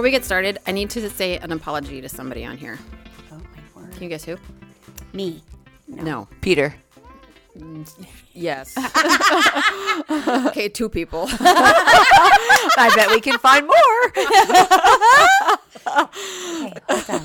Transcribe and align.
before 0.00 0.08
we 0.08 0.12
get 0.12 0.24
started, 0.24 0.58
I 0.66 0.72
need 0.72 0.88
to 0.90 1.10
say 1.10 1.36
an 1.36 1.52
apology 1.52 2.00
to 2.00 2.08
somebody 2.08 2.42
on 2.46 2.56
here. 2.56 2.78
Oh 3.30 3.36
my 3.36 3.82
word. 3.82 3.92
Can 3.92 4.02
you 4.02 4.08
guess 4.08 4.24
who? 4.24 4.38
Me. 5.12 5.42
No. 5.86 6.26
Peter. 6.40 6.74
Mm, 7.54 7.86
yes. 8.32 8.74
okay, 10.46 10.70
two 10.70 10.88
people. 10.88 11.26
I 11.30 12.90
bet 12.96 13.10
we 13.10 13.20
can 13.20 13.38
find 13.40 13.66
more. 13.66 14.04
Okay. 16.90 17.20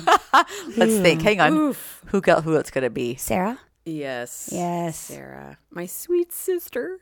Let's 0.76 0.98
think. 0.98 1.22
Hang 1.22 1.40
on. 1.40 1.74
Who 2.08 2.20
got 2.20 2.44
who 2.44 2.56
it's 2.56 2.70
gonna 2.70 2.90
be? 2.90 3.14
Sarah? 3.14 3.58
yes. 3.86 4.50
Yes. 4.52 4.98
Sarah, 4.98 5.56
my 5.70 5.86
sweet 5.86 6.30
sister, 6.30 7.00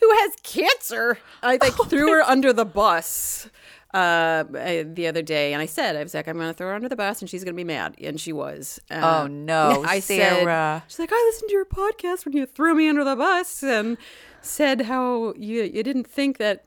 who 0.00 0.10
has 0.20 0.32
cancer. 0.42 1.18
I 1.42 1.58
like 1.60 1.74
threw 1.74 2.12
her 2.12 2.22
under 2.22 2.54
the 2.54 2.64
bus 2.64 3.50
uh, 3.92 3.96
uh, 3.96 4.84
the 4.86 5.06
other 5.08 5.22
day, 5.22 5.52
and 5.52 5.60
I 5.60 5.66
said, 5.66 5.96
I 5.96 6.02
was 6.02 6.14
like, 6.14 6.28
I'm 6.28 6.36
going 6.36 6.48
to 6.48 6.54
throw 6.54 6.68
her 6.68 6.74
under 6.74 6.88
the 6.88 6.96
bus, 6.96 7.20
and 7.20 7.28
she's 7.30 7.42
going 7.44 7.54
to 7.54 7.56
be 7.56 7.64
mad, 7.64 7.94
and 8.00 8.20
she 8.20 8.32
was. 8.32 8.80
Uh, 8.90 9.22
Oh, 9.22 9.26
no, 9.26 9.84
I 9.88 10.00
Sarah. 10.00 10.82
said, 10.86 10.90
she's 10.90 10.98
like, 11.00 11.10
I 11.12 11.30
listened 11.32 11.48
to 11.48 11.54
your 11.54 11.64
podcast 11.64 12.24
when 12.24 12.36
you 12.36 12.46
threw 12.46 12.74
me 12.74 12.88
under 12.88 13.04
the 13.04 13.16
bus, 13.16 13.62
and 13.62 13.96
said 14.42 14.82
how 14.82 15.34
you 15.36 15.62
you 15.62 15.82
didn't 15.82 16.06
think 16.06 16.38
that. 16.38 16.64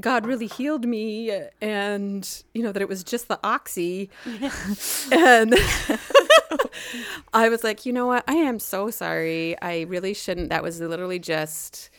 God 0.00 0.26
really 0.26 0.46
healed 0.46 0.86
me, 0.86 1.30
and 1.60 2.42
you 2.54 2.62
know 2.62 2.72
that 2.72 2.80
it 2.80 2.88
was 2.88 3.04
just 3.04 3.28
the 3.28 3.38
oxy, 3.44 4.08
and 5.12 5.54
I 7.34 7.48
was 7.48 7.62
like, 7.62 7.84
you 7.86 7.92
know 7.92 8.06
what? 8.06 8.24
I 8.26 8.34
am 8.34 8.58
so 8.58 8.90
sorry. 8.90 9.54
I 9.60 9.82
really 9.82 10.14
shouldn't. 10.14 10.48
That 10.48 10.62
was 10.62 10.80
literally 10.80 11.18
just. 11.18 11.90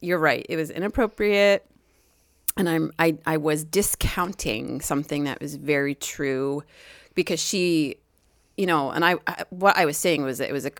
You're 0.00 0.18
right. 0.18 0.44
It 0.48 0.56
was 0.56 0.70
inappropriate, 0.70 1.66
and 2.56 2.68
I'm 2.68 2.92
I 2.98 3.18
I 3.26 3.36
was 3.36 3.64
discounting 3.64 4.80
something 4.80 5.24
that 5.24 5.40
was 5.40 5.56
very 5.56 5.94
true, 5.94 6.62
because 7.14 7.40
she, 7.40 7.96
you 8.56 8.66
know, 8.66 8.90
and 8.90 9.04
I, 9.04 9.16
I 9.26 9.44
what 9.50 9.76
I 9.76 9.84
was 9.84 9.96
saying 9.96 10.22
was 10.22 10.40
it 10.40 10.52
was 10.52 10.66
a 10.66 10.72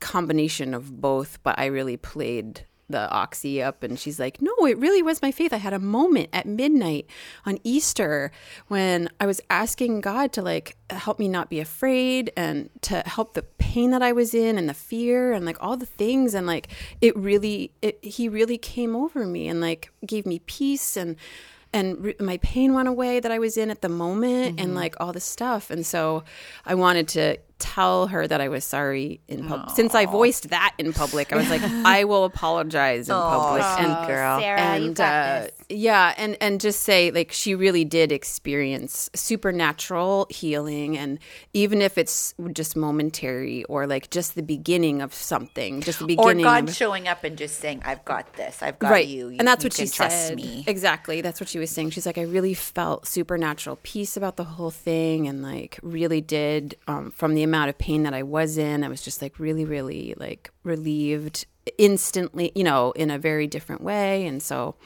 combination 0.00 0.74
of 0.74 1.00
both, 1.00 1.38
but 1.42 1.58
I 1.58 1.66
really 1.66 1.96
played 1.96 2.64
the 2.88 3.10
oxy 3.10 3.62
up 3.62 3.82
and 3.82 3.98
she's 3.98 4.18
like 4.18 4.40
no 4.40 4.52
it 4.66 4.78
really 4.78 5.02
was 5.02 5.22
my 5.22 5.30
faith. 5.30 5.52
I 5.52 5.56
had 5.56 5.72
a 5.72 5.78
moment 5.78 6.28
at 6.32 6.46
midnight 6.46 7.06
on 7.44 7.58
easter 7.64 8.30
when 8.68 9.08
i 9.20 9.26
was 9.26 9.40
asking 9.50 10.00
god 10.00 10.32
to 10.32 10.42
like 10.42 10.76
help 10.90 11.18
me 11.18 11.28
not 11.28 11.50
be 11.50 11.60
afraid 11.60 12.32
and 12.36 12.70
to 12.82 13.02
help 13.06 13.34
the 13.34 13.42
pain 13.42 13.90
that 13.90 14.02
i 14.02 14.12
was 14.12 14.34
in 14.34 14.56
and 14.58 14.68
the 14.68 14.74
fear 14.74 15.32
and 15.32 15.44
like 15.44 15.56
all 15.60 15.76
the 15.76 15.86
things. 15.86 16.34
And 16.34 16.46
like 16.46 16.68
it 17.00 17.16
really 17.16 17.72
it, 17.82 18.02
he 18.04 18.28
really 18.28 18.58
came 18.58 18.94
over 18.94 19.26
me 19.26 19.48
and 19.48 19.60
like 19.60 19.90
gave 20.06 20.26
me 20.26 20.40
peace 20.40 20.96
and 20.96 21.16
and 21.72 22.02
re- 22.02 22.16
my 22.18 22.38
pain 22.38 22.72
went 22.72 22.88
away 22.88 23.20
that 23.20 23.30
I 23.30 23.38
was 23.38 23.58
in 23.58 23.70
at 23.70 23.82
the 23.82 23.90
moment 23.90 24.58
and 24.58 24.70
mm-hmm. 24.70 24.76
like 24.76 24.94
all 25.00 25.12
this 25.12 25.24
stuff. 25.24 25.70
And 25.70 25.84
so 25.84 26.24
I 26.64 26.74
wanted 26.74 27.08
to 27.08 27.38
tell 27.58 28.06
her 28.08 28.26
that 28.26 28.40
I 28.40 28.48
was 28.48 28.64
sorry 28.64 29.20
in 29.28 29.46
public. 29.46 29.70
Since 29.74 29.94
I 29.94 30.06
voiced 30.06 30.50
that 30.50 30.74
in 30.78 30.92
public, 30.92 31.32
I 31.32 31.36
was 31.36 31.50
like, 31.50 31.62
I 31.84 32.04
will 32.04 32.24
apologize 32.24 33.08
in 33.08 33.14
public. 33.14 33.62
And 33.62 34.06
girl. 34.06 34.40
Sarah, 34.40 34.60
and 34.60 35.00
uh, 35.00 35.46
yeah, 35.68 36.14
and 36.16 36.36
and 36.40 36.60
just 36.60 36.82
say 36.82 37.10
like 37.10 37.32
she 37.32 37.54
really 37.54 37.84
did 37.84 38.12
experience 38.12 39.10
supernatural 39.14 40.26
healing, 40.30 40.96
and 40.96 41.18
even 41.52 41.82
if 41.82 41.98
it's 41.98 42.34
just 42.52 42.76
momentary 42.76 43.64
or 43.64 43.86
like 43.86 44.10
just 44.10 44.34
the 44.34 44.42
beginning 44.42 45.02
of 45.02 45.12
something, 45.12 45.80
just 45.80 45.98
the 45.98 46.06
beginning, 46.06 46.44
Or. 46.44 46.48
God 46.48 46.68
of, 46.68 46.74
showing 46.74 47.08
up 47.08 47.24
and 47.24 47.36
just 47.36 47.58
saying, 47.58 47.82
"I've 47.84 48.04
got 48.04 48.34
this. 48.34 48.62
I've 48.62 48.78
got 48.78 48.90
right 48.90 49.06
you." 49.06 49.28
You- 49.28 49.36
and 49.38 49.48
that's 49.48 49.64
you 49.64 49.68
what 49.68 49.74
she 49.74 49.88
trust 49.88 50.28
said 50.28 50.36
Me. 50.36 50.64
exactly 50.66 51.20
that's 51.20 51.40
what 51.40 51.48
she 51.48 51.58
was 51.58 51.70
saying 51.70 51.90
she's 51.90 52.06
like 52.06 52.18
i 52.18 52.22
really 52.22 52.54
felt 52.54 53.06
supernatural 53.06 53.78
peace 53.82 54.16
about 54.16 54.36
the 54.36 54.44
whole 54.44 54.70
thing 54.70 55.26
and 55.26 55.42
like 55.42 55.78
really 55.82 56.20
did 56.20 56.76
um, 56.86 57.10
from 57.10 57.34
the 57.34 57.42
amount 57.48 57.70
of 57.70 57.78
pain 57.78 58.02
that 58.04 58.14
i 58.14 58.22
was 58.22 58.58
in. 58.58 58.84
I 58.84 58.88
was 58.88 59.02
just 59.02 59.20
like 59.22 59.38
really 59.38 59.64
really 59.64 60.14
like 60.16 60.50
relieved 60.62 61.46
instantly 61.76 62.52
you 62.54 62.64
know 62.64 62.92
in 62.92 63.10
a 63.10 63.18
very 63.18 63.46
different 63.46 63.82
way. 63.82 64.26
And 64.26 64.42
so 64.42 64.76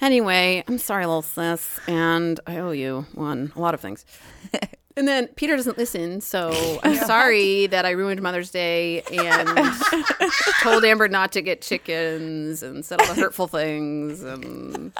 anyway 0.00 0.62
i'm 0.68 0.76
sorry 0.76 1.06
little 1.06 1.22
sis 1.22 1.80
and 1.88 2.38
i 2.46 2.58
owe 2.58 2.70
you 2.70 3.06
one 3.14 3.52
a 3.56 3.60
lot 3.60 3.74
of 3.74 3.80
things. 3.80 4.04
And 4.98 5.06
then 5.06 5.28
Peter 5.36 5.56
doesn't 5.56 5.76
listen, 5.76 6.22
so 6.22 6.80
I'm 6.82 6.96
sorry 6.96 7.66
that 7.66 7.84
I 7.84 7.90
ruined 7.90 8.22
Mother's 8.22 8.50
Day 8.50 9.02
and 9.02 9.48
told 10.62 10.84
Amber 10.84 11.06
not 11.06 11.32
to 11.32 11.42
get 11.42 11.60
chickens 11.60 12.62
and 12.62 12.82
said 12.82 13.00
all 13.02 13.14
the 13.14 13.20
hurtful 13.20 13.46
things. 13.46 14.22
And 14.22 14.92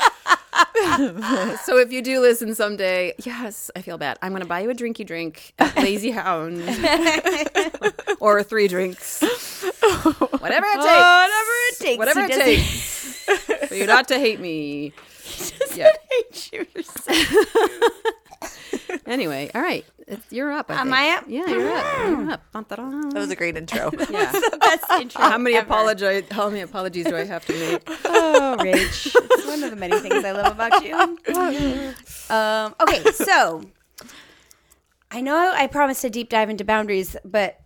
so 1.64 1.78
if 1.78 1.92
you 1.92 2.02
do 2.02 2.20
listen 2.20 2.54
someday, 2.54 3.14
yes, 3.18 3.70
I 3.76 3.82
feel 3.82 3.98
bad. 3.98 4.18
I'm 4.22 4.30
going 4.32 4.42
to 4.42 4.48
buy 4.48 4.60
you 4.60 4.70
a 4.70 4.74
drinky 4.74 5.06
drink 5.06 5.52
at 5.58 5.76
Lazy 5.76 6.10
Hound 6.10 6.58
or 8.20 8.42
three 8.42 8.68
drinks, 8.68 9.20
whatever 9.22 10.66
it 10.66 10.80
takes. 10.80 10.98
Whatever 10.98 11.50
it 11.68 11.78
takes. 11.78 11.98
Whatever 11.98 12.20
it 12.20 12.28
doesn't 12.28 12.44
takes 12.44 13.68
for 13.68 13.74
you 13.74 13.86
not 13.86 14.08
to 14.08 14.18
hate 14.18 14.40
me. 14.40 14.92
He 15.26 15.80
Yeah. 15.80 15.90
hate 16.08 16.50
you. 16.52 16.66
Anyway, 19.06 19.48
all 19.54 19.62
right, 19.62 19.84
it's, 20.08 20.32
you're 20.32 20.50
up. 20.50 20.68
I 20.68 20.74
Am 20.80 20.86
think. 20.88 20.96
I 20.96 21.16
up? 21.16 21.24
Yeah, 21.28 21.46
you're 21.48 21.70
up. 21.76 21.84
You're 22.08 22.30
up. 22.32 22.52
Dun-dun-dun. 22.52 23.10
That 23.10 23.20
was 23.20 23.30
a 23.30 23.36
great 23.36 23.56
intro. 23.56 23.92
Yeah. 24.10 24.32
Best 24.58 24.84
intro. 25.00 25.20
How 25.20 25.38
many 25.38 25.54
ever. 25.56 25.66
apologize? 25.66 26.24
How 26.30 26.48
many 26.48 26.62
apologies 26.62 27.06
do 27.06 27.16
I 27.16 27.24
have 27.24 27.44
to 27.46 27.52
make? 27.52 27.88
Oh, 28.04 28.56
Rach. 28.58 29.14
It's 29.14 29.46
one 29.46 29.62
of 29.62 29.70
the 29.70 29.76
many 29.76 29.98
things 30.00 30.24
I 30.24 30.32
love 30.32 30.52
about 30.52 30.84
you. 30.84 30.94
Um, 32.34 32.74
okay, 32.80 33.04
so 33.12 33.62
I 35.10 35.20
know 35.20 35.52
I 35.54 35.68
promised 35.68 36.02
to 36.02 36.10
deep 36.10 36.28
dive 36.28 36.50
into 36.50 36.64
boundaries, 36.64 37.16
but 37.24 37.60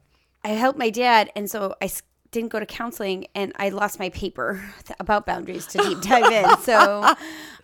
I 0.45 0.49
helped 0.49 0.79
my 0.79 0.91
dad, 0.91 1.31
and 1.35 1.51
so 1.51 1.75
I 1.81 1.91
didn't 2.33 2.51
go 2.51 2.61
to 2.61 2.67
counseling, 2.67 3.27
and 3.35 3.53
I 3.57 3.71
lost 3.71 3.99
my 3.99 4.11
paper 4.11 4.63
about 5.01 5.25
boundaries 5.27 5.67
to 5.69 5.79
deep 5.79 6.01
dive 6.03 6.31
in. 6.33 6.59
So, 6.59 7.15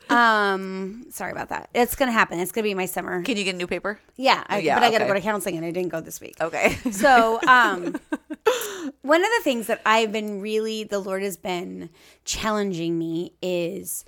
um, 0.08 1.06
sorry 1.10 1.32
about 1.32 1.48
that. 1.50 1.68
It's 1.74 1.94
gonna 1.96 2.12
happen. 2.12 2.38
It's 2.38 2.52
gonna 2.52 2.62
be 2.64 2.74
my 2.74 2.86
summer. 2.86 3.22
Can 3.22 3.36
you 3.36 3.44
get 3.44 3.54
a 3.54 3.58
new 3.58 3.66
paper? 3.66 3.98
Yeah, 4.16 4.44
I, 4.46 4.58
Yeah, 4.58 4.76
but 4.76 4.84
I 4.84 4.90
got 4.90 4.98
to 4.98 5.04
okay. 5.04 5.08
go 5.08 5.14
to 5.14 5.20
counseling, 5.20 5.56
and 5.56 5.64
I 5.66 5.70
didn't 5.70 5.90
go 5.90 6.00
this 6.00 6.20
week. 6.20 6.36
Okay. 6.40 6.78
So, 6.92 7.40
um, 7.46 7.82
one 9.02 9.20
of 9.24 9.30
the 9.38 9.40
things 9.42 9.66
that 9.66 9.82
I've 9.84 10.12
been 10.12 10.40
really, 10.40 10.84
the 10.84 10.98
Lord 10.98 11.22
has 11.22 11.36
been 11.36 11.90
challenging 12.24 12.98
me 12.98 13.32
is 13.42 14.04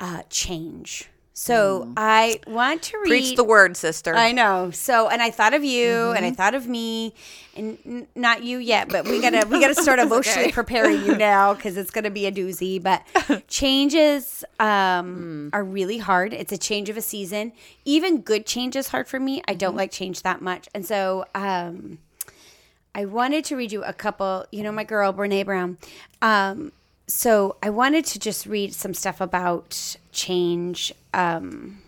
uh, 0.00 0.22
change. 0.30 1.08
So 1.40 1.88
I 1.96 2.40
want 2.48 2.82
to 2.82 2.98
read. 2.98 3.06
Preach 3.08 3.36
the 3.36 3.44
word, 3.44 3.76
sister. 3.76 4.12
I 4.12 4.32
know. 4.32 4.72
So, 4.72 5.08
and 5.08 5.22
I 5.22 5.30
thought 5.30 5.54
of 5.54 5.62
you, 5.62 5.86
Mm-hmm. 5.86 6.16
and 6.16 6.26
I 6.26 6.32
thought 6.32 6.54
of 6.54 6.66
me, 6.66 7.14
and 7.56 7.78
n- 7.86 8.06
not 8.16 8.42
you 8.42 8.58
yet, 8.58 8.88
but 8.88 9.04
we 9.04 9.20
gotta 9.20 9.46
we 9.48 9.60
gotta 9.60 9.76
start 9.76 9.98
emotionally 10.08 10.50
preparing 10.50 11.04
you 11.06 11.16
now 11.16 11.54
because 11.54 11.76
it's 11.76 11.92
gonna 11.92 12.10
be 12.10 12.26
a 12.26 12.32
doozy. 12.32 12.82
But 12.82 13.02
changes 13.48 14.44
um, 14.58 15.50
are 15.52 15.62
really 15.62 15.98
hard. 15.98 16.32
It's 16.32 16.52
a 16.52 16.58
change 16.58 16.88
of 16.88 16.96
a 16.96 17.00
season. 17.02 17.52
Even 17.84 18.20
good 18.20 18.44
change 18.44 18.74
is 18.74 18.88
hard 18.88 19.06
for 19.06 19.20
me. 19.20 19.40
I 19.46 19.54
don't 19.54 19.76
like 19.76 19.92
change 19.92 20.22
that 20.22 20.42
much, 20.42 20.68
and 20.74 20.84
so. 20.84 21.24
Um, 21.36 21.98
I 22.94 23.04
wanted 23.04 23.44
to 23.44 23.56
read 23.56 23.70
you 23.70 23.84
a 23.84 23.92
couple, 23.92 24.44
you 24.50 24.64
know, 24.64 24.72
my 24.72 24.82
girl, 24.82 25.12
Brene 25.12 25.44
Brown. 25.44 25.78
Um, 26.20 26.72
so 27.06 27.56
I 27.62 27.70
wanted 27.70 28.04
to 28.06 28.18
just 28.18 28.44
read 28.44 28.74
some 28.74 28.92
stuff 28.92 29.20
about 29.20 29.96
change 30.18 30.92
um, 31.14 31.80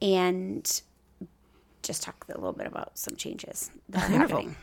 and 0.00 0.82
just 1.82 2.02
talk 2.02 2.24
a 2.28 2.38
little 2.38 2.52
bit 2.52 2.66
about 2.66 2.96
some 2.96 3.16
changes 3.16 3.70
that 3.88 4.08
are 4.08 4.18
happening. 4.18 4.56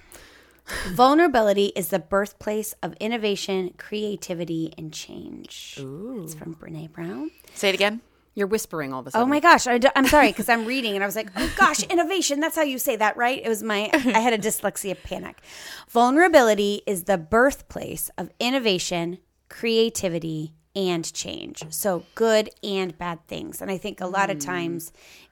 Vulnerability 0.92 1.74
is 1.76 1.90
the 1.90 2.00
birthplace 2.00 2.74
of 2.82 2.94
innovation, 3.00 3.74
creativity, 3.78 4.74
and 4.78 4.94
change. 4.94 5.76
It's 5.78 6.34
from 6.34 6.56
Brene 6.56 6.92
Brown. 6.92 7.32
Say 7.56 7.70
it 7.70 7.76
again. 7.76 8.02
You're 8.36 8.48
whispering 8.48 8.94
all 8.94 9.02
of 9.02 9.08
a 9.08 9.12
sudden. 9.12 9.28
Oh 9.28 9.30
my 9.30 9.40
gosh, 9.42 9.68
I 9.68 9.80
am 9.96 10.08
sorry 10.08 10.28
because 10.30 10.48
I'm 10.48 10.66
reading 10.66 10.94
and 10.96 11.04
I 11.04 11.08
was 11.08 11.16
like, 11.16 11.30
oh 11.36 11.52
gosh, 11.58 11.84
innovation. 11.84 12.40
That's 12.40 12.56
how 12.56 12.62
you 12.62 12.78
say 12.78 12.96
that, 12.96 13.18
right? 13.18 13.42
It 13.44 13.50
was 13.50 13.64
my, 13.64 13.90
I 13.94 14.20
had 14.20 14.32
a 14.32 14.38
dyslexia 14.38 15.02
panic. 15.02 15.42
Vulnerability 15.90 16.84
is 16.86 17.04
the 17.04 17.18
birthplace 17.18 18.10
of 18.18 18.30
innovation, 18.40 19.18
creativity, 19.50 20.54
and 20.76 21.12
change. 21.14 21.64
So 21.70 22.06
good 22.16 22.50
and 22.64 22.98
bad 22.98 23.26
things. 23.28 23.62
And 23.62 23.72
I 23.72 23.78
think 23.78 24.02
a 24.02 24.08
lot 24.08 24.30
of 24.30 24.38
mm. 24.38 24.46
times 24.46 24.92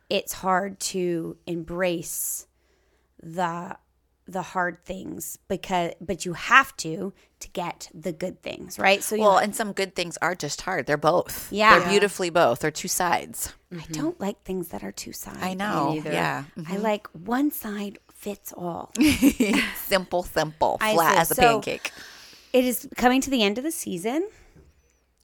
it's 0.10 0.34
hard 0.34 0.80
to 0.80 1.38
embrace 1.46 2.48
the 3.22 3.78
the 4.28 4.42
hard 4.42 4.84
things 4.84 5.38
because 5.48 5.94
but 6.02 6.26
you 6.26 6.34
have 6.34 6.76
to 6.76 7.14
to 7.40 7.50
get 7.50 7.90
the 7.94 8.12
good 8.12 8.42
things 8.42 8.78
right 8.78 9.02
so 9.02 9.16
you 9.16 9.22
Well, 9.22 9.38
and 9.38 9.56
some 9.56 9.72
good 9.72 9.96
things 9.96 10.18
are 10.22 10.36
just 10.36 10.62
hard. 10.62 10.86
They're 10.86 10.98
both. 10.98 11.52
Yeah. 11.52 11.80
They're 11.80 11.90
beautifully 11.90 12.30
both. 12.30 12.60
They're 12.60 12.72
two 12.72 12.88
sides. 12.88 13.54
i 13.72 13.76
mm-hmm. 13.76 13.94
don't 13.94 14.20
like 14.20 14.44
things 14.44 14.70
that 14.70 14.84
are 14.84 14.92
two 14.92 15.14
sides 15.14 15.40
I 15.42 15.54
know. 15.54 15.94
neither. 15.94 16.12
Yeah. 16.12 16.44
I 16.58 16.60
mm-hmm. 16.60 16.84
like 16.84 17.08
one 17.14 17.52
side 17.52 18.00
fits 18.12 18.54
all. 18.58 18.92
simple, 19.86 20.24
simple, 20.24 20.78
flat 20.80 21.18
as 21.18 21.32
a 21.32 21.36
So- 21.36 21.42
pancake. 21.42 21.92
it 22.52 22.66
is 22.66 22.88
coming 22.98 23.22
to 23.22 23.30
the 23.30 23.44
end 23.44 23.58
of 23.58 23.64
the 23.64 23.72
season. 23.72 24.28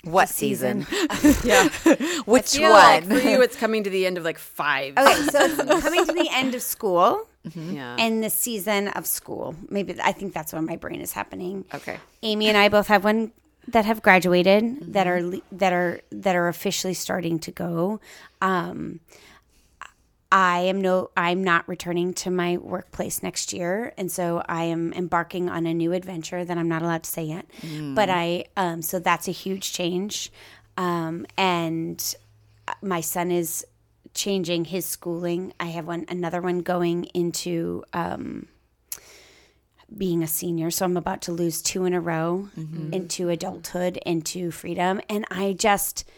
What 0.03 0.29
season? 0.29 0.85
Yeah. 1.43 1.69
Which 2.25 2.51
feel 2.55 2.69
like 2.71 3.07
one? 3.07 3.19
for 3.19 3.27
you, 3.29 3.41
it's 3.41 3.55
coming 3.55 3.83
to 3.83 3.89
the 3.89 4.05
end 4.05 4.17
of 4.17 4.23
like 4.23 4.37
five. 4.37 4.97
Okay, 4.97 5.13
so 5.31 5.39
it's 5.45 5.81
coming 5.83 6.05
to 6.05 6.11
the 6.13 6.27
end 6.31 6.55
of 6.55 6.61
school 6.61 7.27
Yeah. 7.55 7.95
and 7.99 8.23
the 8.23 8.29
season 8.29 8.89
of 8.89 9.05
school. 9.07 9.55
Maybe 9.69 9.95
I 10.03 10.11
think 10.11 10.33
that's 10.33 10.51
when 10.53 10.65
my 10.65 10.75
brain 10.75 11.01
is 11.01 11.13
happening. 11.13 11.65
Okay. 11.73 11.97
Amy 12.21 12.47
and 12.49 12.57
I 12.57 12.69
both 12.69 12.87
have 12.87 13.03
one 13.03 13.31
that 13.69 13.85
have 13.85 14.01
graduated 14.01 14.93
that 14.93 15.07
are 15.07 15.21
that 15.53 15.71
are 15.73 16.01
that 16.11 16.35
are 16.35 16.47
officially 16.49 16.93
starting 16.93 17.39
to 17.39 17.51
go. 17.51 17.99
Um, 18.41 18.99
I 20.35 20.61
am 20.61 20.81
no 20.81 21.11
I'm 21.15 21.43
not 21.43 21.67
returning 21.69 22.15
to 22.15 22.31
my 22.31 22.57
workplace 22.57 23.21
next 23.21 23.53
year 23.53 23.93
and 23.97 24.11
so 24.11 24.41
I 24.49 24.63
am 24.63 24.91
embarking 24.93 25.47
on 25.47 25.67
a 25.67 25.73
new 25.75 25.93
adventure 25.93 26.43
that 26.43 26.57
I'm 26.57 26.67
not 26.67 26.81
allowed 26.81 27.03
to 27.03 27.09
say 27.11 27.23
yet. 27.25 27.45
But 27.93 28.09
I 28.09 28.45
um 28.57 28.81
so 28.81 28.97
that's 28.97 29.27
a 29.27 29.31
huge 29.31 29.71
change. 29.73 30.31
Um 30.75 31.27
and 31.37 32.15
my 32.81 33.01
son 33.01 33.29
is 33.29 33.63
changing 34.15 34.65
his 34.65 34.87
schooling. 34.87 35.53
I 35.59 35.65
have 35.67 35.85
one 35.85 36.05
another 36.09 36.41
one 36.41 36.59
going 36.61 37.03
into 37.13 37.83
um 37.93 38.47
being 39.95 40.23
a 40.23 40.27
senior. 40.27 40.71
So 40.71 40.85
I'm 40.85 40.97
about 40.97 41.21
to 41.23 41.31
lose 41.31 41.61
two 41.61 41.85
in 41.85 41.93
a 41.93 42.01
row 42.01 42.49
into 42.91 43.29
adulthood, 43.29 43.97
into 43.97 44.49
freedom. 44.49 44.99
And 45.07 45.25
I 45.29 45.53
just 45.53 46.09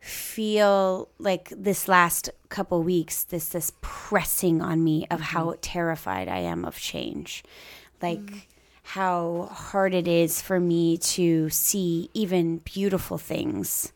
feel 0.00 1.08
like 1.18 1.52
this 1.56 1.88
last 1.88 2.30
couple 2.48 2.82
weeks, 2.82 3.24
this 3.24 3.48
this 3.48 3.72
pressing 3.80 4.62
on 4.62 4.82
me 4.82 5.06
of 5.10 5.20
mm-hmm. 5.20 5.36
how 5.36 5.54
terrified 5.60 6.28
I 6.28 6.38
am 6.38 6.64
of 6.64 6.76
change. 6.76 7.44
Like 8.00 8.20
mm. 8.20 8.42
how 8.82 9.50
hard 9.52 9.94
it 9.94 10.08
is 10.08 10.40
for 10.40 10.58
me 10.58 10.96
to 10.98 11.50
see 11.50 12.10
even 12.14 12.58
beautiful 12.58 13.18
things 13.18 13.92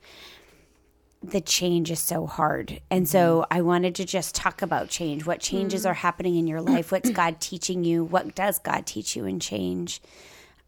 the 1.31 1.41
change 1.41 1.91
is 1.91 2.01
so 2.01 2.27
hard. 2.27 2.81
And 2.91 3.09
so 3.09 3.41
mm-hmm. 3.41 3.59
I 3.59 3.63
wanted 3.63 3.95
to 3.97 4.05
just 4.05 4.35
talk 4.35 4.63
about 4.63 4.89
change. 4.89 5.25
What 5.25 5.41
changes 5.41 5.85
mm. 5.85 5.91
are 5.91 5.95
happening 5.95 6.37
in 6.37 6.47
your 6.47 6.61
life? 6.61 6.93
What's 6.93 7.11
God 7.11 7.41
teaching 7.41 7.85
you? 7.85 8.05
What 8.05 8.35
does 8.35 8.59
God 8.59 8.87
teach 8.87 9.17
you 9.17 9.25
in 9.25 9.41
change? 9.41 10.01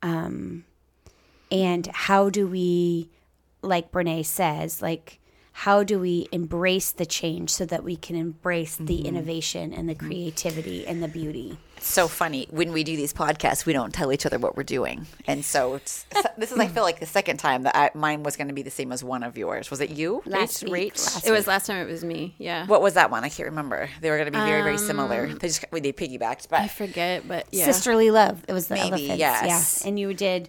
Um, 0.02 0.64
and 1.50 1.86
how 1.88 2.30
do 2.30 2.46
we, 2.46 3.10
like 3.62 3.92
Brene 3.92 4.24
says, 4.24 4.82
like, 4.82 5.20
how 5.60 5.82
do 5.82 5.98
we 5.98 6.28
embrace 6.32 6.92
the 6.92 7.06
change 7.06 7.48
so 7.48 7.64
that 7.64 7.82
we 7.82 7.96
can 7.96 8.14
embrace 8.14 8.76
the 8.76 8.98
mm-hmm. 8.98 9.06
innovation 9.06 9.72
and 9.72 9.88
the 9.88 9.94
mm-hmm. 9.94 10.06
creativity 10.06 10.86
and 10.86 11.02
the 11.02 11.08
beauty? 11.08 11.56
so 11.80 12.08
funny 12.08 12.46
when 12.50 12.72
we 12.72 12.82
do 12.82 12.96
these 12.96 13.12
podcasts 13.12 13.66
we 13.66 13.72
don't 13.72 13.92
tell 13.92 14.12
each 14.12 14.24
other 14.24 14.38
what 14.38 14.56
we're 14.56 14.62
doing 14.62 15.06
and 15.26 15.44
so 15.44 15.74
it's, 15.74 16.06
this 16.38 16.50
is 16.50 16.58
i 16.58 16.66
feel 16.66 16.82
like 16.82 17.00
the 17.00 17.06
second 17.06 17.36
time 17.36 17.62
that 17.62 17.76
I, 17.76 17.90
mine 17.94 18.22
was 18.22 18.34
going 18.36 18.48
to 18.48 18.54
be 18.54 18.62
the 18.62 18.70
same 18.70 18.92
as 18.92 19.04
one 19.04 19.22
of 19.22 19.36
yours 19.36 19.70
was 19.70 19.80
it 19.82 19.90
you 19.90 20.22
Last 20.24 20.64
Rach? 20.64 20.72
week, 20.72 20.94
Rach? 20.94 21.14
last 21.14 21.26
it 21.26 21.30
was 21.32 21.46
last 21.46 21.66
time 21.66 21.86
it 21.86 21.90
was 21.90 22.02
me. 22.02 22.34
Yeah. 22.38 22.66
what 22.66 22.80
was 22.80 22.94
that 22.94 23.10
one 23.10 23.24
i 23.24 23.28
can't 23.28 23.50
remember 23.50 23.90
they 24.00 24.10
were 24.10 24.16
going 24.16 24.32
to 24.32 24.38
be 24.38 24.44
very 24.44 24.62
very 24.62 24.78
similar 24.78 25.26
um, 25.26 25.38
they 25.38 25.48
just 25.48 25.64
they 25.70 25.92
piggybacked 25.92 26.48
but 26.48 26.60
I 26.60 26.68
forget, 26.68 27.28
but 27.28 27.46
yeah. 27.52 27.66
Sisterly 27.66 28.10
love. 28.10 28.42
It 28.48 28.52
was 28.52 28.68
the 28.68 28.74
Maybe, 28.74 28.88
elephants. 28.88 29.18
yes. 29.18 29.80
Yeah. 29.82 29.88
And 29.88 29.98
you 29.98 30.14
did 30.14 30.48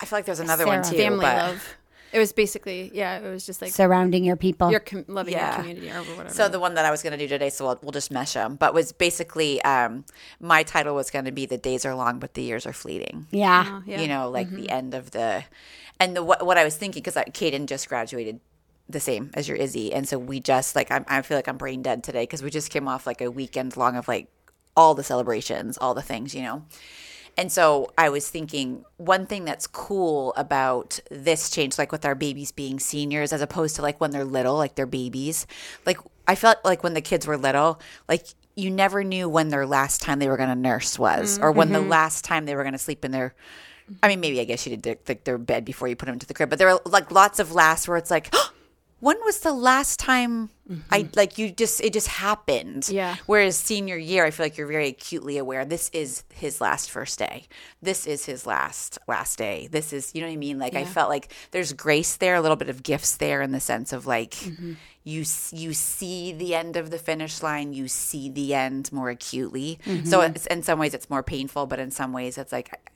i 0.00 0.04
feel 0.04 0.18
like 0.18 0.26
there's 0.26 0.40
another 0.40 0.66
one 0.66 0.82
too 0.82 0.96
family 0.96 1.24
but- 1.24 1.36
love. 1.36 1.76
It 2.16 2.18
was 2.18 2.32
basically 2.32 2.90
yeah. 2.94 3.18
It 3.18 3.30
was 3.30 3.44
just 3.44 3.60
like 3.60 3.72
surrounding 3.72 4.24
your 4.24 4.36
people. 4.36 4.70
you're 4.70 4.80
com- 4.80 5.04
loving 5.06 5.34
Yeah. 5.34 5.48
your 5.56 5.58
community 5.58 5.90
or 5.90 6.00
whatever. 6.16 6.34
So 6.34 6.48
the 6.48 6.58
one 6.58 6.72
that 6.76 6.86
I 6.86 6.90
was 6.90 7.02
going 7.02 7.12
to 7.12 7.18
do 7.18 7.28
today, 7.28 7.50
so 7.50 7.66
we'll, 7.66 7.78
we'll 7.82 7.92
just 7.92 8.10
mesh 8.10 8.32
them, 8.32 8.56
but 8.56 8.72
was 8.72 8.92
basically 8.92 9.60
um, 9.62 10.06
my 10.40 10.62
title 10.62 10.94
was 10.94 11.10
going 11.10 11.26
to 11.26 11.30
be 11.32 11.44
"The 11.44 11.58
Days 11.58 11.84
Are 11.84 11.94
Long, 11.94 12.18
but 12.18 12.32
the 12.32 12.42
Years 12.42 12.64
Are 12.64 12.72
Fleeting." 12.72 13.26
yeah. 13.30 13.82
yeah. 13.84 14.00
You 14.00 14.08
know, 14.08 14.30
like 14.30 14.48
the 14.50 14.70
end 14.70 14.94
of 14.94 15.10
the, 15.10 15.44
and 16.00 16.16
the 16.16 16.22
what, 16.24 16.46
what 16.46 16.56
I 16.56 16.64
was 16.64 16.76
thinking 16.76 17.02
because 17.02 17.16
Kaden 17.32 17.66
just 17.66 17.86
graduated 17.88 18.40
the 18.88 19.00
same 19.00 19.30
as 19.34 19.46
your 19.46 19.58
Izzy, 19.58 19.92
and 19.92 20.08
so 20.08 20.18
we 20.18 20.40
just 20.40 20.74
like 20.74 20.90
I'm, 20.90 21.04
I 21.08 21.20
feel 21.20 21.36
like 21.36 21.48
I'm 21.48 21.58
brain 21.58 21.82
dead 21.82 22.02
today 22.02 22.22
because 22.22 22.42
we 22.42 22.48
just 22.48 22.70
came 22.70 22.88
off 22.88 23.06
like 23.06 23.20
a 23.20 23.30
weekend 23.30 23.76
long 23.76 23.96
of 23.96 24.08
like 24.08 24.28
all 24.74 24.94
the 24.94 25.04
celebrations, 25.04 25.76
all 25.76 25.92
the 25.92 26.02
things, 26.02 26.34
you 26.34 26.42
know. 26.42 26.64
And 27.36 27.52
so 27.52 27.92
I 27.98 28.08
was 28.08 28.28
thinking 28.30 28.84
one 28.96 29.26
thing 29.26 29.44
that's 29.44 29.66
cool 29.66 30.32
about 30.36 30.98
this 31.10 31.50
change, 31.50 31.78
like 31.78 31.92
with 31.92 32.04
our 32.04 32.14
babies 32.14 32.50
being 32.50 32.80
seniors, 32.80 33.32
as 33.32 33.42
opposed 33.42 33.76
to 33.76 33.82
like 33.82 34.00
when 34.00 34.10
they're 34.10 34.24
little, 34.24 34.56
like 34.56 34.74
they're 34.74 34.86
babies. 34.86 35.46
Like 35.84 35.98
I 36.26 36.34
felt 36.34 36.58
like 36.64 36.82
when 36.82 36.94
the 36.94 37.02
kids 37.02 37.26
were 37.26 37.36
little, 37.36 37.80
like 38.08 38.26
you 38.56 38.70
never 38.70 39.04
knew 39.04 39.28
when 39.28 39.50
their 39.50 39.66
last 39.66 40.00
time 40.00 40.18
they 40.18 40.28
were 40.28 40.38
going 40.38 40.48
to 40.48 40.54
nurse 40.54 40.98
was, 40.98 41.38
or 41.38 41.52
when 41.52 41.72
the 41.72 41.78
mm-hmm. 41.78 41.90
last 41.90 42.24
time 42.24 42.46
they 42.46 42.56
were 42.56 42.62
going 42.62 42.72
to 42.72 42.78
sleep 42.78 43.04
in 43.04 43.10
their. 43.10 43.34
I 44.02 44.08
mean, 44.08 44.18
maybe 44.18 44.40
I 44.40 44.44
guess 44.44 44.66
you 44.66 44.70
did 44.70 44.82
their, 44.82 44.96
like 45.06 45.24
their 45.24 45.38
bed 45.38 45.64
before 45.64 45.86
you 45.86 45.94
put 45.94 46.06
them 46.06 46.14
into 46.14 46.26
the 46.26 46.34
crib, 46.34 46.50
but 46.50 46.58
there 46.58 46.70
are 46.70 46.80
like 46.86 47.12
lots 47.12 47.38
of 47.38 47.52
lasts 47.52 47.86
where 47.86 47.98
it's 47.98 48.10
like, 48.10 48.30
oh, 48.32 48.50
when 49.00 49.16
was 49.24 49.40
the 49.40 49.52
last 49.52 49.98
time 49.98 50.50
I 50.90 51.02
mm-hmm. 51.02 51.10
like 51.14 51.38
you 51.38 51.50
just 51.50 51.80
it 51.80 51.92
just 51.92 52.08
happened. 52.08 52.88
Yeah. 52.88 53.16
Whereas 53.26 53.56
senior 53.56 53.96
year, 53.96 54.24
I 54.24 54.30
feel 54.30 54.46
like 54.46 54.56
you're 54.56 54.66
very 54.66 54.88
acutely 54.88 55.38
aware. 55.38 55.64
This 55.64 55.90
is 55.92 56.24
his 56.34 56.60
last 56.60 56.90
first 56.90 57.18
day. 57.18 57.44
This 57.80 58.06
is 58.06 58.24
his 58.24 58.46
last 58.46 58.98
last 59.06 59.38
day. 59.38 59.68
This 59.70 59.92
is 59.92 60.12
you 60.14 60.22
know 60.22 60.26
what 60.26 60.32
I 60.32 60.36
mean. 60.36 60.58
Like 60.58 60.74
I 60.74 60.84
felt 60.84 61.08
like 61.08 61.32
there's 61.52 61.72
grace 61.72 62.16
there, 62.16 62.34
a 62.34 62.40
little 62.40 62.56
bit 62.56 62.68
of 62.68 62.82
gifts 62.82 63.16
there 63.16 63.42
in 63.42 63.52
the 63.52 63.60
sense 63.60 63.92
of 63.92 64.06
like 64.06 64.32
mm-hmm. 64.32 64.72
you 65.04 65.20
s- 65.20 65.52
you 65.54 65.72
see 65.72 66.32
the 66.32 66.54
end 66.54 66.76
of 66.76 66.90
the 66.90 66.98
finish 66.98 67.42
line. 67.42 67.72
You 67.72 67.86
see 67.86 68.28
the 68.28 68.54
end 68.54 68.90
more 68.92 69.10
acutely. 69.10 69.78
Mm-hmm. 69.84 70.06
So 70.06 70.22
it's, 70.22 70.46
in 70.46 70.62
some 70.62 70.80
ways 70.80 70.94
it's 70.94 71.08
more 71.08 71.22
painful, 71.22 71.66
but 71.66 71.78
in 71.78 71.92
some 71.92 72.12
ways 72.12 72.38
it's 72.38 72.50
like 72.50 72.90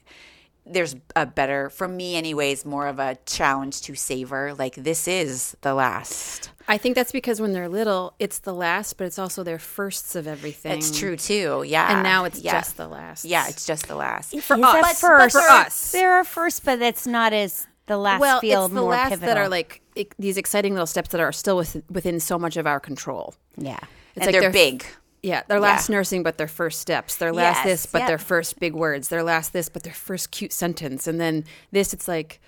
there's 0.67 0.95
a 1.17 1.27
better 1.27 1.71
for 1.71 1.89
me 1.89 2.17
anyways 2.17 2.65
more 2.65 2.87
of 2.87 2.99
a 2.99 3.17
challenge 3.27 3.81
to 3.83 3.95
savor 3.95 4.55
like 4.59 4.75
this 4.77 5.09
is 5.09 5.57
the 5.63 5.75
last 5.75 6.51
I 6.69 6.79
think 6.79 6.95
that's 6.95 7.11
because 7.11 7.41
when 7.41 7.53
they're 7.53 7.69
little, 7.69 8.15
it's 8.21 8.39
the 8.39 8.55
last, 8.55 8.97
but 8.97 9.05
it's 9.09 9.19
also 9.19 9.43
their 9.43 9.59
firsts 9.59 10.15
of 10.15 10.29
everything. 10.29 10.79
it's 10.79 10.97
true 10.97 11.17
too 11.17 11.65
yeah 11.67 11.95
And 11.95 12.03
now 12.05 12.25
it's 12.25 12.41
yeah. 12.41 12.53
just 12.53 12.77
the 12.77 12.87
last. 12.87 13.25
yeah 13.25 13.49
it's 13.49 13.67
just 13.67 13.89
the 13.89 13.97
last 13.97 14.31
for 14.41 14.55
Is 14.57 14.63
us. 14.63 14.73
that 14.75 14.83
But- 14.83 14.97
first? 14.97 15.35
but 15.35 15.43
for 15.43 15.51
us. 15.51 15.93
there 15.93 16.13
are 16.15 16.25
first, 16.25 16.65
but 16.65 16.81
it's 16.81 17.07
not 17.09 17.33
as 17.33 17.67
the 17.87 17.97
last 17.97 18.21
well, 18.21 18.41
feel 18.41 18.67
it's 18.67 18.75
the 18.75 18.81
more 18.81 18.91
last 18.91 19.11
pivotal. 19.11 19.27
that 19.35 19.37
are 19.39 19.49
like 19.49 19.81
e- 19.97 20.07
these 20.19 20.37
exciting 20.37 20.75
little 20.75 20.87
steps 20.87 21.09
that 21.11 21.21
are 21.21 21.33
still 21.33 21.57
within, 21.57 21.83
within 21.91 22.21
so 22.21 22.39
much 22.39 22.57
of 22.57 22.67
our 22.67 22.79
control. 22.79 23.35
yeah. 23.57 23.79
It's 24.15 24.25
and 24.25 24.27
like 24.27 24.33
they're 24.33 24.43
their- 24.43 24.51
big 24.53 24.85
Yeah, 25.23 25.43
their 25.49 25.61
last 25.61 25.91
nursing, 25.91 26.23
but 26.23 26.39
their 26.39 26.49
first 26.49 26.81
steps. 26.81 27.17
Their 27.17 27.33
last 27.33 27.59
Yes, 27.59 27.65
this, 27.65 27.87
but 27.87 28.01
yep. 28.01 28.09
their 28.09 28.19
first 28.19 28.59
big 28.59 28.75
words. 28.75 29.09
Their 29.09 29.23
last 29.23 29.53
this, 29.53 29.69
but 29.69 29.83
their 29.83 29.93
first 29.93 30.31
cute 30.31 30.53
sentence. 30.53 31.07
And 31.07 31.21
then 31.21 31.45
this, 31.73 31.93
it's 31.93 32.09
like, 32.09 32.41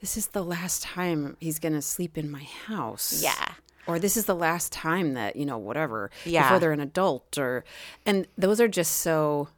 this 0.00 0.16
is 0.16 0.28
the 0.28 0.42
last 0.42 0.82
time 0.82 1.36
he's 1.40 1.58
going 1.58 1.74
to 1.74 1.82
sleep 1.82 2.18
in 2.18 2.30
my 2.30 2.42
house. 2.42 3.22
Yeah. 3.22 3.52
Or 3.86 4.00
this 4.00 4.16
is 4.16 4.24
the 4.24 4.34
last 4.34 4.72
time 4.72 5.14
that, 5.14 5.36
you 5.36 5.46
know, 5.46 5.58
whatever. 5.58 6.10
Yeah. 6.24 6.42
Before 6.42 6.58
they're 6.58 6.72
an 6.72 6.80
adult. 6.80 7.38
Or, 7.38 7.64
and 8.04 8.26
those 8.36 8.60
are 8.60 8.68
just 8.68 8.96
so. 8.96 9.48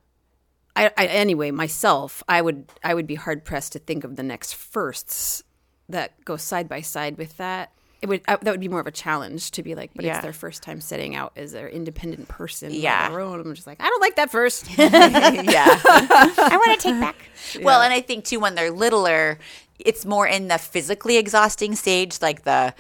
I, 0.76 0.92
I 0.96 1.06
anyway 1.06 1.50
myself 1.50 2.22
I 2.28 2.40
would 2.40 2.70
I 2.84 2.94
would 2.94 3.08
be 3.08 3.16
hard 3.16 3.44
pressed 3.44 3.72
to 3.72 3.80
think 3.80 4.04
of 4.04 4.14
the 4.14 4.22
next 4.22 4.54
firsts 4.54 5.42
that 5.88 6.24
go 6.24 6.36
side 6.36 6.68
by 6.68 6.82
side 6.82 7.18
with 7.18 7.36
that. 7.38 7.72
It 8.00 8.08
would 8.08 8.20
I, 8.28 8.36
that 8.36 8.50
would 8.52 8.60
be 8.60 8.68
more 8.68 8.78
of 8.80 8.86
a 8.86 8.92
challenge 8.92 9.50
to 9.52 9.62
be 9.62 9.74
like, 9.74 9.90
but 9.94 10.04
Yeah. 10.04 10.14
it's 10.14 10.22
their 10.22 10.32
first 10.32 10.62
time 10.62 10.80
setting 10.80 11.16
out 11.16 11.32
as 11.36 11.50
their 11.52 11.68
independent 11.68 12.28
person. 12.28 12.68
by 12.70 12.76
Yeah. 12.76 13.08
their 13.10 13.20
own. 13.20 13.40
I'm 13.40 13.54
just 13.54 13.66
like 13.66 13.80
I 13.80 13.88
don't 13.88 14.00
like 14.00 14.16
that 14.16 14.30
first. 14.30 14.66
yeah 14.78 14.86
I 15.84 16.60
want 16.64 16.80
to 16.80 16.88
take 16.88 17.00
back. 17.00 17.16
well 17.62 17.80
and 17.82 17.92
i 17.94 18.00
think 18.00 18.24
too 18.24 18.38
when 18.40 18.54
they're 18.54 18.70
littler 18.70 19.38
it's 19.78 20.04
more 20.04 20.26
in 20.26 20.48
the 20.48 20.58
physically 20.58 21.16
exhausting 21.16 21.74
stage 21.74 22.20
like 22.20 22.42
the 22.44 22.74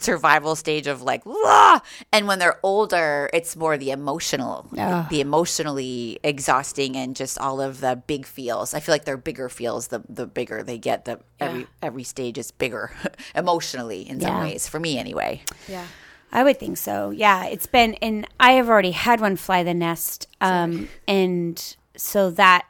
survival 0.00 0.54
stage 0.56 0.86
of 0.86 1.02
like 1.02 1.24
"Wah!" 1.26 1.80
and 2.12 2.26
when 2.28 2.38
they're 2.38 2.58
older 2.62 3.28
it's 3.32 3.56
more 3.56 3.76
the 3.76 3.90
emotional 3.90 4.68
the 4.72 5.20
emotionally 5.20 6.18
exhausting 6.22 6.96
and 6.96 7.16
just 7.16 7.38
all 7.38 7.60
of 7.60 7.80
the 7.80 7.96
big 8.06 8.24
feels 8.26 8.74
i 8.74 8.80
feel 8.80 8.94
like 8.94 9.04
they're 9.04 9.16
bigger 9.16 9.48
feels 9.48 9.88
the 9.88 10.02
the 10.08 10.26
bigger 10.26 10.62
they 10.62 10.78
get 10.78 11.04
the 11.04 11.18
every 11.40 11.66
every 11.82 12.04
stage 12.04 12.38
is 12.38 12.50
bigger 12.50 12.90
emotionally 13.34 14.08
in 14.08 14.20
some 14.20 14.30
Yeah. 14.36 14.42
ways 14.42 14.68
for 14.68 14.78
me 14.80 14.98
anyway 14.98 15.42
yeah. 15.68 15.86
I 16.32 16.42
would 16.42 16.58
think 16.58 16.78
so. 16.78 17.10
Yeah, 17.10 17.44
it's 17.46 17.66
been, 17.68 17.94
and 18.02 18.26
I 18.40 18.52
have 18.54 18.68
already 18.68 18.90
had 18.90 19.20
one 19.20 19.36
fly 19.36 19.62
the 19.62 19.72
nest, 19.72 20.26
um, 20.40 20.88
and 21.06 21.76
so 21.96 22.30
that 22.32 22.66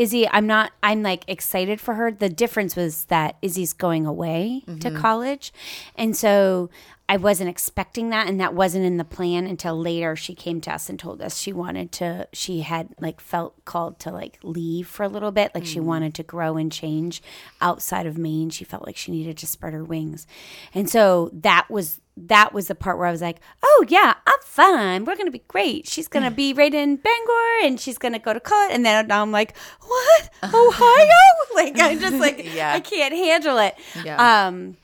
Izzy, 0.00 0.26
I'm 0.26 0.46
not. 0.46 0.72
I'm 0.82 1.02
like 1.02 1.24
excited 1.28 1.78
for 1.78 1.92
her. 1.92 2.10
The 2.10 2.30
difference 2.30 2.74
was 2.74 3.04
that 3.06 3.36
Izzy's 3.42 3.74
going 3.74 4.06
away 4.06 4.62
to 4.64 4.72
mm-hmm. 4.72 4.96
college, 4.96 5.52
and 5.94 6.16
so 6.16 6.70
I 7.06 7.18
wasn't 7.18 7.50
expecting 7.50 8.08
that, 8.08 8.26
and 8.26 8.40
that 8.40 8.54
wasn't 8.54 8.86
in 8.86 8.96
the 8.96 9.04
plan 9.04 9.46
until 9.46 9.78
later. 9.78 10.16
She 10.16 10.34
came 10.34 10.62
to 10.62 10.72
us 10.72 10.88
and 10.88 10.98
told 10.98 11.20
us 11.20 11.36
she 11.36 11.52
wanted 11.52 11.92
to. 11.92 12.26
She 12.32 12.60
had 12.60 12.94
like 12.98 13.20
felt 13.20 13.62
called 13.66 13.98
to 13.98 14.10
like 14.10 14.38
leave 14.42 14.88
for 14.88 15.02
a 15.02 15.08
little 15.08 15.32
bit, 15.32 15.54
like 15.54 15.66
she 15.66 15.80
mm-hmm. 15.80 15.88
wanted 15.88 16.14
to 16.14 16.22
grow 16.22 16.56
and 16.56 16.72
change 16.72 17.22
outside 17.60 18.06
of 18.06 18.16
Maine. 18.16 18.48
She 18.48 18.64
felt 18.64 18.86
like 18.86 18.96
she 18.96 19.12
needed 19.12 19.36
to 19.36 19.46
spread 19.46 19.74
her 19.74 19.84
wings, 19.84 20.26
and 20.72 20.88
so 20.88 21.28
that 21.34 21.68
was 21.68 22.00
that 22.28 22.52
was 22.52 22.68
the 22.68 22.74
part 22.74 22.98
where 22.98 23.06
I 23.06 23.10
was 23.10 23.22
like, 23.22 23.40
"Oh 23.62 23.84
yeah, 23.88 24.14
I'm 24.26 24.40
fine. 24.44 25.04
We're 25.04 25.16
gonna 25.16 25.30
be 25.30 25.42
great. 25.48 25.86
She's 25.88 26.08
gonna 26.08 26.30
be 26.30 26.52
right 26.52 26.72
in 26.72 26.96
Bangor, 26.96 27.64
and 27.64 27.80
she's 27.80 27.98
gonna 27.98 28.18
go 28.18 28.32
to 28.32 28.40
college." 28.40 28.72
And 28.74 28.84
then 28.84 29.10
I'm 29.10 29.32
like, 29.32 29.56
"What, 29.86 30.30
Ohio?" 30.54 31.06
like 31.54 31.78
I'm 31.80 31.98
just 31.98 32.16
like, 32.16 32.54
Yeah. 32.54 32.72
I 32.72 32.80
can't 32.80 33.14
handle 33.14 33.58
it. 33.58 33.74
Yeah. 34.04 34.46
Um, 34.46 34.76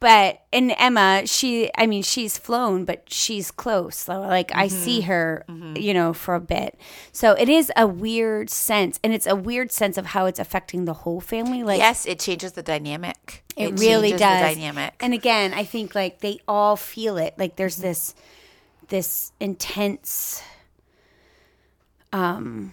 but 0.00 0.40
and 0.50 0.74
Emma, 0.78 1.26
she, 1.26 1.70
I 1.76 1.86
mean, 1.86 2.02
she's 2.02 2.38
flown, 2.38 2.86
but 2.86 3.12
she's 3.12 3.50
close. 3.50 3.96
So, 3.96 4.20
like, 4.20 4.50
I 4.54 4.66
see 4.68 5.00
mm-hmm. 5.00 5.08
her, 5.08 5.44
mm-hmm. 5.46 5.76
you 5.76 5.92
know, 5.92 6.14
for 6.14 6.34
a 6.34 6.40
bit. 6.40 6.78
So 7.12 7.32
it 7.32 7.50
is 7.50 7.70
a 7.76 7.86
weird 7.86 8.48
sense, 8.48 8.98
and 9.04 9.12
it's 9.12 9.26
a 9.26 9.36
weird 9.36 9.70
sense 9.70 9.98
of 9.98 10.06
how 10.06 10.24
it's 10.24 10.38
affecting 10.38 10.86
the 10.86 10.94
whole 10.94 11.20
family. 11.20 11.62
Like, 11.62 11.78
yes, 11.78 12.06
it 12.06 12.18
changes 12.18 12.52
the 12.52 12.62
dynamic. 12.62 13.44
it, 13.58 13.78
really 13.78 14.10
changes 14.10 14.20
does. 14.20 14.48
The 14.48 14.54
dynamic. 14.54 14.94
And 15.00 15.12
again, 15.12 15.52
I 15.52 15.64
think 15.64 15.94
like 15.94 16.20
they 16.20 16.40
all 16.48 16.76
feel 16.76 17.18
it. 17.18 17.34
Like 17.36 17.56
there's 17.56 17.76
mm-hmm. 17.76 17.88
this 17.88 18.14
this 18.88 19.30
intense 19.38 20.42
um 22.12 22.72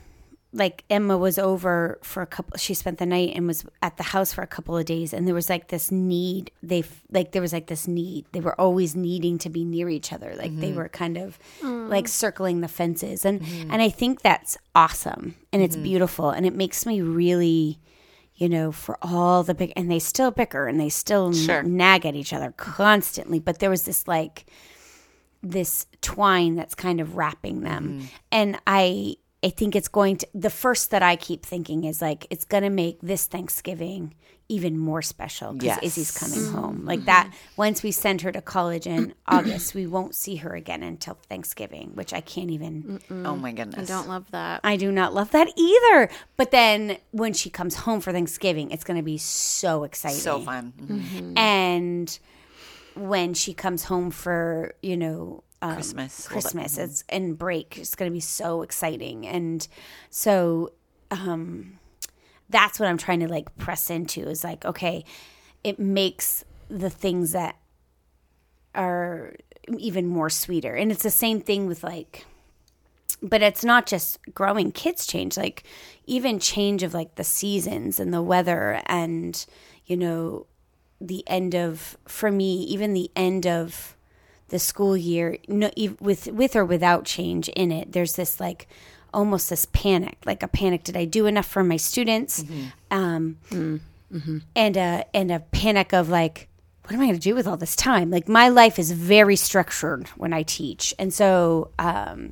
like 0.54 0.86
Emma 0.90 1.18
was 1.18 1.38
over 1.38 2.00
for 2.02 2.22
a 2.22 2.26
couple 2.26 2.58
she 2.58 2.74
spent 2.74 2.98
the 2.98 3.06
night 3.06 3.34
and 3.36 3.48
was 3.48 3.66
at 3.82 3.98
the 3.98 4.04
house 4.04 4.34
for 4.34 4.42
a 4.42 4.48
couple 4.48 4.78
of 4.78 4.86
days 4.86 5.14
and 5.14 5.28
there 5.28 5.36
was 5.36 5.50
like 5.50 5.68
this 5.68 5.92
need 5.92 6.52
they 6.64 6.84
like 7.12 7.32
there 7.34 7.42
was 7.42 7.54
like 7.54 7.68
this 7.68 7.88
need 7.88 8.26
they 8.32 8.40
were 8.40 8.60
always 8.60 8.96
needing 8.96 9.38
to 9.38 9.50
be 9.50 9.66
near 9.66 9.90
each 9.90 10.14
other 10.14 10.34
like 10.36 10.58
they 10.60 10.70
mm-hmm. 10.70 10.78
were 10.78 10.90
kind 10.90 11.18
of 11.18 11.38
like 11.62 12.08
circling 12.08 12.62
the 12.62 12.68
fences 12.68 13.26
and 13.26 13.42
mm-hmm. 13.42 13.72
and 13.72 13.82
I 13.82 13.90
think 13.90 14.22
that's 14.22 14.58
awesome 14.74 15.36
and 15.52 15.62
it's 15.62 15.76
mm-hmm. 15.76 15.84
beautiful 15.84 16.30
and 16.30 16.46
it 16.46 16.56
makes 16.56 16.86
me 16.86 17.02
really 17.02 17.80
you 18.38 18.48
know, 18.48 18.72
for 18.72 19.00
all 19.02 19.42
the 19.44 19.56
big, 19.56 19.74
and 19.76 19.90
they 19.90 19.98
still 19.98 20.30
bicker 20.30 20.68
and 20.68 20.80
they 20.80 20.90
still 20.90 21.28
n- 21.28 21.34
Sure. 21.34 21.64
nag 21.64 22.06
at 22.06 22.16
each 22.16 22.34
other 22.34 22.52
constantly. 22.52 23.40
But 23.40 23.58
there 23.60 23.70
was 23.72 23.84
this 23.84 24.08
like, 24.08 24.46
this 25.42 25.88
twine 26.02 26.56
that's 26.56 26.76
kind 26.76 27.02
of 27.02 27.18
wrapping 27.18 27.62
them. 27.62 27.90
Mm-hmm. 27.90 28.06
And 28.32 28.60
I, 28.68 29.16
I 29.44 29.50
think 29.50 29.76
it's 29.76 29.88
going 29.88 30.18
to, 30.18 30.28
the 30.34 30.50
first 30.50 30.92
that 30.92 31.04
I 31.04 31.16
keep 31.16 31.46
thinking 31.46 31.84
is 31.84 32.02
like, 32.02 32.26
it's 32.30 32.46
going 32.46 32.64
to 32.64 32.70
make 32.70 33.00
this 33.02 33.28
Thanksgiving 33.28 34.16
even 34.50 34.78
more 34.78 35.02
special 35.02 35.54
because 35.54 35.66
Yes. 35.66 35.80
Izzy's 35.84 36.18
coming 36.18 36.40
mm-hmm. 36.40 36.58
home. 36.58 36.86
Like 36.86 37.00
mm-hmm. 37.00 37.06
that, 37.08 37.34
once 37.58 37.84
we 37.84 37.92
send 37.92 38.22
her 38.22 38.32
to 38.32 38.42
college 38.42 38.88
in 38.88 39.14
August, 39.28 39.76
we 39.76 39.86
won't 39.86 40.16
see 40.16 40.38
her 40.38 40.56
again 40.56 40.84
until 40.84 41.16
Thanksgiving, 41.30 41.92
which 41.96 42.14
I 42.14 42.22
can't 42.22 42.52
even. 42.52 43.00
oh 43.12 43.36
my 43.36 43.52
goodness. 43.52 43.90
I 43.90 43.94
don't 43.94 44.08
love 44.08 44.30
that. 44.32 44.62
I 44.64 44.78
do 44.78 44.92
not 44.92 45.14
love 45.14 45.32
that 45.32 45.50
either. 45.56 46.10
But 46.38 46.52
then 46.52 46.98
when 47.12 47.34
she 47.34 47.50
comes 47.50 47.76
home 47.76 48.00
for 48.00 48.12
Thanksgiving, 48.12 48.72
it's 48.72 48.84
going 48.84 48.98
to 48.98 49.04
be 49.04 49.18
so 49.18 49.84
exciting. 49.84 50.18
so 50.20 50.40
fun. 50.40 50.74
Mm-hmm. 50.80 50.98
mm-hmm. 50.98 51.38
And 51.38 52.20
when 52.96 53.34
she 53.34 53.54
comes 53.54 53.84
home 53.84 54.10
for, 54.10 54.74
you 54.82 54.98
know, 54.98 55.44
um, 55.62 55.74
Christmas. 55.76 56.28
Christmas 56.28 56.78
it's 56.78 57.04
and 57.10 57.38
break, 57.38 57.78
it's 57.78 57.96
going 57.96 58.10
to 58.10 58.14
be 58.14 58.20
so 58.20 58.62
exciting. 58.62 59.26
And 59.28 59.68
so 60.10 60.74
um 61.12 61.80
that's 62.50 62.80
what 62.80 62.88
I'm 62.88 62.98
trying 62.98 63.20
to 63.22 63.28
like 63.28 63.58
press 63.58 63.90
into 63.90 64.28
is 64.30 64.44
like, 64.44 64.66
okay, 64.66 65.04
it 65.64 65.80
makes 65.80 66.46
the 66.70 66.90
things 66.90 67.34
that 67.34 67.58
are 68.74 69.36
even 69.78 70.08
more 70.08 70.30
sweeter. 70.30 70.74
And 70.76 70.92
it's 70.92 71.04
the 71.04 71.10
same 71.10 71.42
thing 71.42 71.68
with 71.68 71.84
like 71.84 72.26
but 73.22 73.42
it's 73.42 73.66
not 73.66 73.88
just 73.88 74.20
growing 74.34 74.72
kids 74.72 75.08
change 75.08 75.38
like 75.38 75.64
even 76.06 76.40
change 76.40 76.84
of 76.84 76.94
like 76.94 77.16
the 77.16 77.24
seasons 77.24 78.00
and 78.00 78.14
the 78.14 78.22
weather 78.22 78.82
and 78.86 79.46
you 79.86 79.98
know 79.98 80.46
the 81.02 81.24
end 81.28 81.56
of 81.56 81.98
for 82.08 82.32
me 82.32 82.62
even 82.64 82.94
the 82.94 83.10
end 83.16 83.48
of 83.48 83.97
the 84.50 84.60
school 84.60 84.96
year 84.96 85.38
no, 85.48 85.70
with 86.00 86.28
with 86.28 86.56
or 86.56 86.64
without 86.66 87.04
change 87.06 87.50
in 87.50 87.72
it 87.72 87.92
there's 87.92 88.16
this 88.16 88.40
like 88.40 88.68
almost 89.14 89.50
this 89.50 89.66
panic 89.74 90.18
like 90.26 90.44
a 90.44 90.48
panic 90.48 90.84
did 90.84 90.96
i 90.98 91.06
do 91.06 91.26
enough 91.26 91.46
for 91.48 91.64
my 91.64 91.78
students? 91.78 92.44
Um 92.92 93.38
and 94.56 94.78
a 94.78 95.06
and 95.14 95.32
a 95.32 95.40
panic 95.52 95.94
of 95.94 96.10
like 96.10 96.48
what 96.84 96.94
am 96.94 97.02
i 97.02 97.06
going 97.06 97.16
to 97.16 97.20
do 97.20 97.36
with 97.36 97.46
all 97.46 97.58
this 97.58 97.76
time? 97.76 98.10
Like 98.10 98.30
my 98.30 98.48
life 98.48 98.80
is 98.80 98.92
very 98.92 99.36
structured 99.36 100.08
when 100.16 100.32
i 100.34 100.44
teach. 100.44 100.94
And 100.98 101.14
so 101.14 101.72
um 101.80 102.32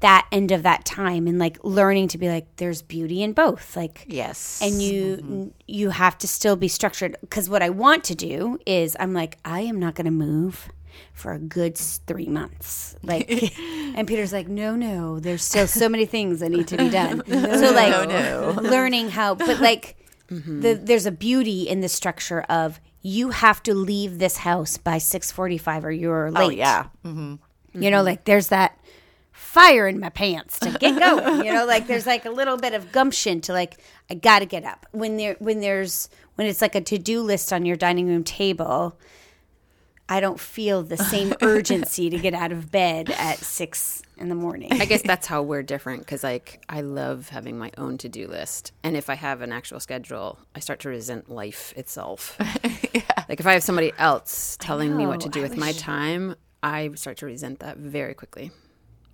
that 0.00 0.26
end 0.32 0.50
of 0.50 0.64
that 0.64 0.84
time 0.84 1.28
and 1.28 1.38
like 1.38 1.62
learning 1.62 2.08
to 2.08 2.18
be 2.18 2.28
like 2.28 2.46
there's 2.56 2.82
beauty 2.82 3.22
in 3.22 3.32
both 3.32 3.76
like 3.76 4.04
Yes. 4.08 4.60
and 4.60 4.82
you 4.82 5.52
you 5.68 5.90
have 5.90 6.18
to 6.18 6.26
still 6.26 6.56
be 6.56 6.66
structured. 6.66 7.16
Because 7.20 7.48
what 7.48 7.62
i 7.62 7.68
want 7.70 8.02
to 8.04 8.14
do 8.16 8.58
is 8.66 8.96
i'm 8.98 9.12
like 9.12 9.38
i 9.44 9.60
am 9.60 9.78
not 9.78 9.94
going 9.94 10.06
to 10.06 10.10
move 10.10 10.68
for 11.12 11.32
a 11.32 11.38
good 11.38 11.76
three 11.76 12.26
months. 12.26 12.96
Like 13.02 13.30
and 13.60 14.06
peter's 14.06 14.32
like 14.32 14.48
no 14.48 14.76
no 14.76 15.20
there's 15.20 15.42
still 15.42 15.66
so 15.66 15.88
many 15.88 16.06
things 16.06 16.40
that 16.40 16.50
need 16.50 16.68
to 16.68 16.76
be 16.76 16.88
done. 16.88 17.22
So 17.32 17.72
like 17.72 18.56
learning 18.56 19.10
how 19.10 19.34
but 19.34 19.60
like 19.60 19.96
mm-hmm. 20.30 20.60
the, 20.60 20.74
there's 20.74 21.06
a 21.06 21.12
beauty 21.12 21.68
in 21.68 21.80
the 21.80 21.88
structure 21.88 22.42
of 22.42 22.80
you 23.02 23.30
have 23.30 23.62
to 23.64 23.74
leave 23.74 24.18
this 24.18 24.38
house 24.38 24.76
by 24.78 24.96
6.45 24.96 25.84
or 25.84 25.90
you're 25.90 26.28
oh, 26.28 26.30
late. 26.30 26.44
oh 26.44 26.50
yeah. 26.50 26.86
Mm-hmm. 27.04 27.34
you 27.82 27.90
know, 27.90 27.98
mm-hmm. 27.98 28.06
like 28.06 28.24
there's 28.24 28.48
that 28.48 28.78
fire 29.32 29.88
in 29.88 29.98
my 29.98 30.08
pants 30.08 30.58
to 30.60 30.70
get 30.78 30.98
going. 30.98 31.44
you 31.44 31.52
know, 31.52 31.66
like 31.66 31.86
there's 31.86 32.06
like 32.06 32.24
a 32.24 32.30
little 32.30 32.56
bit 32.56 32.74
of 32.74 32.92
gumption 32.92 33.40
to 33.42 33.52
like 33.52 33.78
I 34.08 34.14
got 34.14 34.38
to 34.38 34.46
get 34.46 34.64
up. 34.64 34.86
When 34.92 35.16
there 35.16 35.36
when 35.40 35.60
there's 35.60 36.08
when 36.36 36.46
it's 36.46 36.62
like 36.62 36.74
a 36.74 36.80
to-do 36.80 37.20
list 37.20 37.52
on 37.52 37.66
your 37.66 37.76
dining 37.76 38.06
room 38.06 38.24
table, 38.24 38.98
I 40.12 40.20
don't 40.20 40.38
feel 40.38 40.82
the 40.82 40.98
same 40.98 41.32
urgency 41.40 42.10
to 42.10 42.18
get 42.18 42.34
out 42.34 42.52
of 42.52 42.70
bed 42.70 43.08
at 43.08 43.38
6 43.38 44.02
in 44.18 44.28
the 44.28 44.34
morning. 44.34 44.70
I 44.70 44.84
guess 44.84 45.00
that's 45.00 45.26
how 45.26 45.40
we're 45.40 45.62
different 45.62 46.00
because, 46.00 46.22
like, 46.22 46.62
I 46.68 46.82
love 46.82 47.30
having 47.30 47.56
my 47.56 47.70
own 47.78 47.96
to 47.96 48.10
do 48.10 48.28
list. 48.28 48.72
And 48.82 48.94
if 48.94 49.08
I 49.08 49.14
have 49.14 49.40
an 49.40 49.52
actual 49.52 49.80
schedule, 49.80 50.38
I 50.54 50.60
start 50.60 50.80
to 50.80 50.90
resent 50.90 51.30
life 51.30 51.72
itself. 51.78 52.36
yeah. 52.92 53.00
Like, 53.26 53.40
if 53.40 53.46
I 53.46 53.54
have 53.54 53.62
somebody 53.62 53.90
else 53.96 54.58
telling 54.60 54.94
me 54.94 55.06
what 55.06 55.22
to 55.22 55.30
do 55.30 55.40
I 55.40 55.44
with 55.44 55.56
my 55.56 55.72
time, 55.72 56.36
I 56.62 56.90
start 56.94 57.16
to 57.18 57.26
resent 57.26 57.60
that 57.60 57.78
very 57.78 58.12
quickly, 58.12 58.50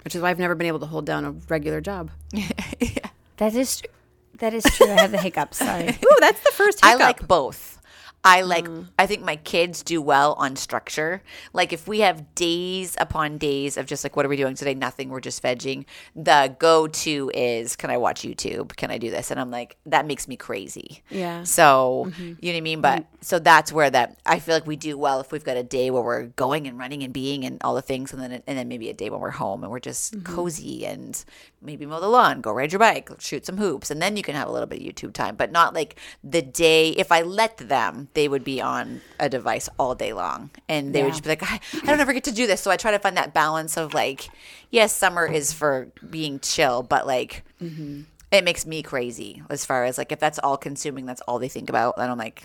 which 0.03 0.17
is 0.17 0.21
why 0.21 0.31
I've 0.31 0.41
never 0.41 0.57
been 0.57 0.67
able 0.67 0.81
to 0.81 0.87
hold 0.87 1.07
down 1.07 1.25
a 1.25 1.31
regular 1.49 1.81
job. 1.81 2.11
yeah. 2.33 3.11
That 3.37 3.55
is 3.55 3.83
true. 3.83 3.91
That 4.39 4.53
is 4.53 4.65
true. 4.65 4.91
I 4.91 5.01
have 5.01 5.13
the 5.13 5.19
hiccups. 5.19 5.59
Sorry. 5.59 5.91
Ooh, 5.91 6.17
that's 6.19 6.41
the 6.41 6.51
first 6.51 6.85
I 6.85 6.97
like 6.97 7.29
both. 7.29 7.78
I 8.25 8.43
like 8.43 8.67
mm. 8.67 8.89
I 8.99 9.07
think 9.07 9.23
my 9.23 9.37
kids 9.37 9.83
do 9.83 10.03
well 10.03 10.35
on 10.35 10.57
structure. 10.57 11.23
Like 11.53 11.73
if 11.73 11.87
we 11.87 12.01
have 12.01 12.35
days 12.35 12.97
upon 13.01 13.39
days 13.39 13.77
of 13.77 13.87
just 13.87 14.05
like 14.05 14.17
what 14.17 14.27
are 14.27 14.29
we 14.29 14.37
doing 14.37 14.55
today? 14.55 14.75
Nothing, 14.75 15.09
we're 15.09 15.21
just 15.21 15.43
vegging. 15.43 15.85
The 16.17 16.55
go 16.59 16.89
to 16.89 17.31
is 17.33 17.77
can 17.77 17.91
I 17.91 17.97
watch 17.97 18.23
YouTube? 18.23 18.77
Can 18.77 18.91
I 18.91 18.99
do 18.99 19.11
this? 19.11 19.31
And 19.31 19.39
I'm 19.39 19.51
like, 19.51 19.77
that 19.87 20.07
makes 20.07 20.27
me 20.27 20.37
crazy. 20.37 21.03
Yeah. 21.11 21.45
So 21.45 22.07
mm-hmm. 22.09 22.23
you 22.41 22.53
know 22.53 22.55
what 22.55 22.57
I 22.57 22.61
mean? 22.61 22.81
But 22.81 23.07
so 23.21 23.39
that's 23.39 23.73
where 23.73 23.89
that 23.91 24.19
I 24.27 24.41
feel 24.41 24.55
like 24.55 24.67
we 24.67 24.77
do 24.77 24.99
well 24.99 25.21
if 25.21 25.31
we've 25.31 25.45
got 25.45 25.57
a 25.57 25.63
day 25.63 25.91
where 25.91 26.03
we're 26.03 26.27
going 26.27 26.67
and 26.67 26.79
running 26.79 27.05
and 27.05 27.13
being 27.13 27.45
and 27.45 27.59
all 27.63 27.75
the 27.75 27.83
things 27.83 28.13
and 28.13 28.21
then 28.21 28.43
and 28.47 28.59
then 28.59 28.69
maybe 28.69 28.91
a 28.91 28.95
day 28.95 29.11
when 29.11 29.21
we're 29.21 29.31
home 29.31 29.63
and 29.63 29.71
we're 29.71 29.79
just 29.79 30.15
mm-hmm. 30.15 30.35
cozy 30.35 30.85
and 30.85 31.25
maybe 31.63 31.87
mow 31.87 32.01
the 32.01 32.09
lawn, 32.09 32.41
go 32.41 32.53
ride 32.53 32.73
your 32.73 32.79
bike, 32.79 33.11
shoot 33.19 33.47
some 33.47 33.59
hoops, 33.59 33.91
and 33.91 34.01
then 34.01 34.17
you 34.17 34.23
can 34.23 34.35
have 34.35 34.49
a 34.49 34.53
little 34.53 34.67
bit 34.67 34.81
of 34.81 34.87
YouTube 34.87 35.13
time. 35.13 35.37
But 35.37 35.53
not 35.53 35.75
like 35.75 35.99
the 36.23 36.43
day 36.43 36.91
if 36.91 37.11
I 37.13 37.23
let 37.23 37.57
them, 37.59 38.08
they 38.15 38.29
would 38.29 38.45
be 38.45 38.61
on 38.61 39.01
a 39.21 39.29
device 39.29 39.69
all 39.79 39.95
day 39.95 40.13
long. 40.13 40.51
And 40.69 40.95
they 40.95 41.03
would 41.03 41.13
just 41.13 41.23
be 41.23 41.29
like, 41.29 41.43
I, 41.43 41.61
I 41.83 41.87
don't 41.87 42.01
ever 42.01 42.13
get 42.13 42.25
to 42.25 42.33
do 42.33 42.47
this. 42.47 42.61
So 42.61 42.71
I 42.71 42.77
try 42.77 42.91
to 42.91 42.99
find 42.99 43.17
that 43.17 43.35
balance 43.35 43.77
of 43.77 43.95
like, 43.95 44.29
yes, 44.71 44.95
summer 44.95 45.27
is 45.27 45.53
for 45.53 45.89
being 46.09 46.41
chill, 46.41 46.83
but 46.83 47.07
like 47.07 47.45
mm-hmm. 47.63 48.03
it 48.33 48.45
makes 48.45 48.67
me 48.67 48.83
crazy 48.83 49.43
as 49.51 49.65
far 49.65 49.85
as 49.85 49.99
like 49.99 50.13
if 50.13 50.19
that's 50.19 50.39
all 50.39 50.57
consuming, 50.57 51.07
that's 51.07 51.21
all 51.23 51.39
they 51.39 51.49
think 51.49 51.69
about. 51.69 51.97
Then 51.97 52.11
I'm 52.11 52.19
like, 52.19 52.45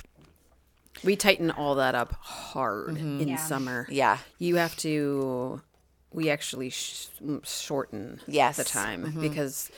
We 1.03 1.15
tighten 1.15 1.51
all 1.51 1.75
that 1.75 1.96
up 1.96 2.13
hard 2.13 2.98
in 2.98 3.20
mm-hmm. 3.20 3.36
summer. 3.38 3.88
Yeah. 3.89 4.17
You 4.38 4.58
have 4.58 4.75
to, 4.77 5.62
we 6.12 6.29
actually 6.29 6.70
sh- 6.70 7.08
shorten 7.43 8.22
Yes. 8.27 8.58
the 8.58 8.63
time 8.63 9.05
mm-hmm. 9.05 9.22
because 9.22 9.72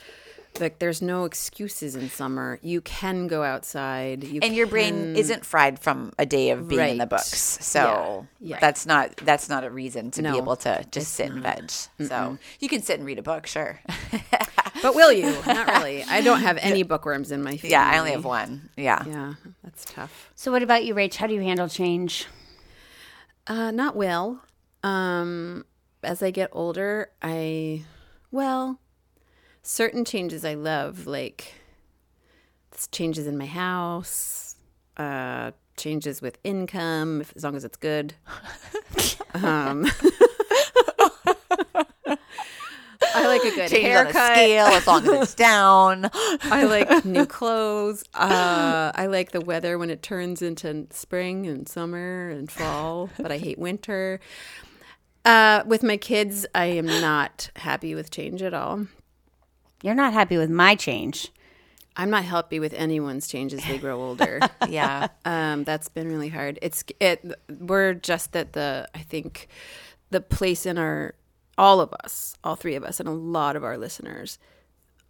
like 0.60 0.78
there's 0.78 1.00
no 1.02 1.24
excuses 1.24 1.94
in 1.96 2.08
summer. 2.10 2.58
You 2.62 2.80
can 2.80 3.26
go 3.26 3.42
outside. 3.42 4.24
You 4.24 4.40
and 4.42 4.54
your 4.54 4.66
brain 4.66 5.16
isn't 5.16 5.44
fried 5.44 5.78
from 5.78 6.12
a 6.18 6.26
day 6.26 6.50
of 6.50 6.68
being 6.68 6.90
in 6.90 6.98
the 6.98 7.06
books 7.06 7.58
so 7.64 8.26
Yeah. 8.40 8.54
Yeah. 8.54 8.58
that's 8.60 8.86
not 8.86 9.16
that's 9.18 9.48
not 9.48 9.64
a 9.64 9.70
reason 9.70 10.10
to 10.12 10.22
be 10.22 10.28
able 10.36 10.56
to 10.56 10.84
just 10.90 11.14
sit 11.14 11.30
and 11.30 11.42
veg 11.42 11.70
so 12.08 12.38
you 12.60 12.68
can 12.68 12.82
sit 12.82 12.98
and 12.98 13.06
read 13.06 13.18
a 13.18 13.22
book 13.22 13.46
sure 13.46 13.80
But 14.82 14.94
will 14.94 15.10
you? 15.12 15.30
Not 15.46 15.66
really. 15.68 16.04
I 16.04 16.20
don't 16.20 16.40
have 16.40 16.58
any 16.58 16.82
bookworms 16.82 17.32
in 17.32 17.42
my 17.42 17.56
family. 17.56 17.70
yeah 17.76 17.90
i 17.94 17.98
only 17.98 18.10
have 18.12 18.24
one 18.24 18.68
yeah 18.76 19.02
Yeah, 19.06 19.34
that's 19.64 19.84
tough. 19.86 20.30
So 20.34 20.52
what 20.52 20.62
about 20.62 20.84
you, 20.84 20.94
Rach? 20.94 21.14
How 21.16 21.26
do 21.26 21.34
you 21.34 21.40
handle 21.40 21.68
change? 21.68 22.26
Uh, 23.46 23.70
not 23.70 23.96
well. 23.96 24.42
Um, 24.82 25.64
as 26.02 26.22
I 26.22 26.30
get 26.30 26.50
older, 26.52 27.10
I, 27.22 27.84
well, 28.30 28.78
certain 29.66 30.04
changes 30.04 30.44
I 30.44 30.54
love, 30.54 31.06
like 31.06 31.54
changes 32.92 33.26
in 33.26 33.36
my 33.36 33.46
house, 33.46 34.56
uh, 34.96 35.50
changes 35.76 36.22
with 36.22 36.38
income, 36.44 37.20
if, 37.20 37.32
as 37.36 37.44
long 37.44 37.56
as 37.56 37.64
it's 37.64 37.76
good. 37.76 38.14
um, 39.34 39.86
I 43.14 43.26
like 43.28 43.42
a 43.44 43.50
good 43.50 43.70
Changes 43.70 43.72
on 43.72 44.06
a 44.06 44.12
haircut. 44.12 44.32
scale 44.32 44.66
as 44.66 44.86
long 44.86 45.02
as 45.08 45.22
it's 45.22 45.34
down. 45.34 46.10
I 46.42 46.64
like 46.64 47.04
new 47.06 47.26
clothes. 47.26 48.04
Uh, 48.14 48.92
I 48.94 49.06
like 49.06 49.32
the 49.32 49.40
weather 49.40 49.78
when 49.78 49.90
it 49.90 50.02
turns 50.02 50.42
into 50.42 50.86
spring 50.90 51.46
and 51.46 51.68
summer 51.68 52.28
and 52.28 52.50
fall, 52.50 53.10
but 53.18 53.32
I 53.32 53.38
hate 53.38 53.58
winter. 53.58 54.20
Uh, 55.24 55.64
with 55.66 55.82
my 55.82 55.96
kids, 55.96 56.46
I 56.54 56.66
am 56.66 56.86
not 56.86 57.50
happy 57.56 57.94
with 57.94 58.10
change 58.10 58.42
at 58.42 58.54
all. 58.54 58.86
You're 59.86 59.94
not 59.94 60.12
happy 60.12 60.36
with 60.36 60.50
my 60.50 60.74
change. 60.74 61.30
I'm 61.96 62.10
not 62.10 62.24
happy 62.24 62.58
with 62.58 62.74
anyone's 62.74 63.28
change 63.28 63.54
as 63.54 63.64
they 63.64 63.78
grow 63.78 64.02
older. 64.02 64.40
Yeah. 64.68 65.06
um, 65.24 65.62
that's 65.62 65.88
been 65.88 66.08
really 66.08 66.28
hard. 66.28 66.58
It's 66.60 66.82
it. 66.98 67.24
We're 67.48 67.94
just 67.94 68.34
at 68.34 68.52
the. 68.52 68.88
I 68.96 68.98
think 68.98 69.46
the 70.10 70.20
place 70.20 70.66
in 70.66 70.76
our 70.76 71.14
all 71.56 71.80
of 71.80 71.94
us, 72.02 72.36
all 72.42 72.56
three 72.56 72.74
of 72.74 72.82
us, 72.82 72.98
and 72.98 73.08
a 73.08 73.12
lot 73.12 73.54
of 73.54 73.62
our 73.62 73.78
listeners, 73.78 74.40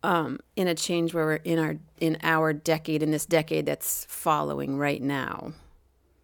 um, 0.02 0.40
in 0.56 0.68
a 0.68 0.74
change 0.74 1.14
where 1.14 1.24
we're 1.24 1.36
in 1.36 1.58
our 1.58 1.76
in 1.98 2.18
our 2.22 2.52
decade, 2.52 3.02
in 3.02 3.12
this 3.12 3.24
decade 3.24 3.64
that's 3.64 4.04
following 4.10 4.76
right 4.76 5.00
now. 5.00 5.54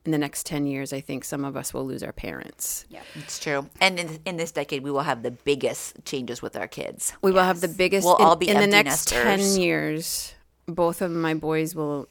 In 0.05 0.11
the 0.11 0.19
next 0.19 0.47
ten 0.47 0.67
years, 0.67 0.93
I 0.93 1.01
think 1.01 1.25
some 1.25 1.45
of 1.45 1.57
us 1.57 1.73
will 1.73 1.87
lose 1.87 2.03
our 2.03 2.13
parents. 2.13 2.87
Yeah, 2.89 3.03
it's 3.15 3.39
true. 3.39 3.69
And 3.81 4.01
in, 4.01 4.19
in 4.25 4.37
this 4.37 4.51
decade, 4.51 4.83
we 4.83 4.91
will 4.91 5.03
have 5.03 5.23
the 5.23 5.31
biggest 5.31 6.05
changes 6.05 6.43
with 6.43 6.57
our 6.57 6.67
kids. 6.67 7.13
We 7.23 7.31
will 7.31 7.45
have 7.45 7.61
the 7.61 7.69
biggest. 7.69 8.05
We'll 8.05 8.17
in, 8.17 8.25
all 8.25 8.37
be 8.37 8.49
in 8.49 8.59
the 8.59 8.67
next 8.67 9.13
nesters. 9.13 9.23
ten 9.23 9.61
years. 9.61 10.35
Both 10.67 11.03
of 11.03 11.13
my 11.13 11.35
boys 11.35 11.75
will. 11.75 12.09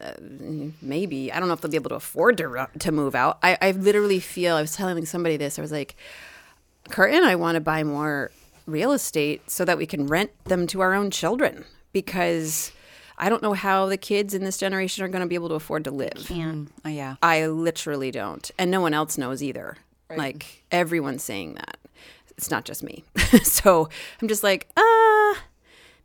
Uh, 0.00 0.12
maybe 0.82 1.32
I 1.32 1.38
don't 1.38 1.48
know 1.48 1.54
if 1.54 1.60
they'll 1.60 1.70
be 1.70 1.76
able 1.76 1.90
to 1.90 1.94
afford 1.96 2.38
to 2.38 2.68
to 2.80 2.92
move 2.92 3.14
out. 3.14 3.38
I, 3.42 3.56
I 3.62 3.70
literally 3.70 4.20
feel 4.20 4.56
I 4.56 4.60
was 4.60 4.74
telling 4.74 5.06
somebody 5.06 5.36
this. 5.36 5.58
I 5.58 5.62
was 5.62 5.72
like, 5.72 5.94
Kurt 6.90 7.14
and 7.14 7.24
I 7.24 7.36
want 7.36 7.54
to 7.54 7.60
buy 7.60 7.84
more 7.84 8.32
real 8.66 8.92
estate 8.92 9.48
so 9.50 9.64
that 9.64 9.78
we 9.78 9.86
can 9.86 10.06
rent 10.06 10.30
them 10.44 10.66
to 10.68 10.80
our 10.80 10.94
own 10.94 11.10
children 11.10 11.64
because 11.92 12.72
I 13.18 13.28
don't 13.28 13.42
know 13.42 13.52
how 13.52 13.86
the 13.86 13.96
kids 13.96 14.34
in 14.34 14.44
this 14.44 14.58
generation 14.58 15.04
are 15.04 15.08
going 15.08 15.22
to 15.22 15.28
be 15.28 15.34
able 15.34 15.48
to 15.50 15.54
afford 15.54 15.84
to 15.84 15.90
live. 15.90 16.30
Oh, 16.84 16.88
yeah. 16.88 17.16
I 17.22 17.46
literally 17.46 18.10
don't. 18.10 18.50
And 18.58 18.70
no 18.70 18.80
one 18.80 18.94
else 18.94 19.16
knows 19.18 19.42
either. 19.42 19.76
Like 20.14 20.64
everyone's 20.70 21.22
saying 21.22 21.54
that. 21.54 21.78
It's 22.36 22.50
not 22.50 22.64
just 22.64 22.82
me. 22.82 23.04
so 23.42 23.88
I'm 24.20 24.28
just 24.28 24.42
like, 24.42 24.68
uh, 24.76 25.34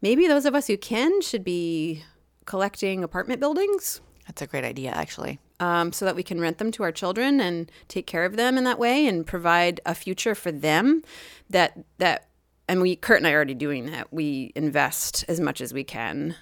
maybe 0.01 0.27
those 0.27 0.45
of 0.45 0.55
us 0.55 0.67
who 0.67 0.77
can 0.77 1.21
should 1.21 1.43
be 1.43 2.03
collecting 2.45 3.03
apartment 3.03 3.39
buildings 3.41 3.99
That's 4.27 4.41
a 4.41 4.47
great 4.47 4.63
idea, 4.63 4.91
actually. 4.91 5.39
um, 5.59 5.91
so 5.91 6.05
that 6.05 6.15
we 6.15 6.23
can 6.23 6.39
rent 6.39 6.57
them 6.57 6.71
to 6.71 6.83
our 6.83 6.91
children 6.93 7.41
and 7.41 7.69
take 7.89 8.07
care 8.07 8.23
of 8.23 8.37
them 8.37 8.57
in 8.57 8.63
that 8.63 8.79
way 8.79 9.05
and 9.07 9.25
provide 9.27 9.81
a 9.85 9.93
future 9.95 10.35
for 10.35 10.51
them 10.51 11.03
that 11.49 11.77
that 11.97 12.27
and 12.69 12.81
we 12.81 12.95
Kurt 12.95 13.17
and 13.17 13.27
I 13.27 13.31
are 13.31 13.35
already 13.35 13.53
doing 13.55 13.87
that. 13.87 14.11
We 14.13 14.51
invest 14.55 15.25
as 15.27 15.39
much 15.41 15.59
as 15.61 15.73
we 15.73 15.83
can 15.83 16.35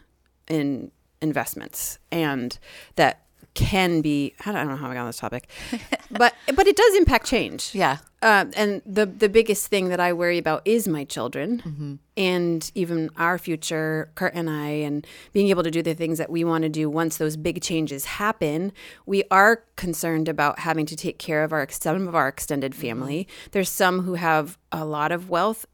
in 0.50 0.92
investments 1.22 1.98
and 2.12 2.60
that 2.96 3.26
can 3.56 4.02
be 4.02 4.34
I 4.46 4.52
don't 4.52 4.68
know 4.68 4.76
how 4.76 4.90
I 4.90 4.94
got 4.94 5.02
on 5.02 5.08
this 5.08 5.18
topic. 5.18 5.50
but 6.12 6.36
but 6.54 6.68
it 6.68 6.76
does 6.76 6.96
impact 6.96 7.26
change. 7.26 7.74
Yeah. 7.74 7.98
Uh, 8.22 8.46
and 8.56 8.82
the 8.86 9.06
the 9.06 9.30
biggest 9.30 9.68
thing 9.68 9.90
that 9.90 10.00
I 10.00 10.14
worry 10.14 10.38
about 10.38 10.62
is 10.66 10.88
my 10.88 11.06
children 11.06 12.00
and 12.18 12.72
even 12.76 13.10
our 13.18 13.38
future, 13.38 14.12
Kurt 14.16 14.34
and 14.36 14.50
I, 14.50 14.70
and 14.70 15.08
being 15.32 15.48
able 15.48 15.64
to 15.64 15.72
do 15.72 15.82
the 15.82 15.94
things 15.94 16.18
that 16.18 16.30
we 16.30 16.44
want 16.44 16.64
to 16.64 16.70
do 16.70 16.90
once 16.90 17.18
those 17.18 17.38
big 17.38 17.62
changes 17.62 18.06
happen. 18.06 18.74
We 19.06 19.24
are 19.32 19.64
concerned 19.76 20.28
about 20.28 20.60
having 20.60 20.86
to 20.88 20.96
take 20.96 21.18
care 21.18 21.44
of 21.44 21.54
our 21.54 21.68
some 21.70 22.08
of 22.08 22.16
our 22.16 22.28
extended 22.28 22.76
family. 22.76 23.28
There's 23.52 23.70
some 23.70 24.02
who 24.02 24.16
have 24.16 24.58
a 24.72 24.84
lot 24.84 25.12
of 25.14 25.30
wealth, 25.30 25.66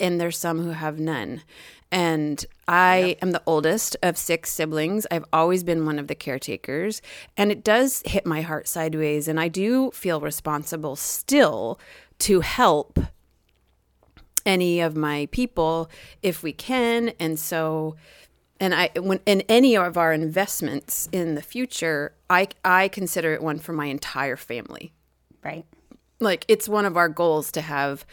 and 0.00 0.18
there's 0.20 0.38
some 0.38 0.62
who 0.62 0.70
have 0.70 0.98
none. 0.98 1.42
And 1.96 2.44
I 2.68 3.16
am 3.22 3.30
the 3.30 3.42
oldest 3.46 3.96
of 4.02 4.18
six 4.18 4.52
siblings. 4.52 5.06
I've 5.10 5.24
always 5.32 5.64
been 5.64 5.86
one 5.86 5.98
of 5.98 6.08
the 6.08 6.14
caretakers. 6.14 7.00
And 7.38 7.50
it 7.50 7.64
does 7.64 8.02
hit 8.04 8.26
my 8.26 8.42
heart 8.42 8.68
sideways. 8.68 9.28
And 9.28 9.40
I 9.40 9.48
do 9.48 9.90
feel 9.92 10.20
responsible 10.20 10.96
still 10.96 11.80
to 12.18 12.42
help 12.42 12.98
any 14.44 14.80
of 14.80 14.94
my 14.94 15.26
people 15.32 15.90
if 16.22 16.42
we 16.42 16.52
can. 16.52 17.14
And 17.18 17.38
so, 17.38 17.96
and 18.60 18.74
I, 18.74 18.90
when 19.00 19.20
in 19.24 19.40
any 19.48 19.74
of 19.74 19.96
our 19.96 20.12
investments 20.12 21.08
in 21.12 21.34
the 21.34 21.40
future, 21.40 22.12
I, 22.28 22.48
I 22.62 22.88
consider 22.88 23.32
it 23.32 23.42
one 23.42 23.58
for 23.58 23.72
my 23.72 23.86
entire 23.86 24.36
family 24.36 24.92
Right. 25.42 25.64
like 26.20 26.44
it's 26.48 26.68
one 26.68 26.84
of 26.84 26.96
our 26.98 27.08
goals 27.08 27.50
to 27.52 27.60
have 27.62 28.04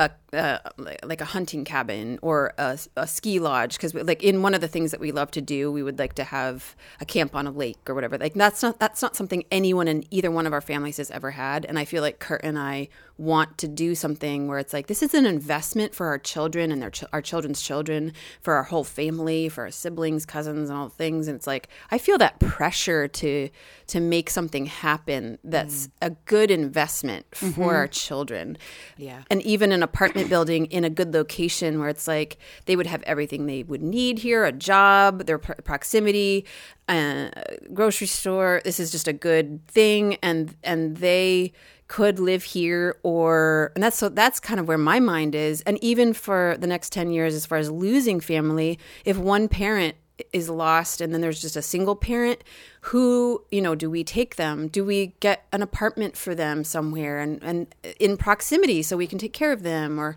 a 0.00 0.10
uh, 0.32 0.58
like 1.02 1.20
a 1.20 1.24
hunting 1.26 1.64
cabin 1.64 2.18
or 2.22 2.52
a, 2.58 2.78
a 2.96 3.06
ski 3.06 3.38
lodge 3.38 3.76
because 3.76 3.94
like 3.94 4.22
in 4.22 4.42
one 4.42 4.54
of 4.54 4.60
the 4.60 4.68
things 4.68 4.90
that 4.90 5.00
we 5.00 5.12
love 5.12 5.30
to 5.30 5.40
do 5.40 5.70
we 5.72 5.82
would 5.82 5.98
like 5.98 6.14
to 6.14 6.24
have 6.24 6.76
a 7.00 7.04
camp 7.04 7.34
on 7.34 7.46
a 7.46 7.50
lake 7.50 7.78
or 7.88 7.94
whatever. 7.94 8.18
Like 8.18 8.34
that's 8.34 8.62
not 8.62 8.78
that's 8.78 9.02
not 9.02 9.16
something 9.16 9.44
anyone 9.50 9.88
in 9.88 10.04
either 10.10 10.30
one 10.30 10.46
of 10.46 10.52
our 10.52 10.60
families 10.60 10.98
has 10.98 11.10
ever 11.10 11.30
had 11.30 11.64
and 11.64 11.78
i 11.78 11.84
feel 11.84 12.02
like 12.02 12.18
kurt 12.18 12.40
and 12.44 12.58
i 12.58 12.88
want 13.16 13.58
to 13.58 13.66
do 13.66 13.94
something 13.94 14.46
where 14.46 14.58
it's 14.58 14.72
like 14.72 14.86
this 14.86 15.02
is 15.02 15.12
an 15.12 15.26
investment 15.26 15.94
for 15.94 16.06
our 16.06 16.18
children 16.18 16.70
and 16.70 16.80
their 16.80 16.90
ch- 16.90 17.04
our 17.12 17.20
children's 17.20 17.60
children 17.60 18.12
for 18.40 18.54
our 18.54 18.62
whole 18.62 18.84
family 18.84 19.48
for 19.48 19.64
our 19.64 19.70
siblings 19.70 20.24
cousins 20.24 20.70
and 20.70 20.78
all 20.78 20.88
things 20.88 21.26
and 21.26 21.36
it's 21.36 21.46
like 21.46 21.68
i 21.90 21.98
feel 21.98 22.18
that 22.18 22.38
pressure 22.38 23.08
to 23.08 23.48
to 23.88 24.00
make 24.00 24.30
something 24.30 24.66
happen 24.66 25.38
that's 25.42 25.88
a 26.00 26.10
good 26.26 26.50
investment 26.50 27.26
for 27.34 27.74
our 27.74 27.88
children. 27.88 28.58
Yeah. 28.96 29.22
and 29.30 29.42
even 29.42 29.72
in 29.72 29.82
a 29.82 29.88
an 30.17 30.17
apartment 30.18 30.30
building 30.30 30.66
in 30.66 30.84
a 30.84 30.90
good 30.90 31.14
location 31.14 31.78
where 31.78 31.88
it's 31.88 32.08
like 32.08 32.38
they 32.66 32.76
would 32.76 32.86
have 32.86 33.02
everything 33.02 33.46
they 33.46 33.62
would 33.62 33.82
need 33.82 34.18
here 34.18 34.44
a 34.44 34.52
job 34.52 35.26
their 35.26 35.38
pro- 35.38 35.54
proximity 35.56 36.44
uh, 36.88 37.28
grocery 37.72 38.06
store. 38.06 38.60
This 38.64 38.80
is 38.80 38.90
just 38.90 39.08
a 39.08 39.12
good 39.12 39.66
thing. 39.68 40.16
And 40.22 40.54
and 40.62 40.96
they 40.98 41.52
could 41.86 42.18
live 42.18 42.42
here 42.42 42.98
or 43.02 43.72
and 43.74 43.82
that's 43.82 43.96
so 43.96 44.10
that's 44.10 44.40
kind 44.40 44.60
of 44.60 44.68
where 44.68 44.78
my 44.78 45.00
mind 45.00 45.34
is. 45.34 45.62
And 45.62 45.82
even 45.82 46.12
for 46.12 46.56
the 46.58 46.66
next 46.66 46.92
10 46.92 47.10
years 47.10 47.34
as 47.34 47.46
far 47.46 47.58
as 47.58 47.70
losing 47.70 48.20
family 48.20 48.78
if 49.04 49.16
one 49.16 49.48
parent 49.48 49.96
is 50.32 50.48
lost 50.48 51.00
and 51.00 51.12
then 51.12 51.20
there's 51.20 51.40
just 51.40 51.56
a 51.56 51.62
single 51.62 51.96
parent 51.96 52.42
who 52.82 53.44
you 53.50 53.60
know 53.60 53.74
do 53.74 53.90
we 53.90 54.04
take 54.04 54.36
them? 54.36 54.68
Do 54.68 54.84
we 54.84 55.14
get 55.20 55.46
an 55.52 55.62
apartment 55.62 56.16
for 56.16 56.34
them 56.34 56.64
somewhere 56.64 57.18
and 57.18 57.42
and 57.42 57.74
in 57.98 58.16
proximity 58.16 58.82
so 58.82 58.96
we 58.96 59.06
can 59.06 59.18
take 59.18 59.32
care 59.32 59.52
of 59.52 59.62
them 59.62 59.98
or 59.98 60.16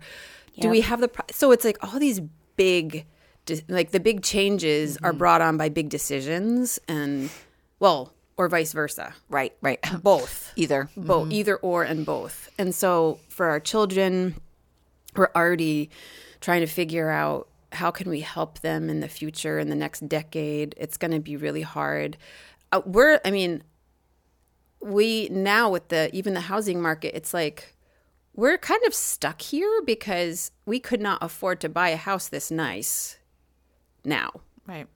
do 0.60 0.68
we 0.68 0.82
have 0.82 1.00
the 1.00 1.08
pro- 1.08 1.24
so 1.30 1.50
it's 1.50 1.64
like 1.64 1.78
all 1.82 1.98
these 1.98 2.20
big 2.56 3.06
like 3.68 3.90
the 3.90 4.00
big 4.00 4.22
changes 4.22 4.96
are 4.98 5.10
mm-hmm. 5.10 5.18
brought 5.18 5.40
on 5.40 5.56
by 5.56 5.68
big 5.68 5.88
decisions 5.88 6.78
and 6.88 7.30
well 7.80 8.12
or 8.36 8.48
vice 8.48 8.72
versa. 8.72 9.14
Right, 9.28 9.54
right. 9.60 9.78
both. 10.02 10.52
Either. 10.56 10.88
both. 10.96 11.24
Mm-hmm. 11.24 11.32
Either 11.32 11.56
or 11.56 11.82
and 11.82 12.06
both. 12.06 12.50
And 12.58 12.74
so 12.74 13.18
for 13.28 13.46
our 13.46 13.60
children 13.60 14.34
we're 15.14 15.30
already 15.36 15.90
trying 16.40 16.60
to 16.60 16.66
figure 16.66 17.10
out 17.10 17.48
how 17.74 17.90
can 17.90 18.08
we 18.08 18.20
help 18.20 18.60
them 18.60 18.88
in 18.90 19.00
the 19.00 19.08
future 19.08 19.58
in 19.58 19.68
the 19.68 19.74
next 19.76 20.08
decade 20.08 20.74
it's 20.76 20.96
going 20.96 21.10
to 21.10 21.20
be 21.20 21.36
really 21.36 21.62
hard 21.62 22.16
uh, 22.72 22.80
we're 22.84 23.20
i 23.24 23.30
mean 23.30 23.62
we 24.80 25.28
now 25.30 25.70
with 25.70 25.88
the 25.88 26.10
even 26.14 26.34
the 26.34 26.40
housing 26.40 26.80
market 26.80 27.14
it's 27.16 27.32
like 27.32 27.76
we're 28.34 28.58
kind 28.58 28.80
of 28.86 28.94
stuck 28.94 29.42
here 29.42 29.82
because 29.84 30.50
we 30.66 30.80
could 30.80 31.00
not 31.00 31.18
afford 31.22 31.60
to 31.60 31.68
buy 31.68 31.90
a 31.90 31.96
house 31.96 32.28
this 32.28 32.50
nice 32.50 33.18
now 34.04 34.30
Right. 34.66 34.86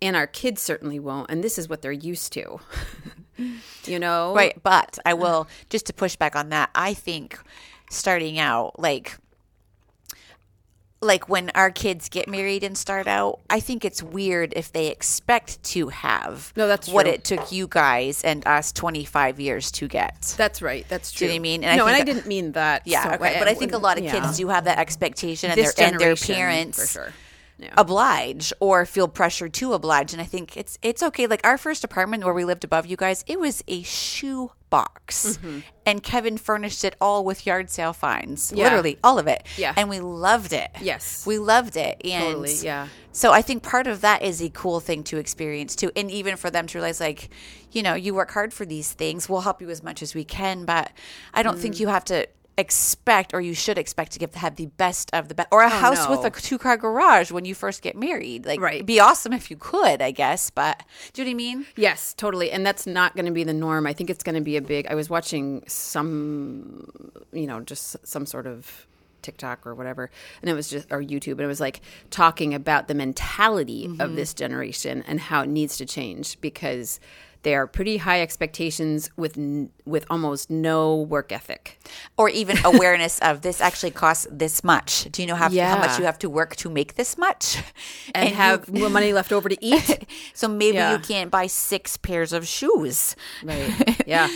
and 0.00 0.16
our 0.16 0.26
kids 0.26 0.60
certainly 0.60 0.98
won't 0.98 1.30
and 1.30 1.42
this 1.42 1.58
is 1.58 1.68
what 1.68 1.82
they're 1.82 1.92
used 1.92 2.32
to 2.34 2.60
you 3.86 3.98
know 3.98 4.34
Right. 4.34 4.60
But 4.62 4.98
I 5.04 5.14
will, 5.14 5.48
just 5.70 5.86
to 5.86 5.92
push 5.92 6.16
back 6.16 6.36
on 6.36 6.50
that, 6.50 6.70
I 6.74 6.94
think 6.94 7.38
starting 7.90 8.38
out, 8.38 8.78
like, 8.78 9.16
like 11.02 11.28
when 11.28 11.50
our 11.54 11.70
kids 11.70 12.08
get 12.08 12.28
married 12.28 12.62
and 12.62 12.78
start 12.78 13.06
out, 13.08 13.40
I 13.50 13.60
think 13.60 13.84
it's 13.84 14.02
weird 14.02 14.52
if 14.56 14.72
they 14.72 14.86
expect 14.88 15.62
to 15.64 15.88
have 15.88 16.52
No, 16.56 16.68
that's 16.68 16.88
what 16.88 17.04
true. 17.04 17.12
it 17.12 17.24
took 17.24 17.50
you 17.52 17.66
guys 17.68 18.22
and 18.22 18.46
us 18.46 18.72
25 18.72 19.40
years 19.40 19.70
to 19.72 19.88
get. 19.88 20.34
That's 20.38 20.62
right. 20.62 20.86
That's 20.88 21.10
true. 21.10 21.26
Do 21.26 21.34
you 21.34 21.38
know 21.38 21.42
what 21.42 21.48
I 21.48 21.50
mean? 21.50 21.64
And 21.64 21.72
I 21.72 21.76
no, 21.76 21.86
and 21.86 21.96
I 21.96 22.04
didn't 22.04 22.26
mean 22.26 22.52
that. 22.52 22.86
Yeah, 22.86 23.02
so- 23.02 23.10
okay. 23.10 23.36
But 23.38 23.48
I 23.48 23.54
think 23.54 23.72
a 23.72 23.78
lot 23.78 23.98
of 23.98 24.04
yeah. 24.04 24.12
kids 24.12 24.38
do 24.38 24.48
have 24.48 24.64
that 24.64 24.78
expectation 24.78 25.50
and 25.50 25.60
their 25.60 25.72
and 25.78 25.98
their 25.98 26.16
parents 26.16 26.78
for 26.80 26.86
sure. 26.86 27.12
Yeah. 27.62 27.74
oblige 27.76 28.52
or 28.60 28.84
feel 28.86 29.08
pressure 29.08 29.48
to 29.48 29.72
oblige. 29.72 30.12
And 30.12 30.20
I 30.22 30.24
think 30.24 30.56
it's 30.56 30.78
it's 30.82 31.02
okay. 31.02 31.26
Like 31.26 31.40
our 31.46 31.56
first 31.58 31.84
apartment 31.84 32.24
where 32.24 32.34
we 32.34 32.44
lived 32.44 32.64
above 32.64 32.86
you 32.86 32.96
guys, 32.96 33.24
it 33.26 33.38
was 33.38 33.62
a 33.68 33.82
shoe 33.82 34.50
box. 34.70 35.36
Mm-hmm. 35.36 35.58
And 35.84 36.02
Kevin 36.02 36.38
furnished 36.38 36.82
it 36.84 36.96
all 37.00 37.24
with 37.24 37.44
yard 37.46 37.68
sale 37.70 37.92
finds. 37.92 38.52
Yeah. 38.52 38.64
Literally, 38.64 38.98
all 39.04 39.18
of 39.18 39.26
it. 39.26 39.46
Yeah. 39.56 39.74
And 39.76 39.88
we 39.90 40.00
loved 40.00 40.52
it. 40.52 40.70
Yes. 40.80 41.26
We 41.26 41.38
loved 41.38 41.76
it. 41.76 42.00
And 42.04 42.24
Totally, 42.24 42.54
yeah. 42.62 42.88
So 43.12 43.32
I 43.32 43.42
think 43.42 43.62
part 43.62 43.86
of 43.86 44.00
that 44.00 44.22
is 44.22 44.40
a 44.42 44.48
cool 44.48 44.80
thing 44.80 45.04
to 45.04 45.18
experience 45.18 45.76
too. 45.76 45.90
And 45.94 46.10
even 46.10 46.36
for 46.36 46.50
them 46.50 46.66
to 46.68 46.78
realize 46.78 47.00
like, 47.00 47.28
you 47.70 47.82
know, 47.82 47.94
you 47.94 48.14
work 48.14 48.30
hard 48.30 48.54
for 48.54 48.64
these 48.64 48.92
things. 48.92 49.28
We'll 49.28 49.42
help 49.42 49.60
you 49.60 49.68
as 49.70 49.82
much 49.82 50.02
as 50.02 50.14
we 50.14 50.24
can, 50.24 50.64
but 50.64 50.90
I 51.34 51.42
don't 51.42 51.58
Mm. 51.58 51.60
think 51.62 51.80
you 51.80 51.88
have 51.88 52.04
to 52.06 52.26
expect 52.62 53.34
or 53.34 53.40
you 53.40 53.54
should 53.54 53.76
expect 53.76 54.12
to 54.12 54.18
get 54.18 54.34
have 54.36 54.56
the 54.56 54.66
best 54.66 55.10
of 55.12 55.28
the 55.28 55.34
best 55.34 55.48
or 55.52 55.62
a 55.62 55.66
oh, 55.66 55.68
house 55.68 56.08
with 56.08 56.24
a 56.24 56.30
two 56.30 56.58
car 56.58 56.76
garage 56.76 57.30
when 57.30 57.44
you 57.44 57.54
first 57.54 57.82
get 57.82 57.94
married. 57.94 58.46
Like 58.46 58.60
Right. 58.60 58.76
it'd 58.76 58.86
be 58.86 59.00
awesome 59.00 59.32
if 59.32 59.50
you 59.50 59.56
could, 59.56 60.00
I 60.00 60.10
guess, 60.12 60.48
but 60.48 60.82
do 61.12 61.20
you 61.20 61.26
know 61.26 61.30
what 61.30 61.34
I 61.34 61.36
mean? 61.36 61.66
Yes, 61.76 62.14
totally. 62.14 62.50
And 62.50 62.64
that's 62.64 62.86
not 62.86 63.14
going 63.14 63.26
to 63.26 63.32
be 63.32 63.44
the 63.44 63.52
norm. 63.52 63.86
I 63.86 63.92
think 63.92 64.08
it's 64.08 64.22
going 64.22 64.36
to 64.36 64.40
be 64.40 64.56
a 64.56 64.62
big. 64.62 64.86
I 64.86 64.94
was 64.94 65.10
watching 65.10 65.62
some, 65.66 67.12
you 67.32 67.46
know, 67.46 67.60
just 67.60 68.06
some 68.06 68.24
sort 68.24 68.46
of 68.46 68.86
TikTok 69.22 69.66
or 69.66 69.74
whatever, 69.74 70.10
and 70.40 70.50
it 70.50 70.54
was 70.54 70.68
just 70.68 70.90
or 70.90 71.00
YouTube, 71.00 71.32
and 71.32 71.42
it 71.42 71.46
was 71.46 71.60
like 71.60 71.80
talking 72.10 72.54
about 72.54 72.88
the 72.88 72.94
mentality 72.94 73.84
of 73.84 73.92
mm-hmm. 73.92 74.14
this 74.16 74.34
generation 74.34 75.04
and 75.06 75.20
how 75.20 75.42
it 75.42 75.48
needs 75.48 75.76
to 75.76 75.86
change 75.86 76.40
because 76.40 77.00
they 77.42 77.54
are 77.54 77.66
pretty 77.66 77.96
high 77.96 78.20
expectations 78.22 79.10
with 79.16 79.36
n- 79.36 79.70
with 79.84 80.04
almost 80.08 80.48
no 80.50 80.96
work 80.96 81.32
ethic. 81.32 81.78
Or 82.16 82.28
even 82.28 82.56
awareness 82.64 83.18
of 83.20 83.40
this 83.42 83.60
actually 83.60 83.90
costs 83.90 84.26
this 84.30 84.62
much. 84.62 85.08
Do 85.10 85.22
you 85.22 85.28
know 85.28 85.34
how, 85.34 85.50
how 85.50 85.78
much 85.78 85.98
you 85.98 86.04
have 86.04 86.18
to 86.20 86.30
work 86.30 86.54
to 86.56 86.70
make 86.70 86.94
this 86.94 87.18
much? 87.18 87.58
And, 88.14 88.28
you- 88.30 88.34
have 88.36 88.72
more 88.72 88.88
money 88.90 89.12
left 89.12 89.32
over 89.32 89.48
to 89.48 89.56
eat. 89.64 90.06
so 90.34 90.46
maybe 90.48 90.76
Yeah. 90.76 90.92
you 90.92 90.98
can't 90.98 91.30
buy 91.30 91.46
six 91.48 91.96
pairs 91.96 92.32
of 92.32 92.46
shoes 92.46 93.16
right. 93.42 94.00
Yeah. 94.06 94.28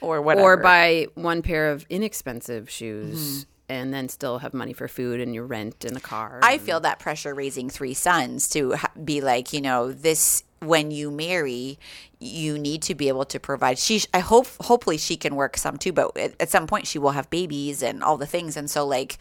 or 0.00 0.20
whatever. 0.20 0.54
or 0.54 0.56
buy 0.56 1.06
one 1.14 1.42
pair 1.42 1.70
of 1.70 1.86
inexpensive 1.88 2.68
shoes 2.68 3.44
mm-hmm. 3.44 3.72
and 3.72 3.94
then 3.94 4.08
still 4.08 4.38
have 4.38 4.52
money 4.54 4.72
for 4.72 4.88
food 4.88 5.20
and 5.20 5.34
your 5.34 5.46
rent 5.46 5.84
and 5.84 5.96
a 5.96 6.00
car. 6.00 6.40
I 6.42 6.58
feel 6.58 6.80
that 6.80 6.98
pressure 6.98 7.34
raising 7.34 7.70
three 7.70 7.94
sons 7.94 8.48
to 8.50 8.72
ha- 8.74 8.90
be 9.04 9.20
like, 9.20 9.52
you 9.52 9.60
know, 9.60 9.92
this 9.92 10.42
when 10.60 10.90
you 10.90 11.10
marry, 11.10 11.78
you 12.18 12.58
need 12.58 12.82
to 12.82 12.94
be 12.94 13.08
able 13.08 13.24
to 13.26 13.38
provide. 13.38 13.78
She, 13.78 14.02
I 14.12 14.20
hope, 14.20 14.46
hopefully, 14.60 14.98
she 14.98 15.16
can 15.16 15.36
work 15.36 15.56
some 15.56 15.76
too, 15.76 15.92
but 15.92 16.16
at, 16.16 16.34
at 16.40 16.48
some 16.48 16.66
point, 16.66 16.86
she 16.86 16.98
will 16.98 17.12
have 17.12 17.30
babies 17.30 17.82
and 17.82 18.02
all 18.02 18.16
the 18.16 18.26
things, 18.26 18.56
and 18.56 18.70
so 18.70 18.86
like 18.86 19.18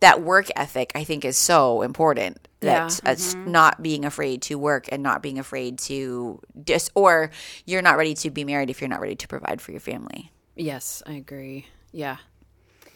that 0.00 0.22
work 0.22 0.46
ethic, 0.54 0.92
I 0.94 1.04
think, 1.04 1.24
is 1.24 1.36
so 1.36 1.82
important. 1.82 2.38
That 2.60 3.00
Yeah. 3.04 3.12
it's 3.12 3.34
mm-hmm. 3.34 3.52
not 3.52 3.82
being 3.82 4.04
afraid 4.04 4.42
to 4.42 4.56
work 4.56 4.88
and 4.90 5.02
not 5.02 5.22
being 5.22 5.38
afraid 5.38 5.78
to 5.80 6.40
just, 6.64 6.90
or 6.94 7.30
you're 7.66 7.82
not 7.82 7.96
ready 7.96 8.14
to 8.14 8.30
be 8.30 8.44
married 8.44 8.70
if 8.70 8.80
you're 8.80 8.88
not 8.88 9.00
ready 9.00 9.16
to 9.16 9.28
provide 9.28 9.60
for 9.60 9.70
your 9.70 9.80
family. 9.80 10.32
Yes, 10.56 11.02
I 11.06 11.12
agree. 11.12 11.66
Yeah, 11.92 12.16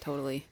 totally. 0.01 0.47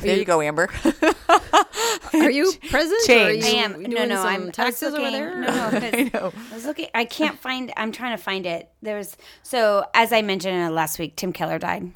There 0.00 0.16
you 0.16 0.24
go, 0.24 0.40
Amber. 0.40 0.68
Are 2.12 2.30
you 2.30 2.52
present? 2.68 3.00
Change. 3.06 3.44
Or 3.44 3.46
are 3.46 3.50
I 3.50 3.54
am. 3.54 3.82
No, 3.82 3.88
doing 3.96 4.08
no, 4.08 4.16
some 4.16 4.26
I'm 4.26 4.52
taxes 4.52 4.92
looking, 4.92 5.06
over 5.06 5.16
there. 5.16 5.34
No, 5.36 5.70
no, 5.70 5.70
'cause 6.10 6.42
I 6.50 6.54
was 6.54 6.64
looking. 6.66 6.88
I 6.94 7.04
can't 7.04 7.38
find. 7.38 7.72
I'm 7.76 7.92
trying 7.92 8.16
to 8.16 8.22
find 8.22 8.46
it. 8.46 8.68
There's 8.82 9.16
so 9.42 9.84
as 9.94 10.12
I 10.12 10.22
mentioned 10.22 10.60
uh, 10.62 10.70
last 10.70 10.98
week, 10.98 11.16
Tim 11.16 11.32
Keller 11.32 11.58
died, 11.58 11.90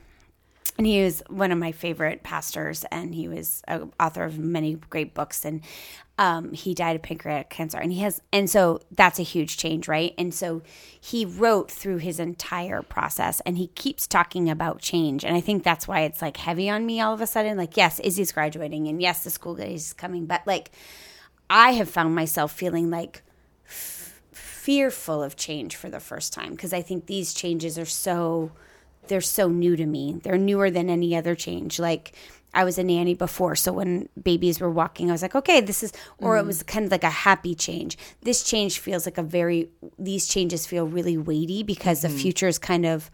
and 0.77 0.87
he 0.87 1.03
was 1.03 1.23
one 1.29 1.53
of 1.53 1.59
my 1.59 1.73
favorite 1.73 2.23
pastors, 2.23 2.85
and 2.91 3.15
he 3.15 3.29
was 3.29 3.63
an 3.69 3.93
author 4.01 4.25
of 4.25 4.39
many 4.39 4.75
great 4.91 5.15
books, 5.15 5.45
and 5.45 5.63
um, 6.19 6.53
he 6.53 6.75
died 6.75 6.97
of 6.97 7.03
pancreatic 7.03 7.51
cancer, 7.51 7.79
and 7.79 7.93
he 7.93 8.01
has, 8.01 8.21
and 8.33 8.49
so 8.49 8.81
that's 8.91 9.19
a 9.19 9.23
huge 9.23 9.57
change, 9.57 9.89
right? 9.89 10.15
And 10.19 10.33
so 10.35 10.63
he 11.01 11.25
wrote 11.25 11.71
through 11.71 11.99
his 11.99 12.19
entire 12.19 12.83
process, 12.83 13.41
and 13.47 13.59
he 13.59 13.69
keeps 13.69 14.07
talking 14.07 14.51
about 14.51 14.81
change, 14.81 15.25
and 15.25 15.37
I 15.37 15.41
think 15.41 15.63
that's 15.63 15.87
why 15.87 16.01
it's 16.01 16.23
like 16.23 16.37
heavy 16.37 16.69
on 16.69 16.87
me 16.87 17.01
all 17.01 17.15
of 17.15 17.21
a 17.21 17.27
sudden. 17.27 17.57
Like, 17.57 17.77
yes, 17.77 18.01
Izzy's 18.01 18.33
graduating, 18.33 18.89
and 18.89 19.01
yes, 19.01 19.25
the 19.25 19.31
school 19.31 19.55
days 19.55 19.87
is 19.87 19.93
coming, 19.93 20.27
but 20.27 20.47
like. 20.47 20.71
I 21.51 21.73
have 21.73 21.91
found 21.91 22.15
myself 22.15 22.53
feeling 22.53 22.91
like 22.91 23.23
f- 23.67 24.23
fearful 24.33 25.23
of 25.23 25.37
change 25.37 25.77
for 25.77 25.91
the 25.91 26.01
first 26.01 26.33
time 26.33 26.53
because 26.53 26.73
I 26.73 26.83
think 26.83 27.07
these 27.07 27.35
changes 27.35 27.79
are 27.79 27.85
so 27.85 28.51
they're 29.09 29.21
so 29.21 29.49
new 29.49 29.77
to 29.77 29.87
me. 29.87 30.21
They're 30.23 30.39
newer 30.39 30.71
than 30.71 30.91
any 30.91 31.17
other 31.17 31.35
change. 31.35 31.79
Like 31.79 32.13
I 32.53 32.65
was 32.65 32.79
a 32.79 32.85
nanny 32.85 33.15
before, 33.15 33.57
so 33.57 33.73
when 33.73 34.09
babies 34.21 34.61
were 34.61 34.71
walking, 34.71 35.09
I 35.09 35.13
was 35.13 35.23
like, 35.23 35.35
okay, 35.35 35.61
this 35.61 35.83
is, 35.83 35.93
or 36.19 36.39
it 36.39 36.47
was 36.47 36.63
mm. 36.63 36.67
kind 36.67 36.85
of 36.85 36.93
like 36.93 37.05
a 37.05 37.11
happy 37.11 37.55
change. 37.55 37.99
This 38.23 38.45
change 38.45 38.79
feels 38.79 39.07
like 39.07 39.19
a 39.19 39.23
very, 39.23 39.71
these 39.99 40.27
changes 40.27 40.67
feel 40.67 40.87
really 40.87 41.17
weighty 41.17 41.63
because 41.63 42.03
the 42.03 42.09
mm-hmm. 42.09 42.19
future 42.19 42.49
is 42.49 42.59
kind 42.59 42.87
of 42.87 43.11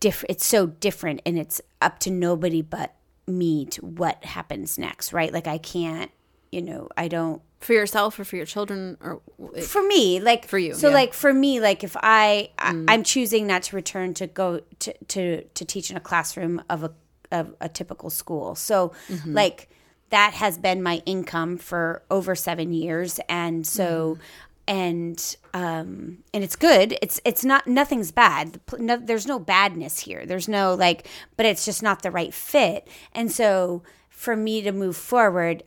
different. 0.00 0.30
It's 0.30 0.46
so 0.46 0.66
different 0.66 1.20
and 1.26 1.38
it's 1.38 1.60
up 1.80 1.98
to 2.00 2.10
nobody 2.10 2.62
but 2.62 2.94
me 3.26 3.66
to 3.66 3.84
what 3.84 4.24
happens 4.24 4.78
next, 4.78 5.12
right? 5.12 5.32
Like 5.32 5.46
I 5.46 5.58
can't, 5.58 6.10
you 6.50 6.62
know, 6.62 6.88
I 6.96 7.08
don't 7.08 7.42
for 7.60 7.72
yourself 7.72 8.18
or 8.20 8.24
for 8.24 8.36
your 8.36 8.46
children 8.46 8.96
or 9.00 9.20
for 9.66 9.82
me 9.86 10.20
like 10.20 10.46
For 10.46 10.58
you, 10.58 10.74
so 10.74 10.88
yeah. 10.88 10.92
Mm. 10.92 10.94
like 10.94 11.12
for 11.14 11.32
me 11.32 11.60
like 11.60 11.82
if 11.82 11.96
i, 11.96 12.50
I 12.58 12.84
i'm 12.88 13.02
choosing 13.02 13.46
not 13.48 13.64
to 13.64 13.76
return 13.76 14.14
to 14.14 14.26
go 14.28 14.60
to 14.78 14.94
to, 15.08 15.42
to 15.42 15.64
teach 15.64 15.90
in 15.90 15.96
a 15.96 16.00
classroom 16.00 16.62
of 16.70 16.84
a 16.84 16.92
of 17.32 17.54
a 17.60 17.68
typical 17.68 18.10
school 18.10 18.54
so 18.54 18.92
Mm-hmm. 19.08 19.34
like 19.34 19.68
that 20.10 20.34
has 20.34 20.56
been 20.56 20.82
my 20.82 21.02
income 21.04 21.58
for 21.58 22.02
over 22.10 22.34
seven 22.34 22.72
years 22.72 23.18
and 23.28 23.66
so 23.66 24.14
Mm-hmm. 24.14 24.22
and 24.68 25.36
um 25.54 26.18
and 26.32 26.44
it's 26.44 26.56
good 26.56 26.96
it's 27.02 27.20
it's 27.24 27.44
not 27.44 27.66
nothing's 27.66 28.12
bad 28.12 28.60
no, 28.78 28.96
there's 28.98 29.26
no 29.26 29.38
badness 29.38 29.98
here 30.00 30.24
there's 30.26 30.46
no 30.48 30.74
like 30.74 31.08
but 31.36 31.44
it's 31.44 31.64
just 31.64 31.82
not 31.82 32.02
the 32.02 32.10
right 32.10 32.32
fit 32.32 32.86
and 33.12 33.32
so 33.32 33.82
for 34.10 34.36
me 34.36 34.62
to 34.62 34.70
move 34.72 34.96
forward 34.96 35.62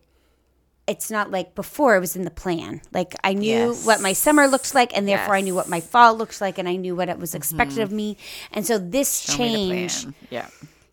it's 0.91 1.10
not 1.10 1.32
like 1.32 1.56
before 1.56 1.95
it 1.95 1.99
was 1.99 2.15
in 2.15 2.23
the 2.23 2.32
plan. 2.43 2.82
Like 2.93 3.13
I 3.23 3.34
knew 3.34 3.69
Yes. 3.71 3.86
what 3.86 4.01
my 4.01 4.13
summer 4.13 4.45
looked 4.47 4.75
like 4.75 4.95
and 4.95 5.08
therefore 5.08 5.36
I 5.36 5.41
knew 5.41 5.56
what 5.56 5.67
my 5.69 5.80
fall 5.82 6.15
looks 6.15 6.39
like 6.41 6.58
and 6.60 6.67
I 6.69 6.75
knew 6.75 6.95
what 6.95 7.10
it 7.10 7.17
was 7.17 7.34
expected 7.34 7.80
of 7.80 7.91
me. 7.91 8.17
And 8.51 8.65
so 8.65 8.77
this 8.77 9.21
Show 9.21 9.38
change. 9.38 10.06
Yeah. 10.30 10.47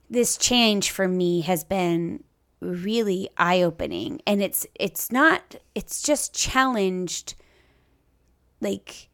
this 0.08 0.36
change 0.36 0.90
for 0.90 1.06
me 1.08 1.40
has 1.42 1.64
been 1.64 2.22
really 2.60 3.28
eye-opening 3.36 4.20
and 4.26 4.42
it's 4.42 4.66
it's 4.74 5.12
not 5.12 5.56
it's 5.74 6.02
just 6.02 6.34
challenged 6.34 7.34
like 8.60 9.07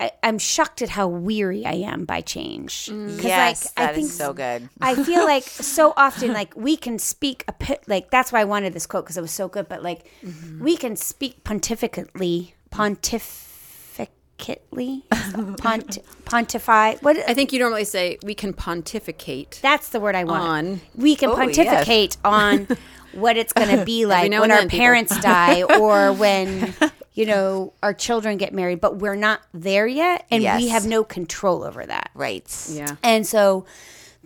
I, 0.00 0.10
I'm 0.22 0.38
shocked 0.38 0.80
at 0.82 0.88
how 0.88 1.06
weary 1.08 1.64
I 1.66 1.74
am 1.74 2.04
by 2.06 2.22
change. 2.22 2.86
'Cause, 2.88 3.22
Yes, 3.22 3.72
I 3.76 3.86
that 3.86 3.98
is 3.98 3.98
think 3.98 4.10
so 4.12 4.32
good. 4.32 4.68
I 4.80 4.94
feel 5.02 5.24
like 5.24 5.42
so 5.44 5.92
often, 5.96 6.32
like 6.32 6.54
we 6.56 6.76
can 6.76 6.98
speak 6.98 7.44
a 7.46 7.52
pit, 7.52 7.84
like 7.86 8.10
that's 8.10 8.32
why 8.32 8.40
I 8.40 8.44
wanted 8.44 8.72
this 8.72 8.86
quote 8.86 9.04
because 9.04 9.16
it 9.18 9.22
was 9.22 9.30
so 9.30 9.46
good. 9.48 9.68
But 9.68 9.82
like 9.82 10.06
mm-hmm. 10.24 10.64
we 10.64 10.76
can 10.76 10.96
speak 10.96 11.44
pontificately, 11.44 12.54
pontificately, 12.70 15.04
pont, 15.58 15.98
pontify. 16.24 16.94
What 17.02 17.18
I 17.28 17.34
think 17.34 17.52
you 17.52 17.58
normally 17.58 17.84
say 17.84 18.18
we 18.22 18.34
can 18.34 18.52
pontificate. 18.54 19.58
that's 19.62 19.90
the 19.90 20.00
word 20.00 20.14
I 20.14 20.24
want. 20.24 20.42
On. 20.42 20.80
We 20.94 21.14
can 21.16 21.30
Oh, 21.30 21.36
pontificate 21.36 22.16
on 22.24 22.66
what 23.12 23.36
it's 23.36 23.52
going 23.52 23.76
to 23.76 23.84
be 23.84 24.06
like 24.06 24.30
when 24.30 24.50
our 24.50 24.66
parents 24.66 25.18
die 25.20 25.62
or 25.62 26.12
when 26.12 26.74
you 27.12 27.26
know 27.26 27.72
our 27.82 27.94
children 27.94 28.36
get 28.36 28.52
married, 28.54 28.80
but 28.80 28.96
we're 28.96 29.16
not 29.16 29.42
there 29.52 29.86
yet, 29.86 30.26
and 30.30 30.42
we 30.42 30.68
have 30.68 30.86
no 30.86 31.04
control 31.04 31.64
over 31.64 31.84
that. 31.84 32.10
Right. 32.14 32.46
Yeah. 32.70 32.96
And 33.02 33.26
so 33.26 33.66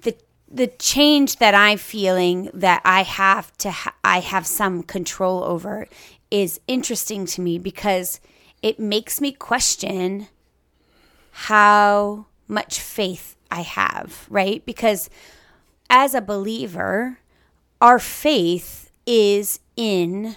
the 0.02 0.16
the 0.50 0.66
change 0.66 1.36
that 1.36 1.54
I'm 1.54 1.78
feeling 1.78 2.50
that 2.54 2.82
I 2.84 3.02
have 3.02 3.56
to 3.58 3.70
ha- 3.70 3.94
I 4.04 4.20
have 4.20 4.46
some 4.46 4.82
control 4.82 5.42
over 5.44 5.86
is 6.30 6.60
interesting 6.66 7.26
to 7.26 7.40
me 7.40 7.58
because 7.58 8.20
it 8.62 8.78
makes 8.78 9.20
me 9.20 9.32
question 9.32 10.28
how 11.30 12.26
much 12.48 12.80
faith 12.80 13.36
I 13.50 13.62
have, 13.62 14.26
right? 14.28 14.64
Because 14.64 15.10
as 15.90 16.14
a 16.14 16.20
believer, 16.20 17.18
our 17.80 17.98
faith 17.98 18.90
is 19.06 19.60
in 19.76 20.36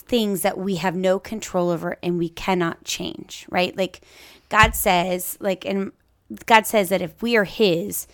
things 0.00 0.42
that 0.42 0.58
we 0.58 0.76
have 0.76 0.96
no 0.96 1.18
control 1.18 1.70
over 1.70 1.96
and 2.02 2.18
we 2.18 2.28
cannot 2.28 2.84
change, 2.84 3.46
right? 3.48 3.76
Like 3.76 4.00
God 4.48 4.74
says, 4.74 5.36
like 5.40 5.64
and 5.64 5.92
God 6.46 6.66
says 6.66 6.88
that 6.88 7.02
if 7.02 7.20
we 7.22 7.36
are 7.36 7.44
his, 7.44 8.06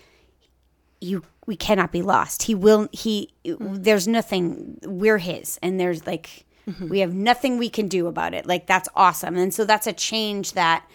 you 1.01 1.23
we 1.47 1.57
cannot 1.57 1.93
be 1.93 2.03
lost. 2.03 2.45
He 2.45 2.55
will 2.55 2.89
he 2.93 3.33
mm-hmm. 3.45 3.77
there's 3.77 4.09
nothing 4.09 4.79
we're 4.85 5.19
his 5.19 5.59
and 5.63 5.79
there's 5.79 6.07
like 6.07 6.45
mm-hmm. 6.69 6.89
we 6.89 7.01
have 7.01 7.15
nothing 7.15 7.59
we 7.59 7.71
can 7.71 7.89
do 7.89 8.07
about 8.07 8.35
it. 8.35 8.47
Like 8.47 8.67
that's 8.67 8.89
awesome. 8.95 9.37
And 9.37 9.53
so 9.55 9.65
that's 9.65 9.87
a 9.87 9.93
change 9.93 10.53
that 10.53 10.89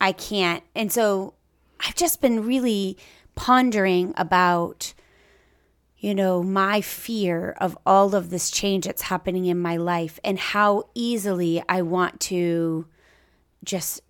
I 0.00 0.12
can't. 0.12 0.62
And 0.74 0.92
so 0.92 1.34
I've 1.80 1.94
just 1.94 2.20
been 2.20 2.44
really 2.44 2.96
pondering 3.34 4.14
about 4.16 4.94
you 6.04 6.14
know, 6.14 6.42
my 6.42 6.82
fear 6.82 7.56
of 7.62 7.78
all 7.86 8.14
of 8.14 8.28
this 8.28 8.50
change 8.50 8.84
that's 8.84 9.00
happening 9.00 9.46
in 9.46 9.58
my 9.58 9.78
life 9.78 10.20
and 10.22 10.38
how 10.38 10.86
easily 10.94 11.62
I 11.66 11.80
want 11.80 12.20
to 12.28 12.84
just 13.64 14.02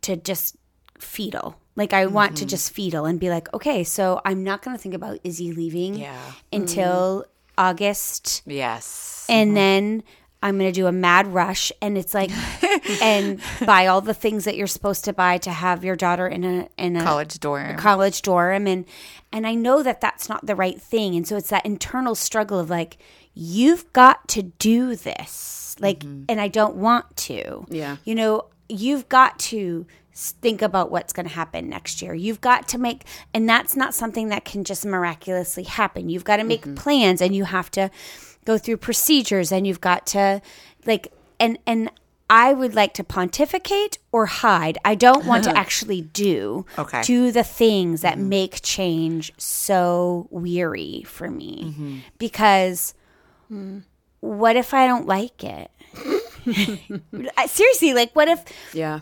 to 0.00 0.16
just 0.16 0.56
fetal. 0.98 1.60
Like 1.76 1.92
I 1.92 2.06
want 2.06 2.38
to 2.38 2.44
mm-hmm. 2.44 2.48
just 2.48 2.72
fetal 2.72 3.04
and 3.04 3.20
be 3.20 3.28
like, 3.28 3.52
okay, 3.52 3.84
so 3.84 4.22
I'm 4.24 4.42
not 4.42 4.62
going 4.62 4.74
to 4.74 4.82
think 4.82 4.94
about 4.94 5.18
Izzy 5.22 5.52
leaving 5.52 5.96
Yeah. 5.96 6.18
until 6.50 7.26
mm-hmm. 7.26 7.30
August 7.58 8.40
Yes. 8.46 9.26
and 9.28 9.48
mm-hmm. 9.48 9.54
then 9.54 10.02
I'm 10.44 10.58
going 10.58 10.70
to 10.70 10.78
do 10.78 10.86
a 10.86 10.92
mad 10.92 11.26
rush. 11.28 11.72
And 11.80 11.96
it's 11.96 12.12
like, 12.12 12.30
and 13.02 13.40
buy 13.64 13.86
all 13.86 14.02
the 14.02 14.12
things 14.12 14.44
that 14.44 14.56
you're 14.56 14.66
supposed 14.66 15.06
to 15.06 15.14
buy 15.14 15.38
to 15.38 15.50
have 15.50 15.82
your 15.82 15.96
daughter 15.96 16.28
in 16.28 16.44
a, 16.44 16.68
in 16.76 16.96
a 16.96 17.02
College 17.02 17.40
dorm. 17.40 17.76
college 17.78 18.20
dorm. 18.20 18.66
And, 18.66 18.84
and 19.32 19.46
I 19.46 19.54
know 19.54 19.82
that 19.82 20.02
that's 20.02 20.28
not 20.28 20.44
the 20.44 20.54
right 20.54 20.78
thing. 20.78 21.16
And 21.16 21.26
so 21.26 21.38
it's 21.38 21.48
that 21.48 21.64
internal 21.64 22.14
struggle 22.14 22.60
of 22.60 22.68
like, 22.68 22.98
you've 23.32 23.90
got 23.94 24.28
to 24.28 24.42
do 24.42 24.94
this. 24.94 25.76
Like, 25.80 26.00
mm-hmm. 26.00 26.24
and 26.28 26.38
I 26.38 26.48
don't 26.48 26.76
want 26.76 27.16
to. 27.16 27.64
Yeah. 27.70 27.96
You 28.04 28.14
know, 28.14 28.48
you've 28.68 29.08
got 29.08 29.38
to 29.38 29.86
think 30.14 30.60
about 30.60 30.90
what's 30.90 31.14
going 31.14 31.26
to 31.26 31.34
happen 31.34 31.70
next 31.70 32.02
year. 32.02 32.14
You've 32.14 32.42
got 32.42 32.68
to 32.68 32.78
make, 32.78 33.04
and 33.32 33.48
that's 33.48 33.76
not 33.76 33.94
something 33.94 34.28
that 34.28 34.44
can 34.44 34.62
just 34.62 34.84
miraculously 34.84 35.64
happen. 35.64 36.10
You've 36.10 36.22
got 36.22 36.36
to 36.36 36.44
make 36.44 36.62
mm-hmm. 36.62 36.74
plans 36.74 37.22
and 37.22 37.34
you 37.34 37.44
have 37.44 37.70
to 37.72 37.90
go 38.44 38.58
through 38.58 38.78
procedures 38.78 39.52
and 39.52 39.66
you've 39.66 39.80
got 39.80 40.06
to, 40.08 40.40
like, 40.86 41.12
and, 41.38 41.58
and, 41.66 41.90
I 42.30 42.54
would 42.54 42.74
like 42.74 42.94
to 42.94 43.04
pontificate 43.04 43.98
or 44.10 44.26
hide. 44.26 44.78
I 44.84 44.94
don't 44.94 45.26
want 45.26 45.44
to 45.44 45.50
uh-huh. 45.50 45.60
actually 45.60 46.00
do 46.00 46.64
Okay. 46.78 47.02
do 47.02 47.30
the 47.30 47.44
things 47.44 48.00
that 48.00 48.14
mm-hmm. 48.14 48.28
make 48.30 48.62
change 48.62 49.32
so 49.36 50.26
weary 50.30 51.04
for 51.06 51.30
me 51.30 51.64
mm-hmm. 51.64 51.98
because 52.18 52.94
hmm. 53.48 53.80
what 54.20 54.56
if 54.56 54.72
I 54.72 54.86
don't 54.86 55.06
like 55.06 55.44
it? 55.44 55.70
Seriously, 57.50 57.92
like 57.92 58.16
what 58.16 58.28
if 58.28 58.42
Yeah. 58.72 59.00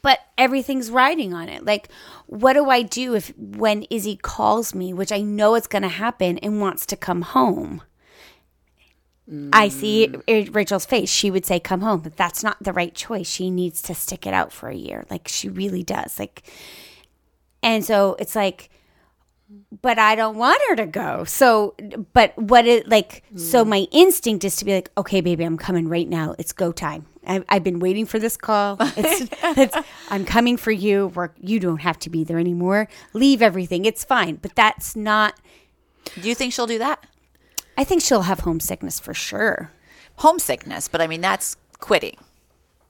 but 0.00 0.20
everything's 0.38 0.90
riding 0.90 1.34
on 1.34 1.50
it. 1.50 1.66
Like 1.66 1.90
what 2.26 2.54
do 2.54 2.70
I 2.70 2.80
do 2.80 3.14
if 3.14 3.36
when 3.36 3.84
Izzy 3.90 4.16
calls 4.16 4.74
me, 4.74 4.94
which 4.94 5.12
I 5.12 5.20
know 5.20 5.54
it's 5.54 5.66
going 5.66 5.82
to 5.82 5.88
happen 5.88 6.38
and 6.38 6.60
wants 6.62 6.86
to 6.86 6.96
come 6.96 7.22
home? 7.22 7.82
I 9.52 9.68
see 9.68 10.14
Rachel's 10.26 10.86
face. 10.86 11.10
She 11.10 11.30
would 11.30 11.44
say 11.44 11.60
come 11.60 11.82
home, 11.82 12.00
but 12.00 12.16
that's 12.16 12.42
not 12.42 12.56
the 12.62 12.72
right 12.72 12.94
choice. 12.94 13.28
She 13.28 13.50
needs 13.50 13.82
to 13.82 13.94
stick 13.94 14.26
it 14.26 14.32
out 14.32 14.52
for 14.52 14.68
a 14.68 14.74
year. 14.74 15.04
Like 15.10 15.28
she 15.28 15.48
really 15.48 15.82
does. 15.82 16.18
Like 16.18 16.42
and 17.62 17.84
so 17.84 18.16
it's 18.18 18.34
like 18.34 18.70
but 19.80 19.98
I 19.98 20.14
don't 20.14 20.36
want 20.36 20.60
her 20.68 20.76
to 20.76 20.86
go. 20.86 21.24
So, 21.24 21.74
but 22.12 22.36
what 22.36 22.66
it 22.66 22.88
like, 22.88 23.22
so 23.34 23.64
mm. 23.64 23.68
my 23.68 23.86
instinct 23.92 24.44
is 24.44 24.56
to 24.56 24.64
be 24.64 24.74
like, 24.74 24.90
okay, 24.98 25.20
baby, 25.22 25.44
I'm 25.44 25.56
coming 25.56 25.88
right 25.88 26.08
now. 26.08 26.34
It's 26.38 26.52
go 26.52 26.70
time. 26.70 27.06
I, 27.26 27.42
I've 27.48 27.64
been 27.64 27.78
waiting 27.78 28.04
for 28.04 28.18
this 28.18 28.36
call. 28.36 28.76
It's, 28.96 29.30
it's, 29.42 29.76
I'm 30.10 30.24
coming 30.24 30.56
for 30.56 30.70
you. 30.70 31.08
Work. 31.08 31.34
You 31.40 31.60
don't 31.60 31.80
have 31.80 31.98
to 32.00 32.10
be 32.10 32.24
there 32.24 32.38
anymore. 32.38 32.88
Leave 33.14 33.40
everything. 33.40 33.84
It's 33.84 34.04
fine. 34.04 34.36
But 34.36 34.54
that's 34.54 34.94
not. 34.94 35.34
Do 36.20 36.28
you 36.28 36.34
think 36.34 36.52
she'll 36.52 36.66
do 36.66 36.78
that? 36.78 37.06
I 37.78 37.84
think 37.84 38.02
she'll 38.02 38.22
have 38.22 38.40
homesickness 38.40 38.98
for 38.98 39.14
sure. 39.14 39.70
Homesickness, 40.16 40.88
but 40.88 41.00
I 41.00 41.06
mean 41.06 41.20
that's 41.20 41.56
quitting. 41.78 42.16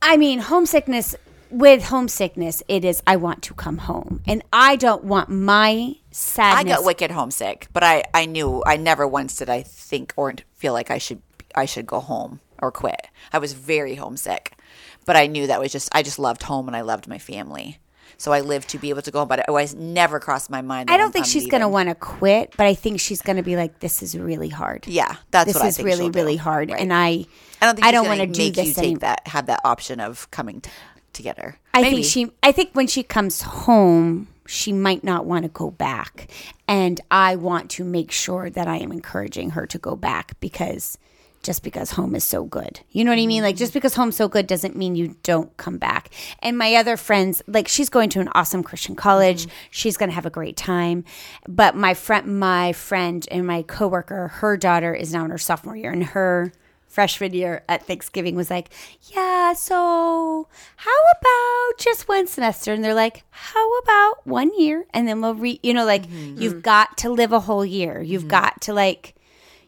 I 0.00 0.16
mean, 0.16 0.40
homesickness. 0.40 1.14
With 1.50 1.84
homesickness, 1.84 2.62
it 2.68 2.84
is 2.84 3.02
I 3.06 3.16
want 3.16 3.42
to 3.44 3.54
come 3.54 3.78
home, 3.78 4.20
and 4.26 4.42
I 4.52 4.76
don't 4.76 5.04
want 5.04 5.30
my 5.30 5.96
sadness. 6.10 6.74
I 6.74 6.76
got 6.76 6.84
wicked 6.84 7.10
homesick, 7.10 7.68
but 7.72 7.82
I 7.82 8.04
I 8.12 8.26
knew 8.26 8.62
I 8.66 8.76
never 8.76 9.06
once 9.06 9.36
did 9.36 9.48
I 9.48 9.62
think 9.62 10.12
or 10.16 10.34
feel 10.56 10.74
like 10.74 10.90
I 10.90 10.98
should 10.98 11.22
I 11.54 11.64
should 11.64 11.86
go 11.86 12.00
home 12.00 12.40
or 12.60 12.70
quit. 12.70 13.08
I 13.32 13.38
was 13.38 13.54
very 13.54 13.94
homesick, 13.94 14.58
but 15.06 15.16
I 15.16 15.26
knew 15.26 15.46
that 15.46 15.60
was 15.60 15.72
just 15.72 15.88
I 15.92 16.02
just 16.02 16.18
loved 16.18 16.42
home 16.42 16.66
and 16.66 16.76
I 16.76 16.82
loved 16.82 17.08
my 17.08 17.18
family. 17.18 17.78
So 18.20 18.32
I 18.32 18.40
live 18.40 18.66
to 18.68 18.78
be 18.78 18.90
able 18.90 19.02
to 19.02 19.12
go 19.12 19.20
home, 19.20 19.28
but 19.28 19.38
it 19.38 19.48
always 19.48 19.76
never 19.76 20.18
crossed 20.18 20.50
my 20.50 20.60
mind. 20.60 20.88
that 20.88 20.94
I 20.94 20.96
don't 20.96 21.04
I'm- 21.06 21.12
think 21.12 21.26
I'm 21.26 21.30
she's 21.30 21.46
going 21.46 21.60
to 21.60 21.68
want 21.68 21.88
to 21.88 21.94
quit, 21.94 22.52
but 22.56 22.66
I 22.66 22.74
think 22.74 22.98
she's 22.98 23.22
going 23.22 23.36
to 23.36 23.44
be 23.44 23.54
like, 23.54 23.78
"This 23.78 24.02
is 24.02 24.18
really 24.18 24.48
hard." 24.48 24.88
Yeah, 24.88 25.14
that's 25.30 25.46
this 25.46 25.54
what 25.54 25.64
I 25.66 25.70
think 25.70 25.86
really 25.86 26.10
really 26.10 26.36
hard, 26.36 26.70
Right. 26.72 26.80
and 26.80 26.92
I 26.92 27.26
I 27.62 27.66
don't 27.66 27.76
think 27.76 27.86
I 27.86 27.92
don't 27.92 28.08
want 28.08 28.18
to 28.20 28.26
do 28.26 28.38
make 28.42 28.56
you 28.56 28.64
this 28.64 28.74
take 28.74 28.84
anymore. 28.84 28.98
that 29.00 29.26
have 29.28 29.46
that 29.46 29.60
option 29.64 30.00
of 30.00 30.28
coming 30.32 30.60
t- 30.62 30.70
together. 31.12 31.58
I 31.72 31.82
Maybe. 31.82 31.96
think 32.02 32.06
she. 32.06 32.32
I 32.42 32.50
think 32.50 32.70
when 32.72 32.88
she 32.88 33.04
comes 33.04 33.42
home, 33.42 34.26
she 34.48 34.72
might 34.72 35.04
not 35.04 35.24
want 35.24 35.44
to 35.44 35.48
go 35.50 35.70
back, 35.70 36.26
and 36.66 37.00
I 37.12 37.36
want 37.36 37.70
to 37.72 37.84
make 37.84 38.10
sure 38.10 38.50
that 38.50 38.66
I 38.66 38.78
am 38.78 38.90
encouraging 38.90 39.50
her 39.50 39.64
to 39.68 39.78
go 39.78 39.94
back 39.94 40.32
because 40.40 40.98
just 41.42 41.62
because 41.62 41.92
home 41.92 42.14
is 42.14 42.24
so 42.24 42.44
good, 42.44 42.80
you 42.90 43.04
know 43.04 43.10
what 43.10 43.18
I 43.18 43.26
mean. 43.26 43.42
Like 43.42 43.56
just 43.56 43.70
mm-hmm. 43.70 43.78
because 43.78 43.94
home's 43.94 44.16
so 44.16 44.28
good 44.28 44.46
doesn't 44.46 44.76
mean 44.76 44.96
you 44.96 45.16
don't 45.22 45.56
come 45.56 45.78
back. 45.78 46.10
And 46.40 46.58
my 46.58 46.74
other 46.74 46.96
friends, 46.96 47.42
like 47.46 47.68
she's 47.68 47.88
going 47.88 48.10
to 48.10 48.20
an 48.20 48.28
awesome 48.34 48.62
Christian 48.62 48.96
college. 48.96 49.42
Mm-hmm. 49.42 49.56
She's 49.70 49.96
going 49.96 50.10
to 50.10 50.14
have 50.14 50.26
a 50.26 50.30
great 50.30 50.56
time. 50.56 51.04
But 51.46 51.76
my 51.76 51.94
friend, 51.94 52.38
my 52.38 52.72
friend, 52.72 53.26
and 53.30 53.46
my 53.46 53.62
coworker, 53.62 54.28
her 54.28 54.56
daughter 54.56 54.94
is 54.94 55.12
now 55.12 55.24
in 55.24 55.30
her 55.30 55.38
sophomore 55.38 55.76
year, 55.76 55.92
and 55.92 56.04
her 56.04 56.52
freshman 56.88 57.34
year 57.34 57.62
at 57.68 57.86
Thanksgiving 57.86 58.34
was 58.34 58.50
like, 58.50 58.70
yeah, 59.14 59.52
so 59.52 60.48
how 60.76 60.90
about 61.20 61.78
just 61.78 62.08
one 62.08 62.26
semester? 62.26 62.72
And 62.72 62.82
they're 62.82 62.94
like, 62.94 63.24
how 63.30 63.78
about 63.78 64.26
one 64.26 64.50
year? 64.58 64.86
And 64.92 65.06
then 65.06 65.20
we'll 65.20 65.34
re, 65.34 65.60
you 65.62 65.74
know, 65.74 65.84
like 65.84 66.08
mm-hmm. 66.08 66.40
you've 66.40 66.62
got 66.62 66.96
to 66.98 67.10
live 67.10 67.32
a 67.32 67.40
whole 67.40 67.64
year. 67.64 68.00
You've 68.00 68.26
got 68.28 68.62
to 68.62 68.72
like, 68.72 69.14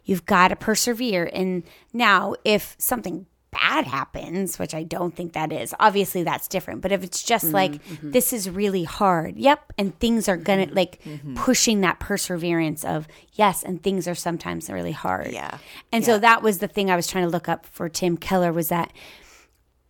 you've 0.04 0.26
got 0.26 0.48
to 0.48 0.56
persevere. 0.56 1.30
And 1.32 1.62
now 1.92 2.34
if 2.44 2.76
something 2.78 3.26
bad 3.50 3.86
happens, 3.86 4.58
which 4.58 4.74
I 4.74 4.84
don't 4.84 5.14
think 5.14 5.32
that 5.32 5.52
is, 5.52 5.74
obviously 5.80 6.22
that's 6.22 6.48
different. 6.48 6.82
But 6.82 6.92
if 6.92 7.02
it's 7.02 7.22
just 7.22 7.46
mm, 7.46 7.52
like, 7.52 7.72
mm-hmm. 7.72 8.12
this 8.12 8.32
is 8.32 8.48
really 8.48 8.84
hard. 8.84 9.36
Yep. 9.36 9.72
And 9.76 9.98
things 9.98 10.28
are 10.28 10.36
going 10.36 10.60
to 10.60 10.66
mm-hmm, 10.66 10.76
like 10.76 11.02
mm-hmm. 11.02 11.34
pushing 11.34 11.80
that 11.80 12.00
perseverance 12.00 12.84
of 12.84 13.08
yes. 13.32 13.62
And 13.62 13.82
things 13.82 14.06
are 14.06 14.14
sometimes 14.14 14.70
really 14.70 14.92
hard. 14.92 15.32
Yeah. 15.32 15.58
And 15.92 16.04
so 16.04 16.18
that 16.18 16.42
was 16.42 16.58
the 16.58 16.68
thing 16.68 16.90
I 16.90 16.96
was 16.96 17.06
trying 17.06 17.24
to 17.24 17.30
look 17.30 17.48
up 17.48 17.66
for 17.66 17.88
Tim 17.88 18.16
Keller 18.16 18.52
was 18.52 18.68
that 18.68 18.92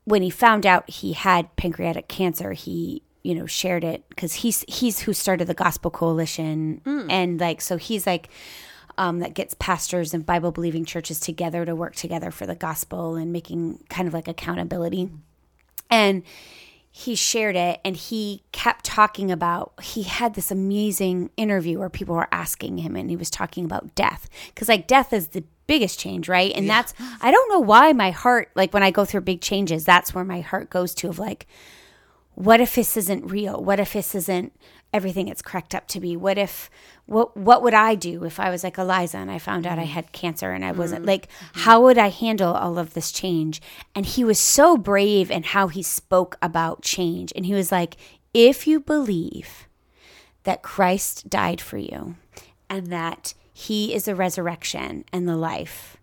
when 0.04 0.22
he 0.22 0.30
found 0.30 0.66
out 0.66 0.88
he 0.88 1.12
had 1.12 1.54
pancreatic 1.56 2.08
cancer, 2.08 2.52
he 2.52 3.02
you 3.22 3.34
know 3.34 3.46
shared 3.46 3.84
it 3.84 4.08
because 4.08 4.32
he's 4.32 4.64
he's 4.66 5.00
who 5.00 5.12
started 5.12 5.46
the 5.46 5.54
Gospel 5.54 5.90
Coalition, 5.90 6.80
mm. 6.84 7.06
and 7.10 7.38
like 7.38 7.60
so 7.60 7.76
he's 7.76 8.06
like 8.06 8.28
um, 8.98 9.20
that 9.20 9.34
gets 9.34 9.54
pastors 9.54 10.14
and 10.14 10.24
Bible 10.24 10.52
believing 10.52 10.84
churches 10.84 11.20
together 11.20 11.64
to 11.64 11.74
work 11.74 11.94
together 11.94 12.30
for 12.30 12.46
the 12.46 12.54
gospel 12.54 13.16
and 13.16 13.32
making 13.32 13.84
kind 13.88 14.08
of 14.08 14.14
like 14.14 14.28
accountability, 14.28 15.10
and 15.88 16.22
he 16.92 17.14
shared 17.14 17.54
it 17.54 17.80
and 17.84 17.96
he 17.96 18.42
kept 18.50 18.84
talking 18.84 19.30
about 19.30 19.72
he 19.80 20.02
had 20.02 20.34
this 20.34 20.50
amazing 20.50 21.30
interview 21.36 21.78
where 21.78 21.88
people 21.88 22.16
were 22.16 22.28
asking 22.32 22.78
him 22.78 22.96
and 22.96 23.10
he 23.10 23.16
was 23.16 23.30
talking 23.30 23.64
about 23.64 23.94
death. 23.94 24.28
Because 24.48 24.68
like 24.68 24.88
death 24.88 25.12
is 25.12 25.28
the 25.28 25.44
biggest 25.68 26.00
change 26.00 26.28
right? 26.28 26.52
And 26.56 26.68
that's 26.68 26.92
i 27.20 27.30
don't 27.30 27.48
know 27.48 27.60
why 27.60 27.92
my 27.92 28.10
heart 28.10 28.50
like 28.56 28.74
when 28.74 28.82
i 28.82 28.90
go 28.90 29.04
through 29.04 29.20
big 29.20 29.40
changes 29.40 29.84
that's 29.84 30.12
where 30.12 30.24
my 30.24 30.40
heart 30.40 30.68
goes 30.68 30.92
to 30.96 31.08
of 31.08 31.20
like 31.20 31.46
what 32.40 32.60
if 32.60 32.74
this 32.74 32.96
isn't 32.96 33.30
real? 33.30 33.62
What 33.62 33.80
if 33.80 33.92
this 33.92 34.14
isn't 34.14 34.54
everything 34.92 35.28
it's 35.28 35.42
cracked 35.42 35.74
up 35.74 35.86
to 35.88 36.00
be. 36.00 36.16
What 36.16 36.38
if 36.38 36.70
what 37.06 37.36
what 37.36 37.62
would 37.62 37.74
i 37.74 37.96
do 37.96 38.24
if 38.24 38.38
i 38.38 38.50
was 38.50 38.62
like 38.62 38.78
eliza 38.78 39.18
and 39.18 39.32
i 39.32 39.38
found 39.38 39.66
out 39.66 39.80
i 39.80 39.84
mm. 39.84 39.88
had 39.88 40.12
cancer 40.12 40.52
and 40.52 40.64
i 40.64 40.70
wasn't 40.70 41.02
mm. 41.02 41.08
like 41.08 41.26
how 41.54 41.82
would 41.82 41.98
i 41.98 42.08
handle 42.08 42.54
all 42.54 42.78
of 42.78 42.94
this 42.94 43.10
change? 43.10 43.60
And 43.94 44.06
he 44.06 44.22
was 44.22 44.38
so 44.38 44.76
brave 44.76 45.30
in 45.30 45.42
how 45.42 45.66
he 45.68 45.82
spoke 45.82 46.38
about 46.40 46.82
change. 46.82 47.32
And 47.34 47.46
he 47.46 47.54
was 47.54 47.72
like 47.72 47.96
if 48.32 48.66
you 48.66 48.78
believe 48.80 49.66
that 50.44 50.62
christ 50.62 51.28
died 51.28 51.60
for 51.60 51.78
you 51.78 52.16
and 52.68 52.86
that 52.88 53.34
he 53.52 53.92
is 53.92 54.04
the 54.04 54.14
resurrection 54.14 55.04
and 55.12 55.28
the 55.28 55.36
life 55.36 55.96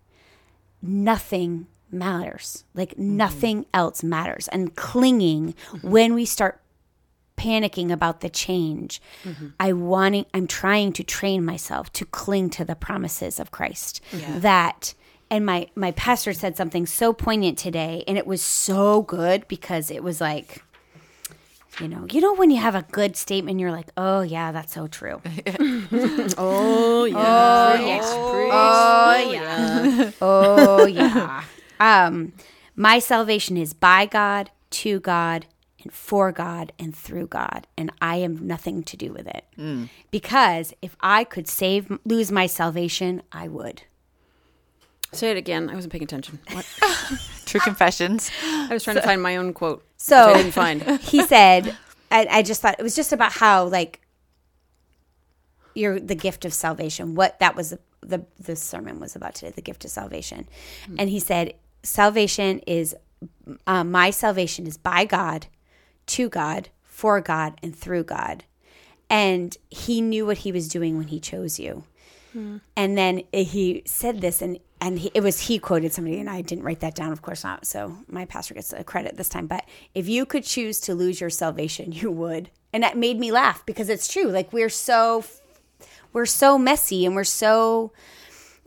nothing 0.82 1.66
matters. 1.90 2.64
Like 2.74 2.90
mm-hmm. 2.90 3.16
nothing 3.16 3.66
else 3.72 4.02
matters. 4.02 4.48
And 4.48 4.74
clinging 4.76 5.54
mm-hmm. 5.54 5.90
when 5.90 6.14
we 6.14 6.24
start 6.24 6.60
panicking 7.38 7.90
about 7.92 8.20
the 8.20 8.28
change, 8.28 9.00
I 9.58 9.72
wanting 9.72 10.26
I'm 10.34 10.46
trying 10.46 10.92
to 10.94 11.02
train 11.04 11.44
myself 11.44 11.92
to 11.94 12.04
cling 12.04 12.50
to 12.50 12.64
the 12.64 12.74
promises 12.74 13.38
of 13.40 13.50
Christ. 13.50 14.02
That 14.38 14.94
and 15.30 15.46
my 15.46 15.68
my 15.74 15.92
pastor 15.92 16.32
said 16.32 16.56
something 16.56 16.84
so 16.86 17.12
poignant 17.12 17.56
today 17.58 18.02
and 18.08 18.18
it 18.18 18.26
was 18.26 18.42
so 18.42 19.02
good 19.02 19.46
because 19.48 19.90
it 19.90 20.02
was 20.02 20.20
like 20.20 20.62
you 21.80 21.86
know, 21.86 22.06
you 22.10 22.20
know 22.20 22.34
when 22.34 22.50
you 22.50 22.56
have 22.56 22.74
a 22.74 22.82
good 22.90 23.14
statement, 23.16 23.60
you're 23.60 23.70
like, 23.70 23.86
"Oh 23.96 24.22
yeah, 24.22 24.50
that's 24.50 24.74
so 24.74 24.88
true." 24.88 25.22
Oh 26.36 27.04
yeah. 27.04 27.76
Oh 27.78 27.86
yeah. 27.86 28.00
Oh 28.50 29.30
yeah. 29.32 30.10
oh 30.20 30.86
yeah. 30.86 31.44
Um, 31.78 32.32
my 32.74 32.98
salvation 32.98 33.56
is 33.56 33.72
by 33.74 34.06
God, 34.06 34.50
to 34.70 34.98
God, 35.00 35.46
and 35.88 35.94
for 35.94 36.32
God, 36.32 36.72
and 36.78 36.94
through 36.94 37.28
God, 37.28 37.66
and 37.76 37.90
I 38.00 38.16
am 38.16 38.46
nothing 38.46 38.82
to 38.82 38.96
do 38.96 39.12
with 39.12 39.26
it. 39.26 39.44
Because 40.10 40.74
if 40.82 40.96
I 41.00 41.24
could 41.24 41.48
save, 41.48 41.98
lose 42.04 42.30
my 42.30 42.46
salvation, 42.46 43.22
I 43.32 43.48
would. 43.48 43.82
Say 45.12 45.30
it 45.30 45.38
again. 45.38 45.70
I 45.70 45.74
wasn't 45.74 45.92
paying 45.92 46.04
attention. 46.04 46.38
What? 46.52 46.66
True 47.46 47.60
confessions. 47.60 48.30
I 48.42 48.68
was 48.70 48.84
trying 48.84 48.96
to 48.96 49.02
find 49.02 49.22
my 49.22 49.36
own 49.36 49.54
quote. 49.54 49.82
So 49.96 50.28
which 50.28 50.36
I 50.36 50.42
didn't 50.42 50.52
find. 50.52 50.82
he 51.00 51.22
said, 51.24 51.74
I, 52.10 52.26
I 52.30 52.42
just 52.42 52.60
thought 52.60 52.76
it 52.78 52.82
was 52.82 52.94
just 52.94 53.14
about 53.14 53.32
how 53.32 53.64
like 53.64 54.02
you're 55.74 55.98
the 55.98 56.14
gift 56.14 56.44
of 56.44 56.52
salvation. 56.52 57.14
What 57.14 57.38
that 57.40 57.56
was 57.56 57.70
the 57.70 57.78
the, 58.02 58.26
the 58.38 58.54
sermon 58.54 59.00
was 59.00 59.16
about 59.16 59.34
today, 59.34 59.50
the 59.50 59.62
gift 59.62 59.84
of 59.84 59.90
salvation. 59.90 60.46
And 60.98 61.08
he 61.10 61.18
said, 61.18 61.54
salvation 61.82 62.60
is 62.60 62.94
uh, 63.66 63.84
my 63.84 64.10
salvation 64.10 64.66
is 64.66 64.76
by 64.76 65.04
God, 65.04 65.46
to 66.08 66.28
God, 66.28 66.68
for 66.82 67.20
God, 67.20 67.58
and 67.62 67.74
through 67.74 68.04
God. 68.04 68.44
And 69.10 69.56
he 69.70 70.00
knew 70.00 70.26
what 70.26 70.38
he 70.38 70.52
was 70.52 70.68
doing 70.68 70.98
when 70.98 71.08
he 71.08 71.20
chose 71.20 71.58
you. 71.58 71.84
Hmm. 72.32 72.58
And 72.76 72.98
then 72.98 73.22
he 73.32 73.82
said 73.86 74.20
this, 74.20 74.42
and 74.42 74.58
and 74.80 74.98
he, 74.98 75.10
it 75.14 75.22
was 75.22 75.40
he 75.40 75.58
quoted 75.58 75.92
somebody, 75.92 76.20
and 76.20 76.28
I 76.28 76.42
didn't 76.42 76.64
write 76.64 76.80
that 76.80 76.94
down, 76.94 77.10
of 77.12 77.22
course 77.22 77.42
not. 77.42 77.66
So 77.66 77.96
my 78.06 78.26
pastor 78.26 78.54
gets 78.54 78.70
the 78.70 78.84
credit 78.84 79.16
this 79.16 79.28
time. 79.28 79.46
But 79.46 79.64
if 79.94 80.08
you 80.08 80.26
could 80.26 80.44
choose 80.44 80.78
to 80.80 80.94
lose 80.94 81.20
your 81.20 81.30
salvation, 81.30 81.92
you 81.92 82.10
would, 82.10 82.50
and 82.72 82.82
that 82.82 82.96
made 82.96 83.18
me 83.18 83.32
laugh 83.32 83.64
because 83.66 83.88
it's 83.88 84.12
true. 84.12 84.26
Like 84.26 84.52
we're 84.52 84.68
so 84.68 85.24
we're 86.12 86.26
so 86.26 86.58
messy, 86.58 87.06
and 87.06 87.14
we're 87.14 87.24
so 87.24 87.92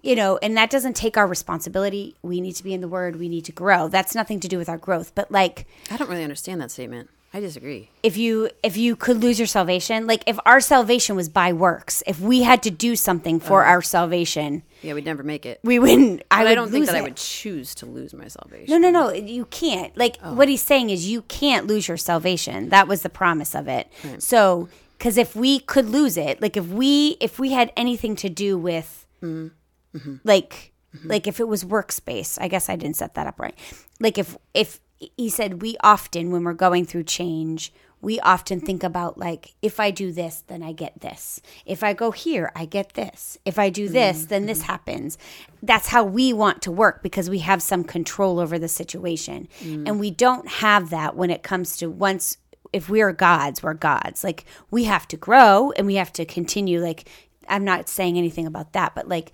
you 0.01 0.15
know, 0.15 0.39
and 0.41 0.57
that 0.57 0.69
doesn't 0.69 0.95
take 0.95 1.15
our 1.15 1.27
responsibility. 1.27 2.15
We 2.23 2.41
need 2.41 2.53
to 2.53 2.63
be 2.63 2.73
in 2.73 2.81
the 2.81 2.87
word. 2.87 3.17
We 3.17 3.29
need 3.29 3.45
to 3.45 3.51
grow. 3.51 3.87
That's 3.87 4.15
nothing 4.15 4.39
to 4.39 4.47
do 4.47 4.57
with 4.57 4.67
our 4.67 4.77
growth. 4.77 5.13
But 5.13 5.31
like, 5.31 5.67
I 5.91 5.97
don't 5.97 6.09
really 6.09 6.23
understand 6.23 6.59
that 6.61 6.71
statement. 6.71 7.09
I 7.33 7.39
disagree. 7.39 7.89
if 8.03 8.17
you 8.17 8.49
if 8.61 8.75
you 8.75 8.95
could 8.97 9.21
lose 9.23 9.39
your 9.39 9.47
salvation, 9.47 10.05
like 10.05 10.23
if 10.27 10.37
our 10.45 10.59
salvation 10.59 11.15
was 11.15 11.29
by 11.29 11.53
works, 11.53 12.03
if 12.05 12.19
we 12.19 12.43
had 12.43 12.61
to 12.63 12.69
do 12.71 12.95
something 12.95 13.39
for 13.39 13.61
uh-huh. 13.61 13.71
our 13.71 13.81
salvation, 13.81 14.63
Yeah, 14.81 14.93
we'd 14.95 15.05
never 15.05 15.23
make 15.23 15.45
it. 15.45 15.59
we 15.63 15.79
wouldn't. 15.79 16.23
I, 16.29 16.43
would 16.43 16.51
I 16.51 16.55
don't 16.55 16.71
think 16.71 16.87
that 16.87 16.95
I 16.95 17.01
would 17.01 17.15
choose 17.15 17.73
to 17.75 17.85
lose 17.85 18.13
my 18.13 18.27
salvation. 18.27 18.69
No, 18.69 18.77
no, 18.77 18.89
no. 18.91 19.13
You 19.13 19.45
can't. 19.45 19.95
Like 19.95 20.17
Oh. 20.21 20.33
what 20.33 20.49
he's 20.49 20.61
saying 20.61 20.89
is 20.89 21.07
you 21.07 21.21
can't 21.23 21.67
lose 21.67 21.87
your 21.87 21.97
salvation. 21.97 22.69
That 22.69 22.87
was 22.89 23.01
the 23.01 23.09
promise 23.09 23.55
of 23.55 23.67
it. 23.69 23.87
So, 24.19 24.67
cuz 24.99 25.17
if 25.17 25.33
we 25.35 25.59
could 25.59 25.87
lose 25.89 26.17
it, 26.17 26.41
like 26.41 26.57
if 26.57 26.67
we 26.67 27.15
if 27.21 27.39
we 27.39 27.51
had 27.53 27.71
anything 27.77 28.15
to 28.17 28.29
do 28.29 28.57
with 28.57 29.07
Mm-hmm. 29.23 29.97
mm-hmm. 29.97 30.15
like 30.25 30.73
mm-hmm. 30.95 31.07
like 31.07 31.27
if 31.27 31.39
it 31.39 31.47
was 31.47 31.63
workspace, 31.63 32.37
I 32.41 32.47
guess 32.49 32.67
I 32.69 32.75
didn't 32.75 32.97
set 32.97 33.13
that 33.13 33.25
up 33.27 33.39
right. 33.39 33.55
Like 34.01 34.17
if 34.17 34.35
if 34.53 34.79
he 35.17 35.29
said 35.29 35.61
we 35.61 35.77
often 35.81 36.31
when 36.31 36.43
we're 36.43 36.53
going 36.53 36.85
through 36.85 37.03
change, 37.03 37.73
we 38.01 38.19
often 38.19 38.57
mm-hmm. 38.57 38.65
think 38.65 38.83
about 38.83 39.17
like 39.17 39.55
if 39.61 39.79
I 39.79 39.91
do 39.91 40.11
this, 40.11 40.43
then 40.47 40.63
I 40.63 40.71
get 40.73 41.01
this. 41.01 41.41
If 41.65 41.83
I 41.83 41.93
go 41.93 42.11
here, 42.11 42.51
I 42.55 42.65
get 42.65 42.93
this. 42.93 43.37
If 43.45 43.59
I 43.59 43.69
do 43.69 43.87
this, 43.87 44.19
mm-hmm. 44.19 44.29
then 44.29 44.45
this 44.45 44.59
mm-hmm. 44.59 44.71
happens. 44.71 45.17
That's 45.61 45.87
how 45.87 46.03
we 46.03 46.33
want 46.33 46.61
to 46.63 46.71
work 46.71 47.03
because 47.03 47.29
we 47.29 47.39
have 47.39 47.61
some 47.61 47.83
control 47.83 48.39
over 48.39 48.57
the 48.57 48.67
situation. 48.67 49.47
Mm. 49.59 49.87
And 49.87 49.99
we 49.99 50.11
don't 50.11 50.47
have 50.47 50.89
that 50.89 51.15
when 51.15 51.29
it 51.29 51.43
comes 51.43 51.77
to 51.77 51.89
once 51.89 52.37
if 52.73 52.89
we 52.89 53.01
are 53.01 53.13
God's, 53.13 53.61
we're 53.61 53.73
God's. 53.73 54.23
Like 54.23 54.45
we 54.71 54.85
have 54.85 55.07
to 55.09 55.17
grow 55.17 55.71
and 55.71 55.85
we 55.85 55.95
have 55.95 56.13
to 56.13 56.25
continue 56.25 56.81
like 56.81 57.07
I'm 57.47 57.65
not 57.65 57.89
saying 57.89 58.17
anything 58.17 58.47
about 58.47 58.73
that, 58.73 58.95
but 58.95 59.07
like 59.07 59.31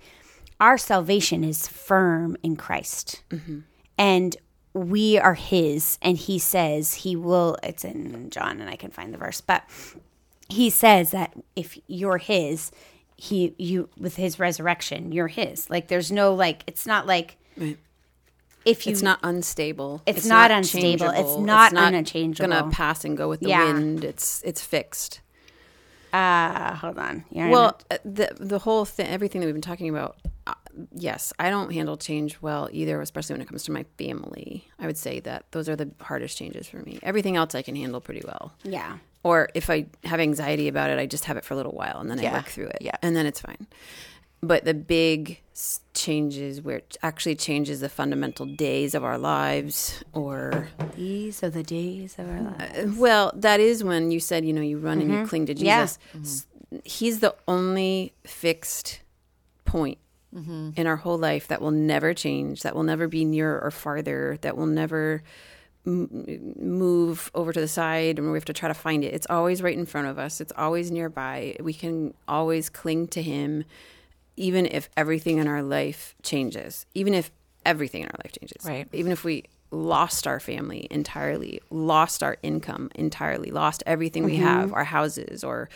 our 0.60 0.76
salvation 0.76 1.44
is 1.44 1.68
firm 1.68 2.36
in 2.42 2.56
Christ. 2.56 3.22
And 3.96 4.36
we 4.78 5.18
are 5.18 5.34
his 5.34 5.98
and 6.00 6.16
he 6.16 6.38
says 6.38 6.94
he 6.94 7.16
will 7.16 7.56
it's 7.62 7.84
in 7.84 8.30
John 8.30 8.60
and 8.60 8.70
I 8.70 8.76
can 8.76 8.90
find 8.90 9.12
the 9.12 9.18
verse, 9.18 9.40
but 9.40 9.64
he 10.48 10.70
says 10.70 11.10
that 11.10 11.34
if 11.56 11.78
you're 11.88 12.18
his, 12.18 12.70
he 13.16 13.54
you 13.58 13.88
with 13.98 14.16
his 14.16 14.38
resurrection, 14.38 15.12
you're 15.12 15.28
his. 15.28 15.68
Like 15.68 15.88
there's 15.88 16.10
no 16.12 16.34
like 16.34 16.62
it's 16.66 16.86
not 16.86 17.06
like 17.06 17.36
if 18.64 18.86
you 18.86 18.92
It's 18.92 19.02
not 19.02 19.18
unstable. 19.22 20.02
It's 20.06 20.26
not 20.26 20.50
unstable. 20.50 21.08
It's 21.10 21.16
changeable. 21.18 21.40
not 21.42 21.72
unchangeable. 21.74 22.50
It's 22.52 22.60
gonna 22.60 22.70
pass 22.72 23.04
and 23.04 23.16
go 23.16 23.28
with 23.28 23.40
the 23.40 23.48
Yeah. 23.48 23.64
wind. 23.72 24.04
It's 24.04 24.42
it's 24.44 24.62
fixed. 24.62 25.20
Uh 26.12 26.74
hold 26.74 26.98
on. 26.98 27.24
You're 27.30 27.48
Well, 27.50 27.80
uh, 27.90 27.98
the 28.04 28.28
the 28.38 28.58
whole 28.58 28.84
thing, 28.84 29.06
everything 29.08 29.40
that 29.40 29.46
we've 29.46 29.54
been 29.54 29.62
talking 29.62 29.88
about. 29.88 30.16
Uh, 30.46 30.54
yes, 30.94 31.32
I 31.38 31.50
don't 31.50 31.72
handle 31.72 31.96
change 31.96 32.40
well 32.40 32.68
either, 32.72 33.00
especially 33.02 33.34
when 33.34 33.42
it 33.42 33.48
comes 33.48 33.64
to 33.64 33.72
my 33.72 33.84
family. 33.98 34.66
I 34.78 34.86
would 34.86 34.96
say 34.96 35.20
that 35.20 35.44
those 35.52 35.68
are 35.68 35.76
the 35.76 35.90
hardest 36.00 36.38
changes 36.38 36.66
for 36.66 36.78
me. 36.78 36.98
Everything 37.02 37.36
else 37.36 37.54
I 37.54 37.62
can 37.62 37.76
handle 37.76 38.00
pretty 38.00 38.22
well. 38.24 38.52
yeah. 38.64 38.98
Or 39.24 39.48
if 39.52 39.68
I 39.68 39.86
have 40.04 40.20
anxiety 40.20 40.68
about 40.68 40.90
it, 40.90 40.98
I 40.98 41.04
just 41.04 41.24
have 41.24 41.36
it 41.36 41.44
for 41.44 41.52
a 41.52 41.56
little 41.56 41.72
while 41.72 41.98
and 42.00 42.08
then 42.08 42.20
I 42.20 42.32
work 42.32 42.46
through 42.46 42.68
it. 42.68 42.78
Yeah. 42.80 42.94
And 43.02 43.16
then 43.16 43.26
it's 43.26 43.40
fine. 43.40 43.66
But 44.40 44.64
the 44.64 44.74
big 44.74 45.40
changes 45.94 46.62
where 46.62 46.76
it 46.76 46.96
actually 47.02 47.34
changes 47.34 47.80
the 47.80 47.88
fundamental 47.88 48.46
days 48.46 48.94
of 48.94 49.02
our 49.02 49.18
lives 49.18 50.04
or 50.12 50.68
These 50.96 51.42
are 51.42 51.50
the 51.50 51.64
days 51.64 52.14
of 52.18 52.28
our 52.28 52.42
lives. 52.42 52.96
well, 52.96 53.32
that 53.34 53.58
is 53.58 53.82
when 53.82 54.12
you 54.12 54.20
said, 54.20 54.44
you 54.44 54.52
know, 54.52 54.62
you 54.62 54.78
run 54.78 55.00
and 55.00 55.10
you 55.12 55.26
cling 55.26 55.46
to 55.46 55.54
Mm-hmm. 55.54 55.64
Yeah. 55.64 55.82
Jesus. 55.86 55.98
S- 56.22 56.46
He's 56.84 57.20
the 57.20 57.34
only 57.48 58.12
fixed 58.24 59.00
point 59.64 59.98
Mm-hmm. 60.36 60.72
in 60.76 60.86
our 60.86 60.96
whole 60.96 61.16
life 61.16 61.48
that 61.48 61.62
will 61.62 61.70
never 61.70 62.12
change, 62.12 62.60
that 62.60 62.76
will 62.76 62.82
never 62.82 63.08
be 63.08 63.24
nearer 63.24 63.58
or 63.62 63.70
farther, 63.70 64.36
that 64.42 64.58
will 64.58 64.66
never 64.66 65.22
m- 65.86 66.52
move 66.60 67.30
over 67.34 67.50
to 67.50 67.58
the 67.60 67.66
side 67.66 68.18
and 68.18 68.30
we 68.30 68.36
have 68.36 68.44
to 68.44 68.52
try 68.52 68.68
to 68.68 68.74
find 68.74 69.02
it. 69.04 69.14
It's 69.14 69.26
always 69.30 69.62
right 69.62 69.76
in 69.76 69.86
front 69.86 70.06
of 70.06 70.18
us. 70.18 70.40
It's 70.42 70.52
always 70.56 70.90
nearby. 70.90 71.56
We 71.60 71.72
can 71.72 72.12
always 72.28 72.68
cling 72.68 73.08
to 73.08 73.22
him 73.22 73.64
even 74.38 74.66
if 74.66 74.88
everything 74.96 75.38
in 75.38 75.46
our 75.46 75.62
life 75.62 76.14
changes. 76.22 76.86
Even 76.94 77.14
if 77.14 77.30
everything 77.66 78.02
in 78.02 78.08
our 78.08 78.20
life 78.24 78.32
changes. 78.32 78.64
Right. 78.64 78.88
Even 78.92 79.12
if 79.12 79.24
we 79.24 79.44
lost 79.70 80.26
our 80.26 80.40
family 80.40 80.86
entirely, 80.90 81.60
lost 81.70 82.22
our 82.22 82.38
income 82.42 82.90
entirely, 82.94 83.50
lost 83.50 83.82
everything 83.86 84.24
we 84.24 84.36
mm-hmm. 84.36 84.44
have, 84.44 84.72
our 84.72 84.84
houses 84.84 85.44
or 85.44 85.68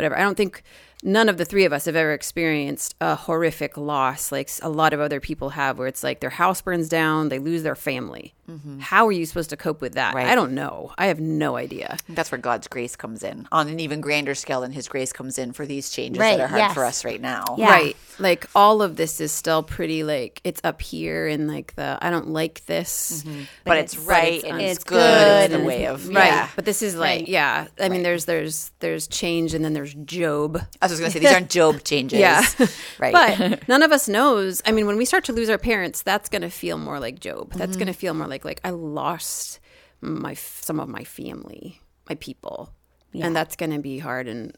whatever. 0.00 0.18
I 0.18 0.22
don't 0.22 0.36
think 0.36 0.62
none 1.02 1.28
of 1.30 1.38
the 1.38 1.44
three 1.46 1.64
of 1.64 1.72
us 1.72 1.86
have 1.86 1.96
ever 1.96 2.12
experienced 2.12 2.94
a 3.00 3.14
horrific 3.14 3.76
loss 3.78 4.30
like 4.30 4.50
a 4.60 4.68
lot 4.68 4.92
of 4.92 5.00
other 5.00 5.18
people 5.18 5.48
have 5.50 5.78
where 5.78 5.88
it's 5.88 6.02
like 6.04 6.20
their 6.20 6.28
house 6.30 6.60
burns 6.60 6.88
down, 6.90 7.28
they 7.30 7.38
lose 7.38 7.62
their 7.62 7.74
family. 7.74 8.34
Mm-hmm. 8.50 8.80
How 8.80 9.06
are 9.06 9.12
you 9.12 9.24
supposed 9.26 9.50
to 9.50 9.56
cope 9.56 9.80
with 9.80 9.94
that? 9.94 10.12
Right. 10.12 10.26
I 10.26 10.34
don't 10.34 10.52
know. 10.56 10.92
I 10.98 11.06
have 11.06 11.20
no 11.20 11.56
idea. 11.56 11.96
That's 12.08 12.32
where 12.32 12.38
God's 12.38 12.66
grace 12.66 12.96
comes 12.96 13.22
in 13.22 13.46
on 13.52 13.68
an 13.68 13.78
even 13.78 14.00
grander 14.00 14.34
scale 14.34 14.60
than 14.62 14.72
His 14.72 14.88
grace 14.88 15.12
comes 15.12 15.38
in 15.38 15.52
for 15.52 15.64
these 15.64 15.88
changes 15.90 16.18
Right, 16.18 16.36
that 16.36 16.44
are 16.44 16.48
hard 16.48 16.58
yes. 16.58 16.74
for 16.74 16.84
us 16.84 17.04
right 17.04 17.20
now. 17.20 17.54
Yeah. 17.56 17.70
Right. 17.70 17.96
Like 18.18 18.48
all 18.54 18.82
of 18.82 18.96
this 18.96 19.20
is 19.20 19.30
still 19.30 19.62
pretty 19.62 20.02
like 20.02 20.40
it's 20.42 20.60
up 20.64 20.82
here 20.82 21.28
and 21.28 21.46
like 21.46 21.74
the 21.76 21.96
I 22.02 22.10
don't 22.10 22.30
like 22.30 22.66
this. 22.66 23.22
Mm-hmm. 23.24 23.42
But, 23.64 23.78
it's, 23.78 23.96
right 23.96 24.34
it's- 24.34 24.52
and 24.52 24.60
it's, 24.60 24.74
it's 24.78 24.84
good. 24.84 24.96
good 24.96 25.50
It's 25.52 25.60
the 25.60 25.64
way 25.66 25.82
it's- 25.84 26.04
of 26.06 26.08
Right. 26.14 26.48
But 26.56 26.64
this 26.64 26.82
is 26.82 26.96
like 26.96 27.20
Right. 27.20 27.28
yeah. 27.28 27.68
I 27.78 27.88
mean 27.88 28.02
there's 28.02 28.24
there's 28.24 28.72
there's 28.80 29.06
change 29.06 29.54
and 29.54 29.64
then 29.64 29.74
there's 29.74 29.89
Job. 30.04 30.60
I 30.80 30.86
was 30.86 30.98
going 30.98 31.10
to 31.10 31.12
say 31.12 31.20
these 31.20 31.32
aren't 31.32 31.50
Job 31.60 31.84
changes. 31.84 32.18
Yeah. 32.18 32.44
right. 32.98 33.12
But 33.12 33.68
none 33.68 33.82
of 33.82 33.92
us 33.92 34.08
knows. 34.08 34.62
I 34.64 34.72
mean, 34.72 34.86
when 34.86 34.96
we 34.96 35.04
start 35.04 35.24
to 35.24 35.32
lose 35.32 35.48
our 35.48 35.58
parents, 35.58 36.02
that's 36.02 36.28
going 36.28 36.42
to 36.42 36.50
feel 36.50 36.78
more 36.78 37.00
like 37.00 37.20
Job. 37.20 37.52
That's 37.52 37.72
mm-hmm. 37.72 37.78
going 37.80 37.92
to 37.92 37.98
feel 37.98 38.14
more 38.14 38.26
like 38.26 38.44
like 38.44 38.60
I 38.64 38.70
lost 38.70 39.60
my 40.00 40.34
some 40.34 40.80
of 40.80 40.88
my 40.88 41.04
family, 41.04 41.80
my 42.08 42.14
people, 42.16 42.72
and 43.14 43.34
that's 43.34 43.56
going 43.56 43.72
to 43.72 43.80
be 43.80 43.98
hard 43.98 44.28
and 44.28 44.56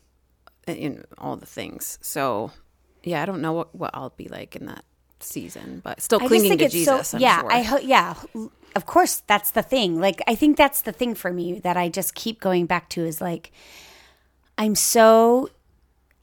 in 0.67 1.05
all 1.19 1.37
the 1.37 1.47
things. 1.47 1.99
So, 2.03 2.53
yeah, 3.03 3.23
I 3.23 3.27
don't 3.27 3.41
know 3.41 3.53
what, 3.53 3.75
what 3.75 3.91
I'll 3.95 4.11
be 4.11 4.29
like 4.29 4.55
in 4.57 4.67
that 4.67 4.85
season, 5.21 5.81
but 5.83 6.01
still 6.01 6.19
clinging 6.19 6.51
think 6.51 6.61
to 6.61 6.65
it's 6.67 6.75
Jesus. 6.75 7.09
so 7.09 7.19
I'm 7.19 7.23
yeah. 7.23 7.41
sure. 7.41 7.53
I 7.53 7.63
hope 7.63 7.81
yeah. 7.85 8.15
Of 8.75 8.87
course, 8.87 9.23
that's 9.27 9.51
the 9.51 9.63
thing. 9.63 10.01
Like 10.01 10.23
I 10.27 10.35
think 10.35 10.57
that's 10.57 10.83
the 10.83 10.93
thing 10.93 11.15
for 11.15 11.33
me 11.33 11.61
that 11.61 11.77
I 11.77 11.89
just 11.89 12.15
keep 12.15 12.41
going 12.41 12.67
back 12.67 12.89
to 12.91 13.05
is 13.05 13.21
like 13.21 13.53
I'm 14.59 14.75
so 14.75 15.51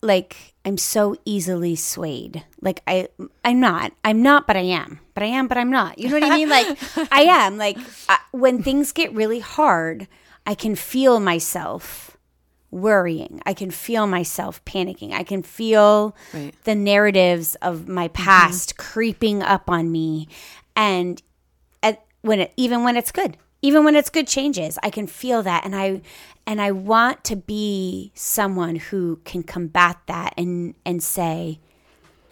like 0.02 0.54
I'm 0.66 0.78
so 0.78 1.16
easily 1.26 1.76
swayed. 1.76 2.44
Like 2.62 2.82
I 2.88 3.08
I'm 3.44 3.60
not. 3.60 3.94
I'm 4.04 4.22
not, 4.22 4.48
but 4.48 4.58
I 4.58 4.62
am. 4.62 5.00
But 5.14 5.24
I 5.24 5.28
am, 5.28 5.48
but 5.48 5.58
I'm 5.58 5.70
not. 5.72 5.98
You 6.00 6.10
know 6.10 6.20
what 6.20 6.32
I 6.32 6.38
mean? 6.38 6.50
Like 6.50 6.78
I 7.12 7.22
am. 7.22 7.58
Like 7.58 7.78
I, 8.08 8.20
when 8.32 8.64
things 8.64 8.92
get 8.92 9.14
really 9.14 9.40
hard, 9.40 10.08
I 10.46 10.56
can 10.56 10.76
feel 10.76 11.20
myself 11.20 12.18
worrying. 12.72 13.42
I 13.46 13.54
can 13.54 13.72
feel 13.72 14.06
myself 14.06 14.64
panicking. 14.66 15.12
I 15.12 15.24
can 15.24 15.42
feel 15.42 16.16
Right. 16.34 16.54
the 16.64 16.76
narratives 16.76 17.56
of 17.56 17.88
my 17.88 18.08
mm-hmm. 18.08 18.24
past 18.24 18.78
creeping 18.78 19.42
up 19.42 19.70
on 19.70 19.92
me 19.92 20.28
and 20.76 21.22
at, 21.82 22.06
when 22.22 22.42
it, 22.42 22.54
even 22.58 22.84
when 22.84 22.96
it's 22.96 23.12
good 23.12 23.38
even 23.62 23.84
when 23.84 23.96
it's 23.96 24.10
good 24.10 24.28
changes 24.28 24.78
i 24.84 24.90
can 24.90 25.08
feel 25.08 25.44
that 25.44 25.64
and 25.66 25.76
i 25.76 26.02
and 26.48 26.62
i 26.62 26.72
want 26.72 27.24
to 27.24 27.36
be 27.36 28.12
someone 28.16 28.76
who 28.76 29.20
can 29.26 29.44
combat 29.44 29.98
that 30.08 30.34
and 30.38 30.74
and 30.86 31.04
say 31.04 31.60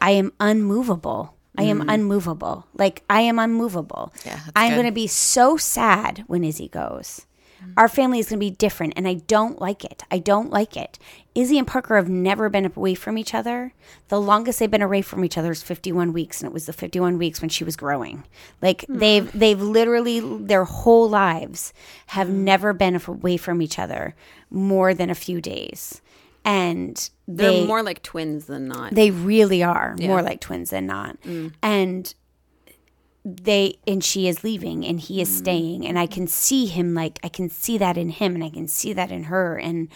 i 0.02 0.12
am 0.12 0.32
unmovable. 0.40 1.34
I 1.60 1.64
am 1.64 1.82
mm. 1.82 1.92
unmovable. 1.92 2.68
Like 2.76 3.04
i 3.10 3.22
am 3.22 3.40
unmovable. 3.40 4.14
Yeah, 4.26 4.40
i'm 4.56 4.74
going 4.74 4.86
to 4.86 4.92
be 4.92 5.08
so 5.08 5.58
sad 5.58 6.24
when 6.28 6.44
izzy 6.44 6.68
goes 6.68 7.27
our 7.76 7.88
family 7.88 8.20
is 8.20 8.30
going 8.30 8.40
to 8.40 8.46
be 8.46 8.52
different 8.52 8.94
and 8.96 9.08
i 9.08 9.14
don't 9.14 9.60
like 9.60 9.84
it. 9.84 10.04
I 10.10 10.20
don't 10.20 10.50
like 10.50 10.78
it. 10.78 10.98
Izzy 11.36 11.58
and 11.58 11.68
parker 11.68 11.96
have 11.96 12.10
never 12.10 12.50
been 12.50 12.66
away 12.66 12.96
from 12.96 13.18
each 13.18 13.34
other. 13.34 13.74
The 14.08 14.20
longest 14.20 14.60
they've 14.60 14.72
been 14.72 14.82
away 14.82 15.02
from 15.02 15.24
each 15.24 15.38
other 15.38 15.52
is 15.52 15.62
51 15.62 16.14
weeks 16.14 16.42
and 16.42 16.50
it 16.50 16.54
was 16.54 16.66
the 16.66 16.74
51 16.74 17.18
weeks 17.18 17.42
when 17.42 17.50
she 17.50 17.64
was 17.64 17.76
growing. 17.76 18.24
Like 18.62 18.86
hmm. 18.86 18.98
they've 18.98 19.32
they've 19.34 19.62
literally 19.62 20.20
their 20.20 20.64
whole 20.64 21.10
lives 21.10 21.74
have 22.08 22.28
hmm. 22.28 22.44
never 22.44 22.74
been 22.74 23.00
away 23.06 23.38
from 23.38 23.62
each 23.62 23.78
other 23.78 24.16
more 24.50 24.94
than 24.94 25.10
a 25.10 25.16
few 25.16 25.42
days. 25.42 26.02
And 26.46 27.10
They're 27.28 27.52
they 27.52 27.66
more 27.66 27.84
like 27.84 28.04
twins 28.04 28.46
than 28.46 28.70
not. 28.70 28.96
they 28.96 29.12
really 29.12 29.64
are 29.64 29.96
more 30.00 30.22
like 30.22 30.40
twins 30.40 30.70
than 30.70 30.86
not. 30.86 31.22
Mm. 31.24 31.52
And 31.62 32.16
they 33.28 33.78
and 33.86 34.04
she 34.04 34.28
is 34.28 34.44
leaving 34.44 34.86
and 34.86 35.02
he 35.02 35.22
is 35.22 35.38
staying 35.38 35.86
and 35.86 36.00
I 36.00 36.08
can 36.08 36.28
see 36.28 36.66
him 36.66 36.94
like 36.94 37.20
I 37.24 37.30
can 37.30 37.50
see 37.50 37.78
that 37.78 37.98
in 37.98 38.10
him 38.10 38.36
and 38.36 38.44
I 38.44 38.50
can 38.50 38.68
see 38.68 38.94
that 38.94 39.12
in 39.12 39.26
her 39.26 39.58
and 39.58 39.90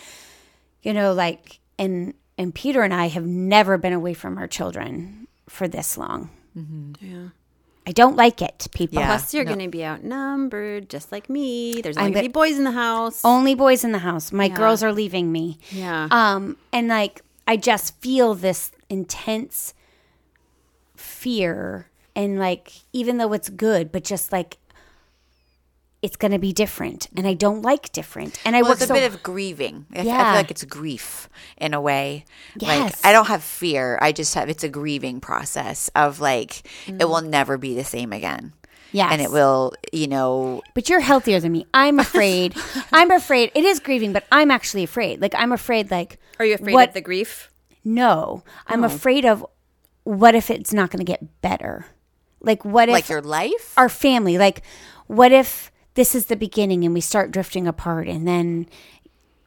you 0.82 0.94
know 0.94 1.14
like 1.14 1.60
and 1.80 2.14
and 2.38 2.54
Peter 2.54 2.82
and 2.82 2.94
I 2.94 3.08
have 3.08 3.26
never 3.26 3.78
been 3.78 3.94
away 3.94 4.14
from 4.14 4.38
our 4.38 4.48
children 4.48 5.28
for 5.48 5.68
this 5.68 5.98
long. 5.98 6.30
mm-hmm. 6.58 6.94
Yeah. 7.00 7.30
I 7.86 7.92
don't 7.94 8.16
like 8.16 8.44
it, 8.44 8.68
people. 8.74 9.00
Yeah. 9.00 9.08
Plus, 9.08 9.34
you're 9.34 9.44
no. 9.44 9.56
going 9.56 9.66
to 9.66 9.72
be 9.72 9.84
outnumbered, 9.84 10.88
just 10.88 11.12
like 11.12 11.32
me. 11.32 11.82
There's 11.82 11.98
only 11.98 12.12
going 12.12 12.24
to 12.26 12.30
be 12.30 12.32
boys 12.32 12.58
in 12.58 12.64
the 12.64 12.72
house. 12.72 13.22
Only 13.26 13.56
boys 13.56 13.84
in 13.84 13.92
the 13.92 13.98
house. 13.98 14.32
My 14.32 14.50
girls 14.50 14.84
are 14.84 14.94
leaving 14.94 15.32
me. 15.32 15.58
yeah. 15.72 16.08
Um, 16.12 16.58
and 16.72 16.88
like 16.88 17.24
I 17.48 17.58
just 17.58 18.00
feel 18.00 18.36
this 18.36 18.72
intense 18.88 19.74
fear 20.96 21.90
and 22.16 22.40
like 22.40 22.72
even 22.94 23.18
though 23.18 23.34
it's 23.34 23.50
good, 23.50 23.92
but 23.92 24.04
just 24.04 24.32
like 24.32 24.58
it's 26.02 26.16
gonna 26.16 26.40
be 26.40 26.52
different. 26.52 27.08
And 27.16 27.28
I 27.28 27.36
don't 27.36 27.62
like 27.62 27.92
different. 27.92 28.40
And 28.44 28.56
I 28.56 28.62
Well, 28.62 28.72
work 28.72 28.78
it's 28.78 28.86
a 28.86 28.88
so 28.88 28.94
bit 28.96 29.04
of 29.12 29.22
grieving. 29.22 29.86
I, 29.94 30.00
f- 30.00 30.06
I 30.06 30.08
Yeah. 30.08 30.32
feel 30.32 30.40
like 30.40 30.52
it's 30.52 30.64
grief 30.64 31.30
in 31.58 31.74
a 31.76 31.82
way. 31.82 32.26
Yes. 32.58 33.04
Like 33.04 33.06
I 33.06 33.12
don't 33.14 33.28
have 33.28 33.44
fear. 33.44 34.00
I 34.02 34.12
just 34.12 34.34
have 34.34 34.50
it's 34.50 34.64
a 34.64 34.70
grieving 34.70 35.20
process 35.22 35.90
of 35.96 36.20
like 36.20 36.66
it 36.88 36.98
mm. 36.98 37.08
will 37.08 37.22
never 37.22 37.58
be 37.58 37.76
the 37.76 37.84
same 37.84 38.14
again. 38.14 38.54
Yes. 38.92 39.10
And 39.12 39.22
it 39.22 39.32
will, 39.32 39.74
you 39.94 40.08
know, 40.08 40.64
But 40.74 40.90
you're 40.90 41.00
healthier 41.00 41.40
than 41.40 41.52
me. 41.54 41.66
I'm 41.74 42.00
afraid. 42.00 42.56
I'm 42.92 43.12
afraid. 43.12 43.52
It 43.56 43.64
is 43.64 43.80
grieving, 43.80 44.12
but 44.12 44.26
I'm 44.32 44.52
actually 44.52 44.84
afraid. 44.84 45.22
Like 45.22 45.36
I'm 45.36 45.52
afraid 45.52 45.92
like 45.92 46.18
Are 46.40 46.46
you 46.46 46.56
afraid 46.56 46.74
what- 46.74 46.90
of 46.90 46.94
the 46.96 47.02
grief? 47.02 47.50
No. 47.84 48.44
I'm 48.68 48.84
oh. 48.84 48.88
afraid 48.88 49.26
of 49.26 49.46
what 50.04 50.34
if 50.36 50.50
it's 50.50 50.74
not 50.74 50.90
gonna 50.90 51.04
get 51.04 51.42
better? 51.42 51.86
Like 52.42 52.66
what 52.66 52.90
if 52.90 52.94
like 52.94 53.10
your 53.10 53.22
life. 53.22 53.74
our 53.78 53.90
family. 53.90 54.38
Like, 54.38 54.64
what 55.08 55.32
if 55.32 55.72
this 55.94 56.16
is 56.16 56.26
the 56.26 56.36
beginning 56.36 56.84
and 56.86 56.94
we 56.94 57.02
start 57.02 57.32
drifting 57.32 57.68
apart 57.68 58.08
and 58.08 58.28
then 58.28 58.68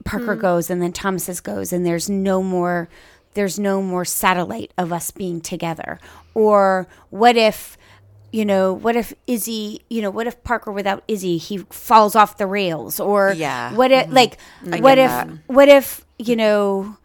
Parker 0.05 0.34
hmm. 0.34 0.40
goes 0.40 0.70
and 0.70 0.82
then 0.82 0.92
Thomas's 0.92 1.40
goes 1.40 1.72
and 1.72 1.86
there's 1.86 2.11
no 2.11 2.42
more 2.42 2.88
there's 3.34 3.59
no 3.59 3.82
more 3.82 4.05
satellite 4.05 4.72
of 4.78 4.92
us 4.92 5.11
being 5.11 5.40
together. 5.40 5.99
Or 6.34 6.86
what 7.11 7.36
if 7.36 7.76
you 8.32 8.45
know, 8.45 8.72
what 8.72 8.97
if 8.97 9.14
Izzy, 9.28 9.82
you 9.88 10.03
know, 10.03 10.11
what 10.11 10.26
if 10.26 10.42
Parker 10.42 10.72
without 10.72 11.05
Izzy, 11.07 11.36
he 11.36 11.59
falls 11.70 12.16
off 12.16 12.36
the 12.36 12.49
rails? 12.49 12.99
Or 12.99 13.32
Yeah. 13.32 13.72
what 13.74 13.92
if 13.92 14.07
mm-hmm. 14.07 14.14
like 14.14 14.38
mm-hmm. 14.62 14.74
I 14.74 14.80
what 14.80 14.99
if 14.99 15.11
that. 15.11 15.28
what 15.47 15.68
if, 15.68 16.05
you 16.18 16.34
know, 16.34 16.97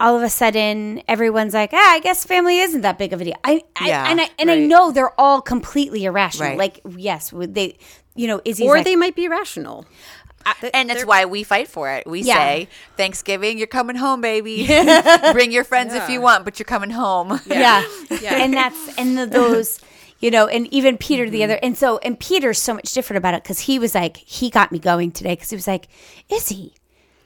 all 0.00 0.16
of 0.16 0.22
a 0.22 0.30
sudden 0.30 1.02
everyone's 1.06 1.54
like, 1.54 1.70
ah, 1.72 1.92
I 1.92 2.00
guess 2.00 2.24
family 2.24 2.58
isn't 2.58 2.80
that 2.80 2.98
big 2.98 3.12
of 3.12 3.20
a 3.20 3.24
deal. 3.24 3.36
I, 3.44 3.62
I 3.76 3.86
Yeah, 3.88 4.10
and 4.10 4.20
I 4.20 4.30
and 4.38 4.50
I 4.50 4.58
know 4.58 4.90
they're 4.90 5.18
all 5.20 5.40
completely 5.42 6.04
irrational. 6.06 6.48
Right. 6.48 6.58
Like, 6.58 6.80
yes, 6.96 7.32
would 7.32 7.54
they, 7.54 7.76
you 8.16 8.26
know, 8.26 8.40
Izzy's 8.44 8.66
Or 8.66 8.76
like, 8.76 8.84
they 8.84 8.96
might 8.96 9.14
be 9.14 9.28
rational. 9.28 9.86
and 10.72 10.88
that's 10.88 11.04
why 11.04 11.26
we 11.26 11.42
fight 11.42 11.68
for 11.68 11.90
it. 11.90 12.06
We 12.06 12.22
Yeah. 12.22 12.34
say, 12.36 12.68
Thanksgiving, 12.96 13.58
you're 13.58 13.66
coming 13.66 13.96
home, 13.96 14.22
baby. 14.22 14.66
Bring 15.32 15.52
your 15.52 15.64
friends 15.64 15.94
if 15.94 16.08
you 16.08 16.20
want, 16.22 16.44
but 16.46 16.58
you're 16.58 16.64
coming 16.64 16.90
home. 16.90 17.38
yeah. 17.46 17.84
yeah. 18.22 18.34
and 18.42 18.54
that's 18.54 18.98
and 18.98 19.18
the, 19.18 19.26
those. 19.26 19.80
You 20.22 20.30
know, 20.30 20.48
and 20.48 20.66
even 20.70 20.98
Peter 20.98 21.30
the 21.30 21.44
other, 21.44 21.58
and 21.62 21.78
so 21.78 21.96
and 21.98 22.20
Peter's 22.20 22.58
so 22.58 22.74
much 22.74 22.92
different 22.92 23.16
about 23.16 23.32
it 23.32 23.42
because 23.42 23.60
he 23.60 23.78
was 23.78 23.94
like, 23.94 24.18
he 24.18 24.50
got 24.50 24.70
me 24.70 24.78
going 24.78 25.12
today 25.12 25.32
because 25.32 25.48
he 25.48 25.56
was 25.56 25.66
like, 25.66 25.88
Izzy, 26.30 26.74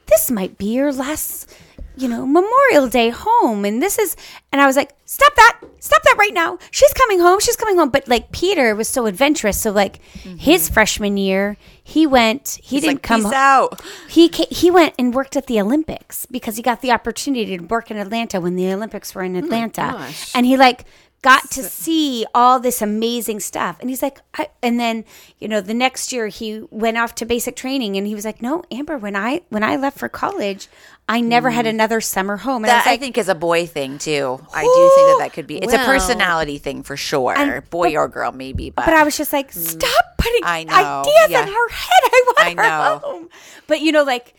this 0.06 0.30
might 0.30 0.58
be 0.58 0.66
your 0.66 0.92
last, 0.92 1.52
you 1.96 2.08
know, 2.08 2.26
Memorial 2.26 2.88
Day 2.88 3.10
home, 3.10 3.64
and 3.64 3.82
this 3.82 3.98
is, 3.98 4.16
and 4.52 4.60
I 4.60 4.66
was 4.66 4.76
like, 4.76 4.94
stop 5.04 5.34
that, 5.36 5.60
stop 5.78 6.02
that 6.02 6.16
right 6.18 6.34
now. 6.34 6.58
She's 6.70 6.92
coming 6.92 7.20
home, 7.20 7.40
she's 7.40 7.56
coming 7.56 7.76
home. 7.76 7.90
But 7.90 8.08
like 8.08 8.32
Peter 8.32 8.74
was 8.74 8.88
so 8.88 9.06
adventurous, 9.06 9.60
so 9.60 9.70
like 9.70 10.00
mm-hmm. 10.14 10.36
his 10.36 10.68
freshman 10.68 11.16
year, 11.16 11.56
he 11.82 12.06
went, 12.06 12.58
he 12.62 12.76
It's 12.76 12.86
didn't 12.86 12.96
like, 12.96 13.02
come 13.02 13.26
out. 13.26 13.80
He 14.08 14.28
he 14.28 14.70
went 14.70 14.94
and 14.98 15.14
worked 15.14 15.36
at 15.36 15.46
the 15.46 15.60
Olympics 15.60 16.26
because 16.26 16.56
he 16.56 16.62
got 16.62 16.80
the 16.80 16.90
opportunity 16.90 17.56
to 17.56 17.64
work 17.64 17.90
in 17.90 17.96
Atlanta 17.96 18.40
when 18.40 18.56
the 18.56 18.72
Olympics 18.72 19.14
were 19.14 19.22
in 19.22 19.36
oh 19.36 19.40
Atlanta, 19.40 19.92
gosh. 19.92 20.34
and 20.34 20.46
he 20.46 20.56
like 20.56 20.84
got 21.24 21.50
to 21.52 21.62
see 21.62 22.26
all 22.34 22.60
this 22.60 22.82
amazing 22.82 23.40
stuff. 23.40 23.78
And 23.80 23.88
he's 23.88 24.02
like, 24.02 24.20
I, 24.34 24.50
and 24.62 24.78
then 24.78 25.06
you 25.38 25.48
know 25.48 25.62
the 25.62 25.72
next 25.72 26.12
year 26.12 26.26
he 26.28 26.62
went 26.70 26.98
off 26.98 27.14
to 27.16 27.24
basic 27.24 27.56
training, 27.56 27.96
and 27.96 28.06
he 28.06 28.14
was 28.14 28.26
like, 28.26 28.42
No, 28.42 28.62
Amber, 28.70 28.98
when 28.98 29.16
I 29.16 29.40
when 29.48 29.64
I 29.64 29.76
left 29.76 29.98
for 29.98 30.10
college, 30.10 30.68
I 31.08 31.22
never 31.22 31.50
had 31.50 31.64
mm. 31.64 31.70
another 31.70 32.02
summer 32.02 32.36
home. 32.36 32.64
And 32.64 32.70
I 32.70 32.76
That 32.76 32.86
I 32.86 32.90
like, 32.90 33.00
think 33.00 33.16
is 33.16 33.30
a 33.30 33.34
boy 33.34 33.66
thing 33.66 33.96
too. 33.96 34.38
I 34.54 34.62
do 34.64 34.92
think 34.94 35.08
that 35.08 35.16
that 35.20 35.32
could 35.32 35.46
be. 35.46 35.56
It's 35.56 35.72
a 35.72 35.78
personality 35.78 36.58
thing 36.58 36.82
for 36.82 36.96
sure. 36.96 37.34
And- 37.34 37.68
boy 37.70 37.96
or 37.96 38.06
girl, 38.08 38.30
maybe. 38.30 38.68
But, 38.68 38.84
But 38.84 38.94
I 38.94 39.02
was 39.02 39.16
just 39.16 39.32
like, 39.32 39.50
mm. 39.50 39.54
stop 39.54 40.18
putting 40.18 40.42
I 40.44 40.64
know, 40.64 40.72
ideas 40.72 41.30
yeah. 41.30 41.42
in 41.42 41.48
her 41.48 41.68
head. 41.68 42.02
I 42.04 42.22
want 42.26 42.38
I 42.38 42.50
her 42.50 42.54
know. 42.54 42.98
home. 43.02 43.28
But 43.66 43.80
you 43.80 43.92
know, 43.92 44.04
like, 44.04 44.34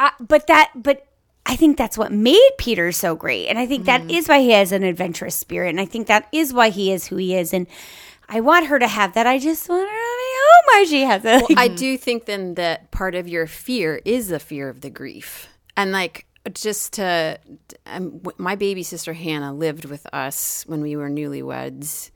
I, 0.00 0.10
but 0.20 0.48
that, 0.48 0.72
but 0.74 1.06
I 1.46 1.56
think 1.56 1.76
that's 1.76 1.98
what 1.98 2.10
made 2.12 2.50
Peter 2.58 2.90
so 2.92 3.14
great, 3.14 3.48
and 3.48 3.58
I 3.58 3.66
think 3.66 3.84
that 3.84 4.00
Mm-hmm. 4.02 4.10
is 4.10 4.28
why 4.28 4.40
he 4.40 4.50
has 4.50 4.72
an 4.72 4.82
adventurous 4.82 5.36
spirit, 5.36 5.68
and 5.70 5.80
I 5.80 5.84
think 5.84 6.06
that 6.06 6.28
is 6.32 6.52
why 6.54 6.70
he 6.70 6.90
is 6.92 7.06
who 7.06 7.16
he 7.16 7.36
is, 7.36 7.52
and 7.52 7.66
I 8.28 8.40
want 8.40 8.66
her 8.68 8.78
to 8.78 8.88
have 8.88 9.12
that. 9.14 9.26
I 9.26 9.38
just 9.38 9.68
want 9.68 9.86
her 9.88 9.94
to 9.94 10.16
be 10.18 10.32
home 10.40 10.64
while 10.78 10.86
she 10.86 11.02
has 11.02 11.22
it. 11.24 11.58
I 11.58 11.68
do 11.68 11.98
think 11.98 12.24
then 12.24 12.54
that 12.54 12.90
part 12.90 13.14
of 13.14 13.28
your 13.28 13.46
fear 13.46 14.00
is 14.06 14.28
the 14.28 14.40
fear 14.40 14.70
of 14.70 14.80
the 14.80 14.88
grief. 14.88 15.48
And 15.76 15.92
like 15.92 16.24
just 16.54 16.94
to 16.94 17.38
um, 17.84 18.22
my 18.38 18.54
baby 18.56 18.82
sister 18.82 19.12
Hannah 19.12 19.52
lived 19.52 19.84
with 19.84 20.06
us 20.14 20.64
when 20.66 20.80
we 20.80 20.96
were 20.96 21.10
newlyweds. 21.10 22.10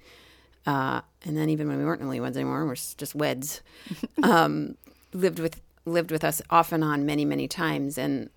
Uh, 0.67 1.03
and 1.25 1.37
then 1.37 1.51
even 1.51 1.69
when 1.69 1.77
we 1.79 1.85
weren't 1.85 2.01
newlyweds 2.03 2.37
anymore, 2.37 2.65
we're 2.67 2.75
just 2.75 3.15
weds. 3.15 3.61
Um, 4.23 4.77
lived 5.13 5.39
with 5.39 5.61
lived 5.85 6.11
with 6.11 6.25
us 6.25 6.41
off 6.51 6.73
and 6.73 6.83
on 6.85 7.05
many 7.07 7.25
many 7.25 7.49
times 7.49 7.97
and 7.99 8.31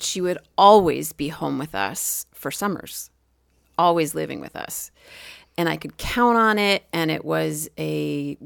she 0.00 0.20
would 0.20 0.38
always 0.56 1.12
be 1.12 1.28
home 1.28 1.58
with 1.58 1.74
us 1.74 2.26
for 2.32 2.50
summers 2.50 3.10
always 3.78 4.14
living 4.14 4.40
with 4.40 4.56
us. 4.56 4.90
And 5.56 5.68
i 5.68 5.76
could 5.76 5.96
count 5.96 6.36
on 6.38 6.56
it 6.58 6.84
and 6.92 7.10
it 7.10 7.24
was 7.24 7.68
a 7.78 8.36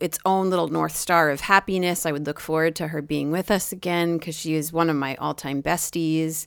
its 0.00 0.18
own 0.24 0.48
little 0.50 0.68
north 0.68 0.94
star 0.94 1.30
of 1.30 1.40
happiness. 1.40 2.06
I 2.06 2.12
would 2.12 2.26
look 2.26 2.38
forward 2.38 2.76
to 2.76 2.88
her 2.88 3.02
being 3.02 3.30
with 3.32 3.50
us 3.50 3.72
again 3.72 4.18
because 4.18 4.36
she 4.36 4.54
is 4.54 4.72
one 4.72 4.88
of 4.90 4.96
my 4.96 5.16
all-time 5.16 5.62
besties. 5.62 6.46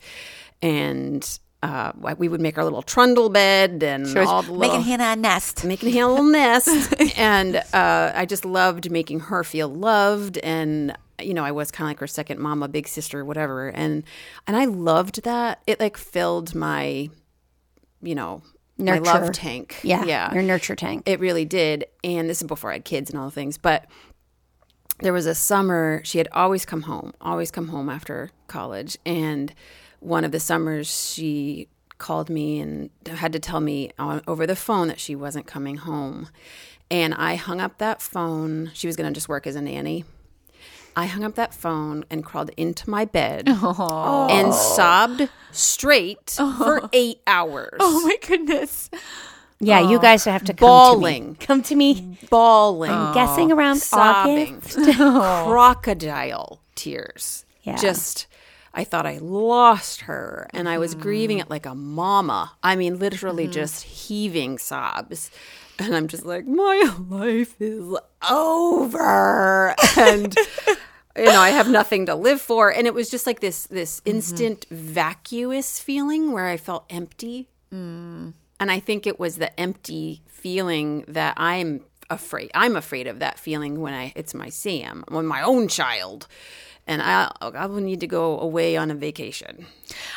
And 0.62 1.28
uh, 1.62 1.92
we 2.18 2.30
would 2.30 2.40
make 2.40 2.58
our 2.58 2.64
little 2.64 2.82
trundle 2.82 3.30
bed 3.30 3.84
and 3.84 4.18
all 4.18 4.42
the 4.42 4.54
making 4.54 4.60
little- 4.60 4.82
Hannah 4.84 5.12
a 5.12 5.16
nest. 5.18 5.66
making 5.66 5.92
Hannah 5.92 6.08
a 6.08 6.12
little 6.12 6.26
nest. 6.26 6.94
And 7.18 7.58
uh, 7.58 8.12
i 8.16 8.26
just 8.26 8.46
loved 8.46 8.90
making 8.90 9.20
her 9.22 9.44
feel 9.44 9.68
loved. 9.68 10.38
And 10.38 10.96
you 11.22 11.34
know 11.34 11.44
i 11.44 11.52
was 11.52 11.72
kind 11.72 11.88
of 11.88 11.90
like 11.90 12.00
her 12.00 12.08
second 12.08 12.40
mama 12.40 12.68
big 12.68 12.88
sister 12.88 13.24
whatever 13.26 13.70
and 13.70 14.04
and 14.48 14.56
i 14.58 14.66
loved 14.66 15.24
that. 15.24 15.62
It 15.68 15.80
like 15.80 15.98
filled 15.98 16.56
my 16.56 17.10
you 18.02 18.16
know 18.16 18.42
my 18.78 18.98
Nurture. 18.98 19.04
love 19.04 19.32
tank. 19.34 19.78
Yeah, 19.84 20.06
yeah. 20.06 20.34
your 20.34 20.44
nurture 20.44 20.76
tank. 20.76 21.04
it 21.06 21.20
really 21.20 21.46
did 21.46 21.86
and 22.04 22.30
this 22.30 22.42
is 22.42 22.48
before 22.48 22.70
i 22.72 22.74
had 22.74 22.86
kids 22.86 23.10
and 23.10 23.20
all 23.20 23.26
the 23.26 23.32
things 23.32 23.58
but 23.58 23.86
there 25.00 25.14
was 25.14 25.26
a 25.26 25.36
summer 25.36 26.02
she 26.04 26.18
had 26.18 26.28
always 26.32 26.66
come 26.66 26.84
home 26.84 27.14
always 27.22 27.52
come 27.52 27.70
home 27.70 27.90
after 27.90 28.32
college 28.48 28.98
and 29.06 29.54
one 30.00 30.24
of 30.24 30.32
the 30.32 30.40
summers 30.40 31.14
she 31.14 31.68
called 31.98 32.30
me 32.30 32.60
and 32.60 32.90
had 33.08 33.34
to 33.34 33.40
tell 33.40 33.60
me 33.60 33.92
on, 34.00 34.22
over 34.28 34.48
the 34.48 34.56
phone 34.56 34.88
that 34.88 35.00
she 35.00 35.16
wasn't 35.16 35.46
coming 35.46 35.76
home 35.78 36.30
and 36.90 37.14
i 37.16 37.36
hung 37.36 37.60
up 37.60 37.78
that 37.78 38.02
phone. 38.02 38.72
She 38.74 38.88
was 38.88 38.96
going 38.96 39.12
to 39.12 39.16
just 39.16 39.30
work 39.30 39.46
as 39.46 39.56
a 39.56 39.62
nanny 39.62 40.06
i 40.96 41.06
hung 41.06 41.24
up 41.24 41.36
that 41.36 41.54
phone 41.54 42.04
and 42.10 42.24
crawled 42.24 42.52
into 42.58 42.90
my 42.90 43.06
bed 43.06 43.48
and 43.48 44.54
sobbed 44.54 45.30
straight 45.52 46.32
for 46.32 46.90
eight 46.94 47.22
hours 47.28 47.78
Oh 47.80 48.02
my 48.06 48.18
goodness. 48.26 48.90
yeah, 49.60 49.90
you 49.90 50.00
guys 50.00 50.26
have 50.26 50.44
to 50.46 50.54
come 50.54 50.68
bawling. 50.68 51.24
to 51.24 51.40
me. 51.40 51.46
Come 51.46 51.62
to 51.64 51.76
me. 51.76 52.18
bawling 52.30 53.14
Guessing 53.14 53.52
around 53.52 53.78
sobbing, 53.78 54.62
crocodile 54.96 56.62
tears. 56.76 57.46
Yeah. 57.64 57.76
Just, 57.78 58.28
I 58.74 58.84
thought 58.84 59.06
I 59.06 59.18
lost 59.18 60.02
her, 60.02 60.48
and 60.54 60.70
I 60.70 60.78
was 60.78 60.96
grieving 60.96 61.40
mm. 61.40 61.42
it 61.42 61.50
like 61.50 61.66
a 61.66 61.76
mama. 61.76 62.54
I 62.64 62.76
mean, 62.76 63.00
literally 63.00 63.46
mm-hmm. 63.46 63.54
just 63.54 63.84
heaving 63.84 64.58
sobs. 64.58 65.32
And 65.80 65.96
I'm 65.96 66.08
just 66.08 66.26
like, 66.26 66.46
my 66.46 66.94
life 67.10 67.56
is 67.60 67.96
over, 68.30 69.76
and 69.98 70.36
you 71.16 71.26
know, 71.26 71.40
I 71.40 71.50
have 71.50 71.70
nothing 71.70 72.06
to 72.08 72.16
live 72.16 72.42
for. 72.42 72.72
And 72.72 72.88
it 72.88 72.94
was 72.94 73.10
just 73.10 73.26
like 73.26 73.40
this 73.40 73.68
this 73.68 74.00
mm-hmm. 74.00 74.18
instant 74.18 74.66
vacuous 74.70 75.80
feeling 75.80 76.32
where 76.32 76.48
I 76.48 76.58
felt 76.58 76.86
empty. 76.90 77.50
Mm. 77.74 78.34
And 78.60 78.72
I 78.72 78.80
think 78.80 79.08
it 79.08 79.20
was 79.20 79.38
the 79.38 79.58
empty 79.60 80.22
feeling 80.28 81.06
that 81.08 81.36
I'm 81.38 81.86
afraid. 82.10 82.52
I'm 82.54 82.76
afraid 82.76 83.08
of 83.08 83.20
that 83.20 83.40
feeling 83.40 83.80
when 83.80 83.94
I 83.94 84.14
it's 84.16 84.34
my 84.34 84.50
Sam, 84.50 85.04
when 85.08 85.26
my 85.26 85.42
own 85.42 85.68
child, 85.68 86.28
and 86.88 87.02
I 87.02 87.32
I 87.42 87.66
will 87.68 87.82
need 87.82 88.00
to 88.02 88.08
go 88.08 88.40
away 88.40 88.76
on 88.78 88.92
a 88.92 88.96
vacation. 88.96 89.66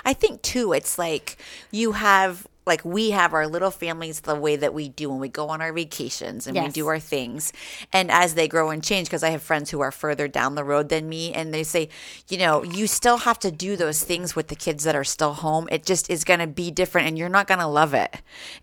I 0.05 0.15
think 0.15 0.43
too, 0.43 0.73
it's 0.73 0.99
like 0.99 1.37
you 1.71 1.93
have 1.93 2.47
like 2.67 2.85
we 2.85 3.11
have 3.11 3.35
our 3.35 3.47
little 3.47 3.71
families 3.71 4.21
the 4.21 4.35
way 4.35 4.57
that 4.57 4.73
we 4.73 4.89
do 4.89 5.11
when 5.11 5.19
we 5.19 5.29
go 5.29 5.49
on 5.49 5.61
our 5.61 5.73
vacations 5.73 6.47
and 6.47 6.57
we 6.57 6.69
do 6.69 6.87
our 6.87 7.01
things. 7.01 7.53
And 7.93 8.11
as 8.11 8.35
they 8.35 8.47
grow 8.47 8.71
and 8.71 8.83
change, 8.83 9.09
because 9.09 9.23
I 9.23 9.31
have 9.31 9.43
friends 9.43 9.71
who 9.71 9.81
are 9.81 9.91
further 9.91 10.29
down 10.29 10.55
the 10.55 10.65
road 10.65 10.89
than 10.89 11.09
me, 11.09 11.33
and 11.33 11.53
they 11.53 11.65
say, 11.65 11.89
you 12.29 12.39
know, 12.39 12.63
you 12.63 12.87
still 12.87 13.19
have 13.19 13.39
to 13.41 13.51
do 13.51 13.77
those 13.77 14.05
things 14.05 14.37
with 14.37 14.49
the 14.49 14.55
kids 14.55 14.85
that 14.85 14.95
are 14.95 15.05
still 15.05 15.35
home. 15.35 15.69
It 15.73 15.85
just 15.85 16.09
is 16.11 16.25
going 16.25 16.41
to 16.41 16.47
be 16.47 16.71
different 16.71 17.09
and 17.09 17.19
you're 17.19 17.29
not 17.29 17.47
going 17.47 17.61
to 17.61 17.67
love 17.67 17.95
it. 17.95 18.15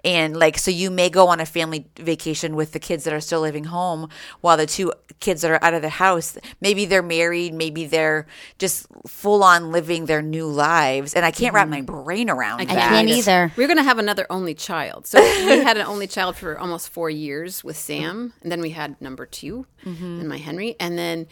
And 0.04 0.38
like, 0.38 0.58
so 0.58 0.72
you 0.72 0.90
may 0.90 1.10
go 1.10 1.28
on 1.28 1.40
a 1.40 1.46
family 1.46 1.88
vacation 1.98 2.56
with 2.56 2.72
the 2.72 2.80
kids 2.80 3.04
that 3.04 3.14
are 3.14 3.20
still 3.20 3.42
living 3.42 3.66
home 3.66 4.10
while 4.42 4.58
the 4.58 4.66
two 4.66 4.94
kids 5.20 5.42
that 5.42 5.52
are 5.52 5.64
out 5.64 5.74
of 5.74 5.82
the 5.82 5.90
house, 5.90 6.38
maybe 6.62 6.86
they're 6.86 7.04
married, 7.04 7.54
maybe 7.54 7.86
they're 7.86 8.28
just 8.58 8.88
full 9.08 9.44
on 9.44 9.72
living 9.72 10.06
their 10.06 10.22
new 10.22 10.48
lives. 10.48 11.14
And 11.14 11.26
I 11.26 11.32
can't 11.32 11.54
wrap 11.54 11.68
mm-hmm. 11.68 11.72
my 11.72 12.04
brain 12.04 12.30
around 12.30 12.62
I 12.62 12.66
that. 12.66 12.90
can't 12.90 13.10
either. 13.10 13.52
We're 13.58 13.68
going 13.68 13.78
to 13.78 13.84
have 13.90 13.98
another 13.98 14.28
only 14.30 14.54
child. 14.54 15.08
So 15.08 15.20
we 15.20 15.64
had 15.64 15.76
an 15.76 15.88
only 15.88 16.06
child 16.06 16.36
for 16.36 16.60
almost 16.60 16.90
four 16.90 17.10
years 17.10 17.64
with 17.64 17.76
Sam, 17.76 18.34
and 18.44 18.52
then 18.52 18.62
we 18.62 18.70
had 18.70 19.02
number 19.02 19.26
2 19.26 19.66
mm-hmm. 19.84 20.20
and 20.20 20.30
my 20.30 20.38
Henry, 20.38 20.76
and 20.80 20.96
then 20.96 21.26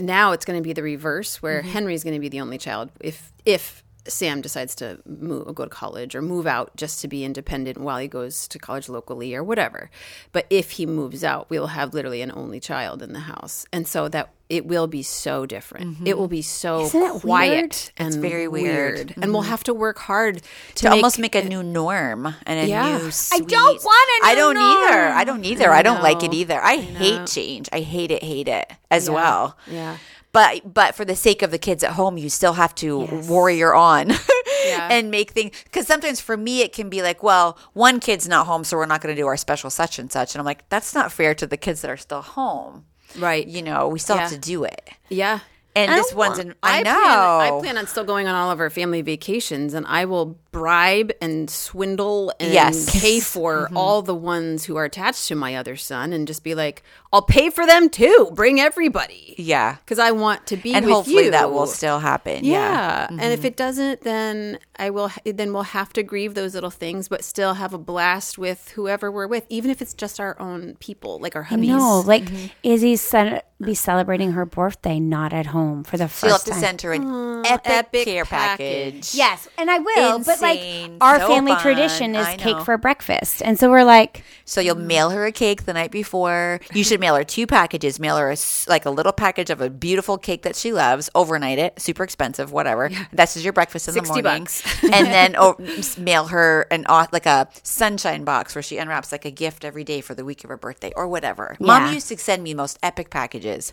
now 0.00 0.32
it's 0.32 0.46
going 0.46 0.58
to 0.58 0.66
be 0.66 0.72
the 0.72 0.82
reverse, 0.82 1.42
where 1.42 1.60
mm-hmm. 1.60 1.70
Henry's 1.70 2.02
going 2.02 2.14
to 2.14 2.20
be 2.20 2.30
the 2.30 2.40
only 2.40 2.56
child 2.56 2.90
if 3.00 3.30
if 3.44 3.84
Sam 4.08 4.40
decides 4.40 4.74
to 4.76 5.00
move, 5.04 5.54
go 5.54 5.64
to 5.64 5.70
college 5.70 6.14
or 6.14 6.22
move 6.22 6.46
out 6.46 6.74
just 6.76 7.02
to 7.02 7.08
be 7.08 7.24
independent 7.24 7.78
while 7.78 7.98
he 7.98 8.08
goes 8.08 8.48
to 8.48 8.58
college 8.58 8.88
locally 8.88 9.34
or 9.34 9.44
whatever. 9.44 9.90
But 10.32 10.46
if 10.50 10.72
he 10.72 10.86
moves 10.86 11.22
out, 11.22 11.50
we 11.50 11.58
will 11.58 11.68
have 11.68 11.94
literally 11.94 12.22
an 12.22 12.32
only 12.34 12.58
child 12.58 13.02
in 13.02 13.12
the 13.12 13.20
house, 13.20 13.66
and 13.70 13.86
so 13.86 14.08
that 14.08 14.30
it 14.52 14.66
will 14.66 14.86
be 14.86 15.02
so 15.02 15.46
different. 15.46 15.94
Mm-hmm. 15.94 16.06
It 16.08 16.18
will 16.18 16.28
be 16.28 16.42
so 16.42 16.82
Isn't 16.82 17.20
quiet 17.20 17.90
weird? 17.96 18.12
and 18.12 18.14
very 18.20 18.46
weird. 18.46 19.14
and 19.16 19.32
we'll 19.32 19.40
mm-hmm. 19.40 19.50
have 19.50 19.64
to 19.64 19.72
work 19.72 19.98
hard 19.98 20.42
to, 20.74 20.84
to 20.84 20.90
almost 20.90 21.18
make 21.18 21.34
a 21.34 21.42
new 21.42 21.62
norm 21.62 22.26
and 22.44 22.60
a 22.60 22.68
Yeah. 22.68 22.98
new 22.98 23.10
I 23.32 23.38
don't 23.38 23.82
want 23.82 24.10
a 24.22 24.26
I 24.26 24.34
new 24.34 24.38
don't 24.38 24.56
either. 24.58 25.08
I 25.08 25.24
don't 25.24 25.44
either. 25.46 25.70
I, 25.70 25.80
don't 25.80 26.02
like 26.02 26.22
it 26.22 26.34
either. 26.34 26.60
I, 26.60 26.76
hate 26.76 27.26
change. 27.28 27.70
I 27.72 27.80
hate 27.80 28.10
it, 28.10 28.22
hate 28.22 28.46
it 28.46 28.70
as 28.90 29.08
well. 29.08 29.56
Yeah. 29.66 29.96
But 30.32 30.74
but 30.74 30.94
for 30.94 31.06
the 31.06 31.16
sake 31.16 31.40
of 31.40 31.50
the 31.50 31.58
kids 31.58 31.82
at 31.82 31.92
home, 31.92 32.18
you 32.18 32.28
still 32.28 32.52
have 32.54 32.74
to 32.76 33.06
warrior 33.26 33.74
on 33.74 34.10
Yeah. 34.66 34.88
and 34.90 35.10
make 35.10 35.30
things 35.30 35.56
because 35.64 35.86
sometimes 35.86 36.20
for 36.20 36.36
me 36.36 36.60
it 36.60 36.74
can 36.74 36.90
be 36.90 37.00
like, 37.00 37.22
well, 37.22 37.56
one 37.72 38.00
kid's 38.00 38.28
not 38.28 38.46
home, 38.46 38.64
so 38.64 38.76
we're 38.76 38.84
not 38.86 39.00
going 39.00 39.16
to 39.16 39.20
do 39.20 39.26
our 39.26 39.36
special 39.38 39.70
such 39.70 39.98
and 39.98 40.12
such, 40.12 40.34
and 40.34 40.40
I'm 40.40 40.46
like, 40.46 40.68
that's 40.68 40.94
not 40.94 41.10
fair 41.10 41.34
to 41.36 41.46
the 41.46 41.56
kids 41.56 41.80
that 41.80 41.90
are 41.90 41.96
still 41.96 42.22
home. 42.22 42.84
Right. 43.18 43.46
You 43.46 43.62
know, 43.62 43.88
we 43.88 43.98
still 43.98 44.16
have 44.16 44.30
to 44.30 44.38
do 44.38 44.64
it. 44.64 44.90
Yeah. 45.08 45.40
And 45.74 45.90
I 45.90 45.96
this 45.96 46.12
one's 46.12 46.38
in. 46.38 46.54
I, 46.62 46.82
know. 46.82 46.92
Plan, 46.92 47.54
I 47.54 47.60
plan 47.60 47.78
on 47.78 47.86
still 47.86 48.04
going 48.04 48.26
on 48.26 48.34
all 48.34 48.50
of 48.50 48.60
our 48.60 48.68
family 48.70 49.00
vacations, 49.00 49.72
and 49.72 49.86
I 49.86 50.04
will 50.04 50.36
bribe 50.52 51.10
and 51.20 51.48
swindle 51.50 52.32
and 52.38 52.52
Yes. 52.52 53.00
pay 53.00 53.18
for 53.20 53.68
all 53.74 54.02
the 54.02 54.14
ones 54.14 54.64
who 54.64 54.76
are 54.76 54.84
attached 54.84 55.26
to 55.28 55.34
my 55.34 55.56
other 55.56 55.76
son, 55.76 56.12
and 56.12 56.26
just 56.28 56.44
be 56.44 56.54
like, 56.54 56.82
"I'll 57.12 57.22
pay 57.22 57.50
for 57.50 57.66
them 57.66 57.88
too. 57.88 58.30
Bring 58.34 58.60
everybody." 58.60 59.34
Yeah. 59.38 59.76
Because 59.84 59.98
I 59.98 60.10
want 60.12 60.46
to 60.48 60.56
be 60.56 60.74
And 60.74 60.84
with 60.84 60.94
hopefully 60.94 61.24
you. 61.24 61.30
that 61.32 61.50
will 61.50 61.66
still 61.66 61.98
happen. 62.00 62.44
Yeah, 62.44 62.52
Yeah. 62.52 63.06
and 63.08 63.20
Mm-hmm. 63.20 63.30
if 63.32 63.44
it 63.44 63.56
doesn't, 63.56 64.02
then 64.02 64.58
I 64.78 64.90
will. 64.90 65.10
Then 65.24 65.52
we'll 65.52 65.62
have 65.62 65.92
to 65.94 66.02
grieve 66.02 66.34
those 66.34 66.54
little 66.54 66.70
things, 66.70 67.08
but 67.08 67.24
still 67.24 67.54
have 67.54 67.72
a 67.72 67.78
blast 67.78 68.36
with 68.38 68.72
whoever 68.74 69.10
we're 69.10 69.26
with, 69.26 69.44
even 69.48 69.70
if 69.70 69.80
it's 69.80 69.94
just 69.94 70.20
our 70.20 70.36
own 70.40 70.76
people, 70.80 71.18
like 71.18 71.34
our 71.34 71.44
hubbies. 71.44 71.68
No, 71.68 72.00
like 72.00 72.24
Izzy's 72.62 73.00
son 73.00 73.40
be 73.62 73.74
celebrating 73.74 74.32
her 74.32 74.44
birthday 74.44 74.98
not 74.98 75.32
at 75.32 75.46
home 75.46 75.84
for 75.84 75.96
the 75.96 76.08
So 76.08 76.26
you'll 76.26 76.34
have 76.34 76.40
first 76.42 76.46
to 76.46 76.50
time. 76.52 76.60
send 76.60 76.82
her 76.82 76.92
an 76.92 77.46
epic, 77.46 77.70
epic 77.72 78.04
care 78.04 78.24
package. 78.24 78.92
package. 78.94 79.14
Yes, 79.14 79.48
and 79.56 79.70
I 79.70 79.78
will. 79.78 80.18
But 80.18 80.41
like 80.42 80.90
our 81.00 81.18
So 81.20 81.28
family 81.28 81.52
fun. 81.52 81.60
tradition 81.62 82.14
is 82.14 82.26
cake 82.36 82.60
for 82.64 82.76
breakfast, 82.78 83.42
and 83.42 83.58
so 83.58 83.70
we're 83.70 83.84
like, 83.84 84.22
So 84.44 84.60
you'll 84.60 84.74
mail 84.76 85.10
her 85.10 85.24
a 85.26 85.32
cake 85.32 85.64
the 85.64 85.72
night 85.72 85.90
before. 85.90 86.60
You 86.74 86.84
should 86.84 87.00
mail 87.00 87.14
her 87.16 87.24
two 87.24 87.46
packages. 87.46 87.98
Mail 87.98 88.16
her 88.18 88.30
a 88.30 88.36
like 88.68 88.84
a 88.84 88.90
little 88.90 89.12
package 89.12 89.50
of 89.50 89.60
a 89.60 89.70
beautiful 89.70 90.18
cake 90.18 90.42
that 90.42 90.56
she 90.56 90.72
loves. 90.72 91.08
Overnight 91.14 91.58
it, 91.58 91.80
super 91.80 92.02
expensive, 92.04 92.52
whatever. 92.52 92.90
That's 93.12 93.34
just 93.34 93.44
your 93.44 93.52
breakfast 93.52 93.88
in 93.88 93.94
60 93.94 94.14
the 94.14 94.22
morning. 94.22 94.42
bucks. 94.44 94.82
and 94.84 95.06
then 95.06 95.34
oh, 95.38 95.56
mail 95.98 96.26
her 96.26 96.66
an 96.70 96.84
like 97.12 97.26
a 97.26 97.48
sunshine 97.62 98.24
box 98.24 98.54
where 98.54 98.62
she 98.62 98.78
unwraps 98.78 99.12
like 99.12 99.24
a 99.24 99.30
gift 99.30 99.64
every 99.64 99.84
day 99.84 100.00
for 100.00 100.14
the 100.14 100.24
week 100.24 100.44
of 100.44 100.50
her 100.50 100.56
birthday 100.56 100.92
or 100.96 101.06
whatever. 101.08 101.56
Mom 101.60 101.92
used 101.92 102.08
to 102.08 102.18
send 102.18 102.42
me 102.42 102.54
most 102.54 102.78
epic 102.82 103.10
packages, 103.10 103.72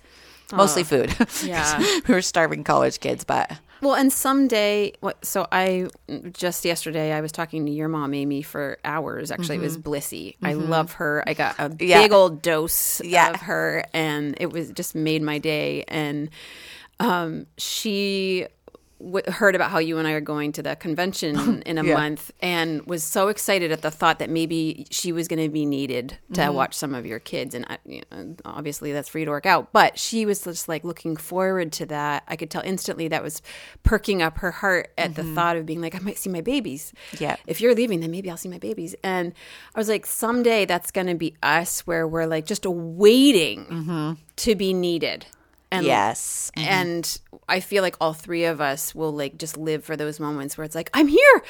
mostly 0.53 0.83
food. 0.83 1.15
Yeah. 1.43 1.79
we 2.07 2.13
were 2.13 2.21
starving 2.21 2.63
college 2.63 2.99
kids, 2.99 3.23
but 3.23 3.51
Well, 3.81 3.95
and 3.95 4.11
someday, 4.11 4.93
what? 4.99 5.23
So 5.25 5.47
I 5.51 5.87
just 6.33 6.65
yesterday 6.65 7.13
I 7.13 7.21
was 7.21 7.31
talking 7.31 7.65
to 7.65 7.71
your 7.71 7.87
mom, 7.87 8.13
Amy, 8.13 8.41
for 8.41 8.77
hours. 8.83 9.31
Actually, 9.31 9.57
it 9.57 9.61
was 9.61 9.77
Blissy. 9.77 10.35
I 10.43 10.53
love 10.53 10.93
her. 10.93 11.23
I 11.25 11.33
got 11.33 11.55
a 11.59 11.69
Mm-hmm. 11.69 11.83
Yeah. 11.83 12.01
big 12.01 12.11
old 12.11 12.41
dose 12.41 13.01
Yeah. 13.01 13.31
of 13.31 13.37
her, 13.41 13.85
and 13.93 14.35
it 14.39 14.51
was 14.51 14.71
just 14.71 14.95
made 14.95 15.21
my 15.21 15.37
day. 15.37 15.85
And 15.87 16.29
um, 16.99 17.45
she 17.57 18.47
w- 18.99 19.31
heard 19.31 19.55
about 19.55 19.71
how 19.71 19.79
you 19.79 19.97
and 19.97 20.07
I 20.07 20.11
are 20.11 20.21
going 20.21 20.51
to 20.53 20.61
the 20.63 20.75
convention 20.75 21.61
in 21.65 21.77
a 21.77 21.83
Yeah. 21.83 21.95
month, 21.95 22.31
and 22.41 22.85
was 22.85 23.03
so 23.03 23.27
excited 23.29 23.71
at 23.71 23.81
the 23.81 23.91
thought 23.91 24.19
that 24.19 24.29
maybe 24.29 24.85
she 24.91 25.11
was 25.11 25.27
going 25.27 25.41
to 25.41 25.49
be 25.49 25.65
needed 25.65 26.17
to 26.33 26.41
Mm-hmm. 26.41 26.53
watch 26.53 26.73
some 26.73 26.93
of 26.93 27.05
your 27.05 27.19
kids. 27.19 27.55
And 27.55 27.65
I, 27.69 27.77
you 27.85 28.01
know, 28.11 28.35
obviously, 28.45 28.91
that's 28.93 29.09
for 29.09 29.19
you 29.19 29.25
to 29.25 29.31
work 29.31 29.45
out. 29.45 29.71
But 29.73 29.97
she 29.97 30.25
was 30.25 30.43
just 30.43 30.67
like 30.67 30.83
looking 30.83 31.15
forward 31.15 31.71
to 31.73 31.85
that. 31.87 32.23
I 32.27 32.35
could 32.35 32.49
tell 32.51 32.61
instantly 32.63 33.07
that 33.09 33.23
was 33.23 33.41
perking 33.83 34.21
up 34.21 34.37
her 34.39 34.51
heart 34.51 34.91
at 34.97 35.15
the 35.15 35.23
thought 35.23 35.55
of 35.57 35.65
being 35.65 35.81
like, 35.81 35.95
I 35.95 35.99
might 35.99 36.17
see 36.17 36.29
my 36.29 36.41
babies. 36.41 36.93
Mm-hmm. 37.13 37.23
Yeah. 37.23 37.35
If 37.47 37.61
you're 37.61 37.75
leaving, 37.75 37.99
then 38.01 38.11
maybe 38.11 38.29
I'll 38.29 38.37
see 38.37 38.49
my 38.49 38.59
babies. 38.59 38.95
And 39.03 39.33
I 39.75 39.79
was 39.79 39.89
like, 39.89 40.05
someday 40.05 40.65
that's 40.65 40.91
going 40.91 41.07
to 41.07 41.15
be 41.15 41.35
us, 41.41 41.81
where 41.87 42.07
we're 42.07 42.25
like 42.25 42.45
just 42.45 42.65
waiting 42.65 43.65
Mm-hmm. 43.65 44.13
to 44.37 44.55
be 44.55 44.73
needed. 44.73 45.25
And 45.71 45.85
yes. 45.85 46.51
Mm-hmm. 46.57 46.67
and 46.67 47.19
I 47.47 47.59
feel 47.59 47.83
like 47.83 47.95
all 48.01 48.13
three 48.13 48.45
of 48.45 48.59
us 48.59 48.95
will 48.95 49.11
like 49.11 49.37
just 49.37 49.57
live 49.57 49.83
for 49.83 49.95
those 49.95 50.19
moments 50.19 50.57
where 50.57 50.65
it's 50.65 50.75
like, 50.75 50.89
I'm 50.93 51.07
here. 51.07 51.43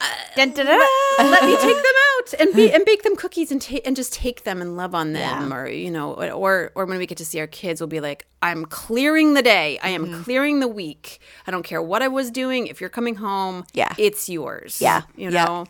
Uh, 0.00 0.06
dun, 0.36 0.50
dun, 0.50 0.66
dun, 0.66 0.78
dun. 1.18 1.30
Let 1.30 1.44
me 1.44 1.56
take 1.60 1.76
them 1.76 1.84
out 2.18 2.34
and 2.40 2.54
be 2.54 2.72
and 2.72 2.84
bake 2.84 3.02
them 3.04 3.14
cookies 3.16 3.52
and 3.52 3.62
ta- 3.62 3.78
and 3.84 3.94
just 3.94 4.12
take 4.12 4.42
them 4.42 4.60
and 4.60 4.76
love 4.76 4.92
on 4.94 5.12
them, 5.12 5.52
or 5.54 5.68
you 5.68 5.90
know, 5.90 6.14
or 6.14 6.72
or 6.74 6.84
when 6.84 6.98
we 6.98 7.06
get 7.06 7.18
to 7.18 7.24
see 7.24 7.38
our 7.38 7.46
kids, 7.46 7.80
we'll 7.80 7.86
be 7.88 8.00
like, 8.00 8.26
I'm 8.42 8.64
clearing 8.64 9.34
the 9.34 9.42
day. 9.42 9.78
I 9.82 9.90
am 9.90 10.06
mm-hmm. 10.06 10.22
clearing 10.22 10.58
the 10.60 10.68
week. 10.68 11.20
I 11.46 11.52
don't 11.52 11.62
care 11.62 11.80
what 11.80 12.02
I 12.02 12.08
was 12.08 12.30
doing. 12.32 12.66
If 12.66 12.80
you're 12.80 12.90
coming 12.90 13.14
home, 13.14 13.64
Yeah. 13.72 13.94
it's 13.96 14.28
yours. 14.28 14.80
Yeah. 14.82 15.02
you 15.16 15.30
Yeah. 15.30 15.44
know. 15.44 15.66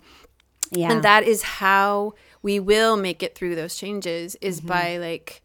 yeah, 0.72 0.91
And 0.91 1.05
that 1.05 1.25
is 1.25 1.43
how 1.43 2.14
we 2.43 2.59
will 2.59 2.97
make 2.97 3.22
it 3.22 3.35
through 3.35 3.57
those 3.57 3.75
changes 3.77 4.37
is 4.41 4.59
Mm-hmm. 4.61 4.68
by 4.68 4.97
like 4.97 5.43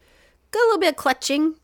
a 0.54 0.58
little 0.58 0.80
bit 0.80 0.90
of 0.92 0.96
clutching. 0.96 1.56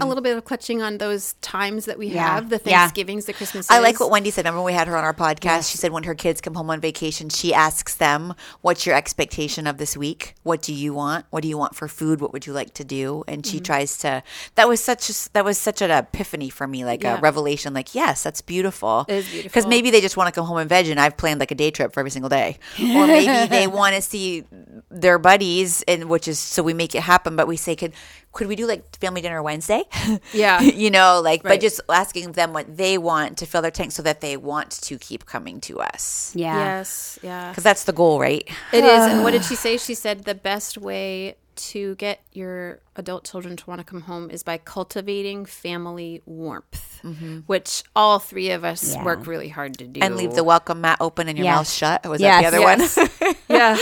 A 0.00 0.06
little 0.06 0.22
bit 0.22 0.36
of 0.36 0.44
clutching 0.44 0.82
on 0.82 0.98
those 0.98 1.34
times 1.40 1.84
that 1.84 1.98
we 1.98 2.08
Yeah. 2.08 2.34
have, 2.34 2.48
the 2.50 2.60
Yeah. 2.64 2.80
Thanksgivings, 2.80 3.26
the 3.26 3.32
Christmases. 3.32 3.70
I 3.70 3.78
like 3.78 4.00
what 4.00 4.10
Wendy 4.10 4.30
said. 4.30 4.42
Remember 4.44 4.58
when 4.60 4.66
we 4.66 4.72
had 4.72 4.88
her 4.88 4.96
on 4.96 5.04
our 5.04 5.14
podcast? 5.14 5.70
She 5.70 5.78
said 5.78 5.92
when 5.92 6.02
her 6.02 6.14
kids 6.16 6.40
come 6.40 6.54
home 6.54 6.68
on 6.70 6.80
vacation, 6.80 7.28
she 7.28 7.54
asks 7.54 7.94
them, 7.94 8.34
"What's 8.60 8.86
your 8.86 8.96
expectation 8.96 9.66
of 9.68 9.78
this 9.78 9.96
week? 9.96 10.34
What 10.42 10.62
do 10.62 10.74
you 10.74 10.94
want? 10.94 11.26
What 11.30 11.42
do 11.42 11.48
you 11.48 11.56
want 11.56 11.76
for 11.76 11.86
food? 11.86 12.20
What 12.20 12.32
would 12.32 12.46
you 12.46 12.52
like 12.52 12.74
to 12.74 12.84
do?" 12.84 13.22
And 13.28 13.42
Mm-hmm. 13.44 13.50
she 13.52 13.60
tries 13.60 13.96
to. 13.98 14.22
That 14.56 14.68
was 14.68 14.82
such. 14.82 15.08
A, 15.10 15.14
that 15.34 15.44
was 15.44 15.58
such 15.58 15.80
an 15.80 15.90
epiphany 15.92 16.50
for 16.50 16.66
me, 16.66 16.84
like 16.84 17.02
Yeah. 17.04 17.18
a 17.18 17.20
revelation. 17.20 17.72
Like, 17.72 17.94
yes, 17.94 18.22
that's 18.24 18.40
beautiful. 18.42 19.04
It 19.08 19.14
is 19.32 19.42
Because 19.44 19.66
maybe 19.66 19.90
they 19.90 20.00
just 20.00 20.16
want 20.16 20.26
to 20.26 20.32
come 20.32 20.46
home 20.46 20.58
and 20.58 20.68
veg, 20.68 20.88
and 20.88 20.98
I've 20.98 21.16
planned 21.16 21.38
like 21.40 21.50
a 21.52 21.54
day 21.54 21.70
trip 21.70 21.92
for 21.94 22.00
every 22.00 22.10
single 22.10 22.28
day, 22.28 22.58
or 22.80 23.06
maybe 23.06 23.46
they 23.48 23.66
want 23.80 23.94
to 23.94 24.02
see 24.02 24.44
their 24.90 25.18
buddies, 25.18 25.82
and 25.86 26.04
which 26.06 26.26
is 26.26 26.38
so 26.38 26.62
we 26.64 26.74
make 26.74 26.94
it 26.94 27.02
happen. 27.02 27.36
But 27.36 27.46
we 27.46 27.56
say, 27.56 27.76
could 27.76 27.92
could 28.32 28.46
we 28.46 28.56
do 28.56 28.66
like 28.66 28.96
family 28.98 29.20
dinner 29.20 29.42
Wednesday? 29.42 29.82
Yeah. 30.32 30.60
you 30.60 30.90
know, 30.90 31.20
like, 31.24 31.42
but 31.42 31.60
just 31.60 31.80
asking 31.88 32.32
them 32.32 32.52
what 32.52 32.76
they 32.76 32.98
want 32.98 33.38
to 33.38 33.46
fill 33.46 33.62
their 33.62 33.70
tank 33.70 33.92
so 33.92 34.02
that 34.02 34.20
they 34.20 34.36
want 34.36 34.70
to 34.82 34.98
keep 34.98 35.26
coming 35.26 35.60
to 35.62 35.80
us. 35.80 36.32
yeah. 36.36 36.56
Yes, 36.58 37.18
yeah. 37.22 37.50
Because 37.50 37.64
that's 37.64 37.84
the 37.84 37.92
goal, 37.92 38.20
right? 38.20 38.46
It 38.72 38.84
is. 38.84 39.06
And 39.06 39.22
what 39.22 39.32
did 39.32 39.44
she 39.48 39.54
say? 39.56 39.76
She 39.76 39.94
said 39.94 40.24
the 40.24 40.34
best 40.34 40.78
way 40.78 41.36
to 41.56 41.94
get 41.96 42.20
your 42.32 42.78
adult 42.98 43.24
children 43.24 43.56
to 43.56 43.64
want 43.66 43.78
to 43.80 43.84
come 43.84 44.02
home 44.02 44.30
is 44.30 44.42
by 44.42 44.58
cultivating 44.58 45.46
family 45.46 46.20
warmth, 46.26 47.00
mm-hmm. 47.04 47.38
which 47.46 47.82
all 47.96 48.18
three 48.18 48.50
of 48.50 48.64
us 48.64 48.94
Yeah. 48.94 49.04
work 49.04 49.26
really 49.26 49.48
hard 49.48 49.78
to 49.78 49.86
do. 49.86 50.00
And 50.02 50.16
leave 50.16 50.34
the 50.34 50.44
welcome 50.44 50.80
mat 50.80 50.98
open 51.00 51.28
and 51.28 51.38
your 51.38 51.44
Yes. 51.44 51.56
mouth 51.56 51.70
shut. 51.70 52.06
Was 52.08 52.20
Yes. 52.20 52.42
that 52.42 52.50
the 52.50 52.56
other 52.56 52.60
Yes. 52.60 52.96
one? 53.20 53.34
yeah. 53.48 53.76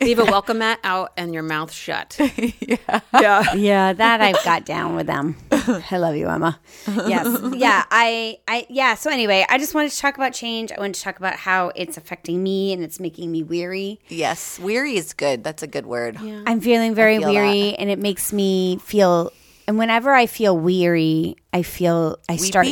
Leave 0.00 0.18
a 0.18 0.24
welcome 0.24 0.58
mat 0.58 0.78
out 0.84 1.12
and 1.16 1.32
your 1.32 1.42
mouth 1.44 1.72
shut. 1.72 2.16
yeah. 2.60 2.76
Yeah. 3.20 3.54
Yeah, 3.54 3.92
that 3.94 4.20
I've 4.20 4.42
got 4.44 4.64
down 4.66 4.94
with 4.96 5.06
them. 5.06 5.36
I 5.50 5.96
love 5.96 6.16
you, 6.16 6.28
Emma. 6.28 6.58
Yes. 7.06 7.26
Yeah, 7.54 7.84
I 7.90 8.38
I 8.46 8.66
yeah, 8.68 8.94
so 8.94 9.10
anyway, 9.10 9.46
I 9.48 9.58
just 9.58 9.74
wanted 9.74 9.90
to 9.92 9.98
talk 9.98 10.16
about 10.16 10.32
change. 10.34 10.70
I 10.72 10.78
wanted 10.78 10.94
to 10.94 11.00
talk 11.02 11.18
about 11.18 11.34
how 11.36 11.72
it's 11.74 11.96
affecting 11.96 12.42
me 12.42 12.72
and 12.72 12.82
it's 12.82 12.98
making 13.00 13.30
me 13.32 13.42
weary. 13.42 14.00
yes. 14.08 14.58
Weary 14.58 14.96
is 14.96 15.12
good. 15.12 15.44
That's 15.44 15.62
a 15.62 15.66
good 15.66 15.86
word. 15.86 16.18
I'm 16.46 16.60
feeling 16.60 16.94
very 16.94 17.18
feel 17.18 17.30
weary 17.30 17.74
and 17.76 17.88
it 17.90 17.98
makes 17.98 18.32
me 18.32 18.55
feel 18.82 19.32
and 19.66 19.78
whenever 19.78 20.12
I 20.12 20.26
feel 20.26 20.56
weary, 20.56 21.36
I 21.52 21.62
feel 21.62 22.18
I 22.28 22.36
start 22.36 22.68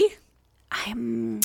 I'm 0.71 1.41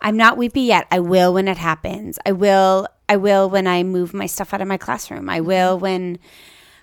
I'm 0.00 0.16
not 0.16 0.36
weepy 0.36 0.62
yet. 0.62 0.86
I 0.90 1.00
will 1.00 1.34
when 1.34 1.48
it 1.48 1.58
happens. 1.58 2.18
I 2.24 2.32
will. 2.32 2.88
I 3.08 3.16
will 3.16 3.48
when 3.48 3.66
I 3.66 3.82
move 3.84 4.12
my 4.12 4.26
stuff 4.26 4.52
out 4.52 4.60
of 4.60 4.68
my 4.68 4.76
classroom. 4.76 5.28
I 5.28 5.40
will 5.40 5.78
when 5.78 6.18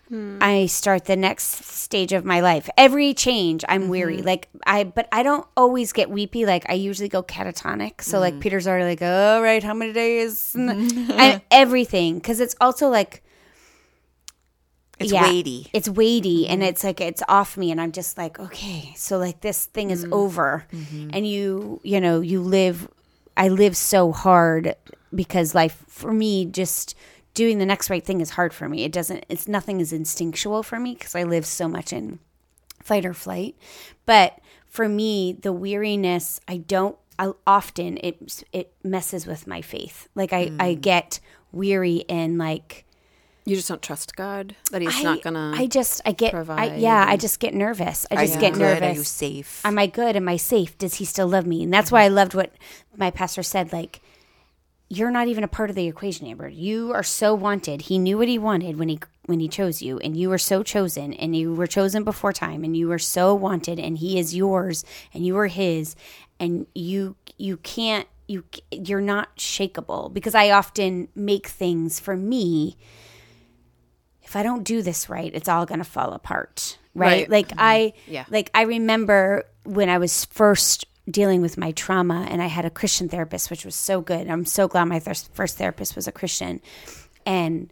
hmm. 0.08 0.38
I 0.42 0.68
start 0.68 1.06
the 1.06 1.18
next 1.18 1.66
stage 1.66 2.14
of 2.14 2.24
my 2.24 2.40
life. 2.40 2.70
Every 2.78 3.14
change, 3.14 3.66
I'm 3.68 3.90
weary. 3.90 4.18
Mm-hmm. 4.18 4.26
Like 4.26 4.48
I, 4.66 4.86
but 4.86 5.10
I 5.12 5.24
don't 5.24 5.46
always 5.58 5.92
get 5.92 6.10
weepy. 6.10 6.46
Like 6.46 6.66
I 6.70 6.74
usually 6.74 7.10
go 7.10 7.22
catatonic. 7.24 8.02
So 8.02 8.20
like 8.20 8.36
mm. 8.36 8.40
Peter's 8.40 8.68
already 8.68 8.86
like, 8.86 9.02
all 9.02 9.42
right, 9.42 9.62
how 9.62 9.74
many 9.74 9.92
days? 9.92 10.56
and 10.56 11.42
everything, 11.52 12.16
because 12.16 12.40
it's 12.40 12.56
also 12.62 12.88
like 12.88 13.22
It's 15.00 15.12
yeah, 15.12 15.24
weighty. 15.24 15.68
It's 15.74 15.90
weighty 15.90 16.48
and 16.48 16.62
mm-hmm. 16.62 16.70
it's 16.70 16.84
like 16.84 17.02
it's 17.02 17.24
off 17.28 17.58
me 17.58 17.72
and 17.72 17.82
I'm 17.82 17.92
just 17.92 18.18
like, 18.18 18.40
okay, 18.40 18.94
so 18.96 19.18
like 19.18 19.42
this 19.42 19.66
thing 19.66 19.90
is 19.90 20.04
mm-hmm. 20.04 20.14
over. 20.14 20.66
Mm-hmm. 20.72 21.10
And 21.14 21.28
you, 21.28 21.82
you 21.84 22.00
know, 22.00 22.22
you 22.22 22.42
live 22.42 22.88
I 23.36 23.50
live 23.50 23.76
so 23.76 24.12
hard 24.12 24.76
because 25.14 25.56
life 25.56 25.84
for 25.88 26.14
me 26.14 26.46
just 26.46 26.96
doing 27.34 27.58
the 27.58 27.66
next 27.66 27.90
right 27.90 28.06
thing 28.06 28.22
is 28.22 28.32
hard 28.32 28.54
for 28.54 28.70
me. 28.70 28.84
It 28.84 28.92
doesn't 28.92 29.26
it's 29.30 29.48
nothing 29.48 29.82
is 29.82 29.92
instinctual 29.92 30.64
for 30.64 30.80
me 30.80 30.94
because 30.94 31.16
I 31.16 31.24
live 31.24 31.46
so 31.46 31.68
much 31.68 31.92
in 31.92 32.20
fight 32.84 33.06
or 33.06 33.14
flight. 33.14 33.56
But 34.06 34.40
for 34.68 34.88
me, 34.88 35.34
the 35.34 35.54
weariness, 35.54 36.40
I 36.48 36.58
don't 36.58 36.98
I, 37.18 37.32
often 37.48 37.98
it 38.04 38.44
it 38.54 38.74
messes 38.84 39.26
with 39.26 39.48
my 39.48 39.62
faith. 39.62 40.08
Like 40.14 40.34
I 40.34 40.52
I 40.60 40.76
mm. 40.76 40.82
get 40.82 41.20
weary 41.52 42.06
and 42.08 42.38
like 42.38 42.86
You 43.46 43.56
just 43.58 43.68
don't 43.68 43.82
trust 43.82 44.16
God 44.16 44.56
that 44.72 44.82
He's 44.82 44.98
I, 45.00 45.04
not 45.04 45.22
gonna. 45.22 45.54
I 45.56 45.68
just 45.68 46.02
I 46.06 46.14
get 46.14 46.30
I, 46.34 46.38
provide 46.38 46.80
yeah 46.80 47.06
I 47.08 47.18
just 47.18 47.40
get 47.40 47.54
nervous. 47.54 48.06
I 48.10 48.16
Are 48.16 48.22
just 48.22 48.36
you 48.36 48.40
get 48.42 48.54
good? 48.54 48.60
nervous. 48.62 48.96
Are 48.96 49.00
you 49.00 49.04
safe? 49.04 49.66
Am 49.66 49.78
I 49.78 49.88
good? 49.88 50.16
Am 50.16 50.30
I 50.30 50.38
safe? 50.38 50.78
Does 50.78 50.96
he 50.96 51.06
still 51.06 51.28
love 51.28 51.46
me? 51.46 51.64
And 51.64 51.74
that's 51.74 51.92
why 51.92 52.04
I 52.04 52.08
loved 52.08 52.34
what 52.34 52.54
my 52.96 53.12
pastor 53.12 53.44
said. 53.44 53.74
Like, 53.74 54.02
you're 54.90 55.12
not 55.12 55.28
even 55.28 55.44
a 55.44 55.48
part 55.48 55.70
of 55.70 55.76
the 55.76 55.88
equation, 55.88 56.28
Amber. 56.28 56.48
You 56.48 56.94
are 56.94 57.04
so 57.04 57.34
wanted. 57.34 57.84
He 57.84 57.98
knew 57.98 58.18
what 58.18 58.28
he 58.28 58.38
wanted 58.38 58.78
when 58.78 58.90
he 58.90 59.00
when 59.26 59.40
he 59.40 59.48
chose 59.48 59.82
you, 59.82 60.00
and 60.00 60.16
you 60.16 60.30
were 60.30 60.38
so 60.38 60.64
chosen, 60.64 61.14
and 61.14 61.36
you 61.36 61.54
were 61.54 61.68
chosen 61.68 62.04
before 62.04 62.34
time, 62.34 62.64
and 62.64 62.76
you 62.78 62.88
were 62.88 63.00
so 63.00 63.34
wanted, 63.34 63.80
and 63.80 63.98
he 63.98 64.20
is 64.20 64.36
yours, 64.36 64.86
and 65.14 65.26
you 65.26 65.38
are 65.38 65.48
his, 65.48 65.96
and 66.40 66.68
you 66.76 67.16
you 67.38 67.58
can't 67.58 68.08
you 68.28 68.46
you're 68.72 69.02
not 69.02 69.36
shakable 69.38 70.14
because 70.14 70.36
I 70.36 70.50
often 70.52 71.10
make 71.16 71.48
things 71.48 72.00
for 72.00 72.16
me 72.16 72.78
if 74.34 74.36
I 74.36 74.42
don't 74.42 74.64
do 74.64 74.82
this 74.82 75.10
right, 75.10 75.30
it's 75.32 75.48
all 75.48 75.68
going 75.68 75.78
to 75.78 75.86
fall 75.86 76.12
apart. 76.14 76.80
Right? 76.96 77.08
Right. 77.08 77.30
Like 77.30 77.48
mm-hmm. 77.50 77.60
I 77.60 77.94
Yeah. 78.08 78.26
like 78.32 78.50
I 78.56 78.64
remember 78.64 79.44
when 79.64 79.90
I 79.90 80.00
was 80.00 80.26
first 80.26 80.86
dealing 81.08 81.42
with 81.42 81.56
my 81.56 81.72
trauma 81.72 82.26
and 82.32 82.42
I 82.42 82.48
had 82.48 82.66
a 82.66 82.72
Christian 82.72 83.10
therapist 83.10 83.52
which 83.52 83.64
was 83.64 83.76
so 83.76 84.02
good. 84.02 84.28
I'm 84.28 84.46
so 84.46 84.68
glad 84.68 84.86
my 84.86 85.00
first 85.00 85.58
therapist 85.58 85.96
was 85.96 86.08
a 86.08 86.12
Christian. 86.12 86.62
And 87.28 87.72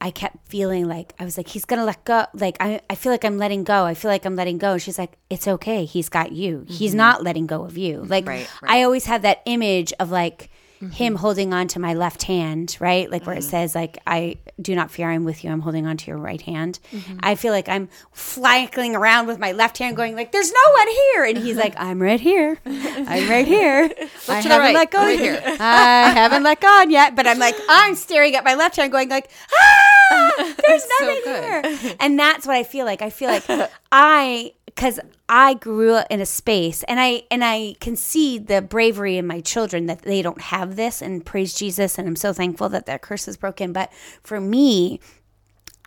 I 0.00 0.12
kept 0.12 0.48
feeling 0.48 0.86
like 0.86 1.12
I 1.18 1.24
was 1.24 1.36
like 1.36 1.48
he's 1.48 1.64
going 1.64 1.80
to 1.80 1.84
let 1.84 2.04
go 2.04 2.24
like 2.34 2.56
I 2.60 2.80
I 2.88 2.94
feel 2.94 3.10
like 3.10 3.24
I'm 3.24 3.38
letting 3.38 3.64
go. 3.64 3.84
I 3.84 3.94
feel 3.94 4.12
like 4.12 4.24
I'm 4.24 4.36
letting 4.36 4.58
go. 4.58 4.74
And 4.74 4.82
she's 4.82 4.98
like 4.98 5.18
it's 5.28 5.48
okay. 5.48 5.86
He's 5.86 6.08
got 6.08 6.30
you. 6.30 6.66
He's 6.68 6.92
mm-hmm. 6.92 6.98
not 6.98 7.24
letting 7.24 7.48
go 7.48 7.64
of 7.64 7.76
you. 7.76 8.04
Like 8.04 8.28
Right, 8.28 8.48
I 8.62 8.84
always 8.84 9.06
have 9.06 9.22
that 9.22 9.42
image 9.44 9.92
of 9.98 10.12
like 10.12 10.50
him 10.92 11.14
holding 11.16 11.52
on 11.52 11.68
to 11.68 11.78
my 11.78 11.92
left 11.94 12.22
hand, 12.22 12.76
right? 12.80 13.10
Like 13.10 13.26
where 13.26 13.36
it 13.36 13.44
says 13.44 13.74
like 13.74 13.98
I 14.06 14.38
do 14.60 14.74
not 14.74 14.90
fear 14.90 15.10
I'm 15.10 15.24
with 15.24 15.44
you. 15.44 15.50
I'm 15.50 15.60
holding 15.60 15.86
on 15.86 15.96
to 15.98 16.06
your 16.06 16.16
right 16.16 16.40
hand. 16.40 16.78
I 17.20 17.34
feel 17.34 17.52
like 17.52 17.68
I'm 17.68 17.88
flanking 18.12 18.96
around 18.96 19.26
with 19.26 19.38
my 19.38 19.52
left 19.52 19.78
hand 19.78 19.96
going 19.96 20.14
like 20.14 20.32
there's 20.32 20.50
no 20.50 20.72
one 20.72 20.88
here 20.88 21.24
and 21.24 21.38
he's 21.38 21.56
like 21.56 21.74
I'm 21.76 22.00
right 22.00 22.20
here. 22.20 22.58
I'm 22.64 23.28
right 23.28 23.46
here. 23.46 23.90
I 24.28 24.40
haven't 24.40 24.58
right. 24.58 24.74
let 24.74 24.90
go 24.90 24.98
Right 24.98 25.18
here. 25.18 25.42
I 25.44 26.10
haven't 26.10 26.42
let 26.42 26.60
go 26.60 26.82
yet, 26.88 27.14
but 27.14 27.26
I'm 27.26 27.38
like 27.38 27.56
I'm 27.68 27.94
staring 27.94 28.34
at 28.34 28.44
my 28.44 28.54
left 28.54 28.76
hand 28.76 28.90
going 28.90 29.08
like 29.08 29.30
ah 29.52 30.54
there's 30.66 30.86
nothing 31.00 31.20
good. 31.24 31.66
here. 31.66 31.96
And 32.00 32.18
that's 32.18 32.46
what 32.46 32.56
I 32.56 32.62
feel 32.64 32.84
like. 32.86 33.02
I 33.02 33.10
feel 33.10 33.28
like 33.28 33.44
I 33.92 34.52
cuz 34.76 35.00
I 35.28 35.54
grew 35.54 35.94
up 35.94 36.06
in 36.10 36.20
a 36.20 36.26
space 36.26 36.82
and 36.84 37.00
I 37.00 37.22
and 37.30 37.44
I 37.44 37.76
can 37.80 37.96
see 37.96 38.38
the 38.38 38.62
bravery 38.62 39.16
in 39.16 39.26
my 39.26 39.40
children 39.40 39.86
that 39.86 40.02
they 40.02 40.22
don't 40.22 40.40
have 40.40 40.76
this 40.76 41.00
and 41.02 41.24
praise 41.24 41.54
Jesus 41.54 41.98
and 41.98 42.08
I'm 42.08 42.16
so 42.16 42.32
thankful 42.32 42.68
that 42.70 42.86
that 42.86 43.02
curse 43.02 43.28
is 43.28 43.36
broken. 43.36 43.72
But 43.72 43.92
for 44.22 44.40
me, 44.40 45.00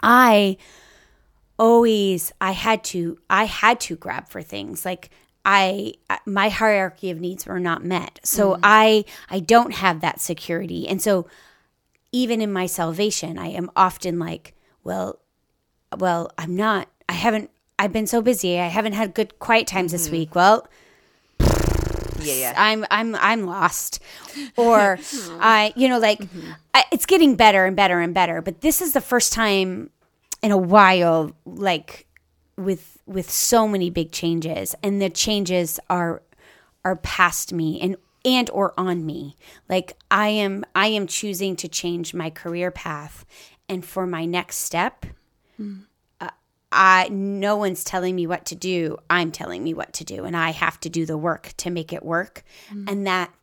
I 0.01 0.57
always 1.59 2.31
I 2.41 2.51
had 2.51 2.83
to 2.85 3.19
I 3.29 3.45
had 3.45 3.79
to 3.81 3.95
grab 3.95 4.29
for 4.29 4.41
things 4.41 4.85
like 4.85 5.09
I 5.45 5.93
my 6.25 6.49
hierarchy 6.49 7.09
of 7.09 7.19
needs 7.19 7.45
were 7.45 7.59
not 7.59 7.83
met. 7.83 8.19
So 8.23 8.51
mm-hmm. 8.51 8.61
I 8.63 9.05
I 9.29 9.39
don't 9.39 9.73
have 9.73 10.01
that 10.01 10.21
security. 10.21 10.87
And 10.87 11.01
so 11.01 11.27
even 12.11 12.41
in 12.41 12.53
my 12.53 12.67
salvation, 12.67 13.37
I 13.37 13.47
am 13.47 13.71
often 13.75 14.19
like, 14.19 14.53
well, 14.83 15.19
well, 15.97 16.31
I'm 16.37 16.55
not. 16.55 16.87
I 17.09 17.13
haven't. 17.13 17.49
I've 17.79 17.93
been 17.93 18.07
so 18.07 18.21
busy. 18.21 18.59
I 18.59 18.67
haven't 18.67 18.93
had 18.93 19.13
good 19.13 19.39
quiet 19.39 19.67
times 19.67 19.91
this 19.91 20.05
mm-hmm. 20.05 20.15
week. 20.15 20.35
Well, 20.35 20.67
yeah, 22.21 22.33
yeah. 22.33 22.53
I'm 22.55 22.85
I'm 22.91 23.15
I'm 23.15 23.45
lost, 23.45 23.99
or 24.55 24.99
I 25.39 25.73
you 25.75 25.89
know 25.89 25.99
like 25.99 26.19
mm-hmm. 26.19 26.51
I, 26.73 26.85
it's 26.91 27.05
getting 27.05 27.35
better 27.35 27.65
and 27.65 27.75
better 27.75 27.99
and 27.99 28.13
better. 28.13 28.41
But 28.41 28.61
this 28.61 28.81
is 28.81 28.93
the 28.93 29.01
first 29.01 29.33
time 29.33 29.89
in 30.41 30.51
a 30.51 30.57
while, 30.57 31.31
like 31.45 32.07
with 32.57 32.99
with 33.05 33.29
so 33.29 33.67
many 33.67 33.89
big 33.89 34.11
changes, 34.11 34.75
and 34.83 35.01
the 35.01 35.09
changes 35.09 35.79
are 35.89 36.21
are 36.85 36.95
past 36.97 37.53
me 37.53 37.79
and 37.81 37.95
and 38.25 38.49
or 38.51 38.73
on 38.77 39.05
me. 39.05 39.35
Like 39.69 39.97
I 40.11 40.29
am 40.29 40.63
I 40.75 40.87
am 40.87 41.07
choosing 41.07 41.55
to 41.57 41.67
change 41.67 42.13
my 42.13 42.29
career 42.29 42.71
path, 42.71 43.25
and 43.67 43.83
for 43.83 44.05
my 44.05 44.25
next 44.25 44.57
step. 44.57 45.05
Mm. 45.59 45.85
I 46.73 47.07
no 47.09 47.55
one's 47.55 47.83
telling 47.83 48.15
me 48.15 48.27
what 48.27 48.45
to 48.45 48.55
do. 48.55 48.97
I'm 49.09 49.31
telling 49.31 49.63
me 49.63 49.73
what 49.73 49.93
to 49.93 50.03
do, 50.03 50.25
and 50.25 50.35
I 50.35 50.51
have 50.51 50.79
to 50.81 50.89
do 50.89 51.05
the 51.05 51.17
work 51.17 51.53
to 51.57 51.69
make 51.69 51.93
it 51.93 52.03
work. 52.03 52.43
Mm-hmm. 52.69 52.89
And 52.89 53.07
that 53.07 53.33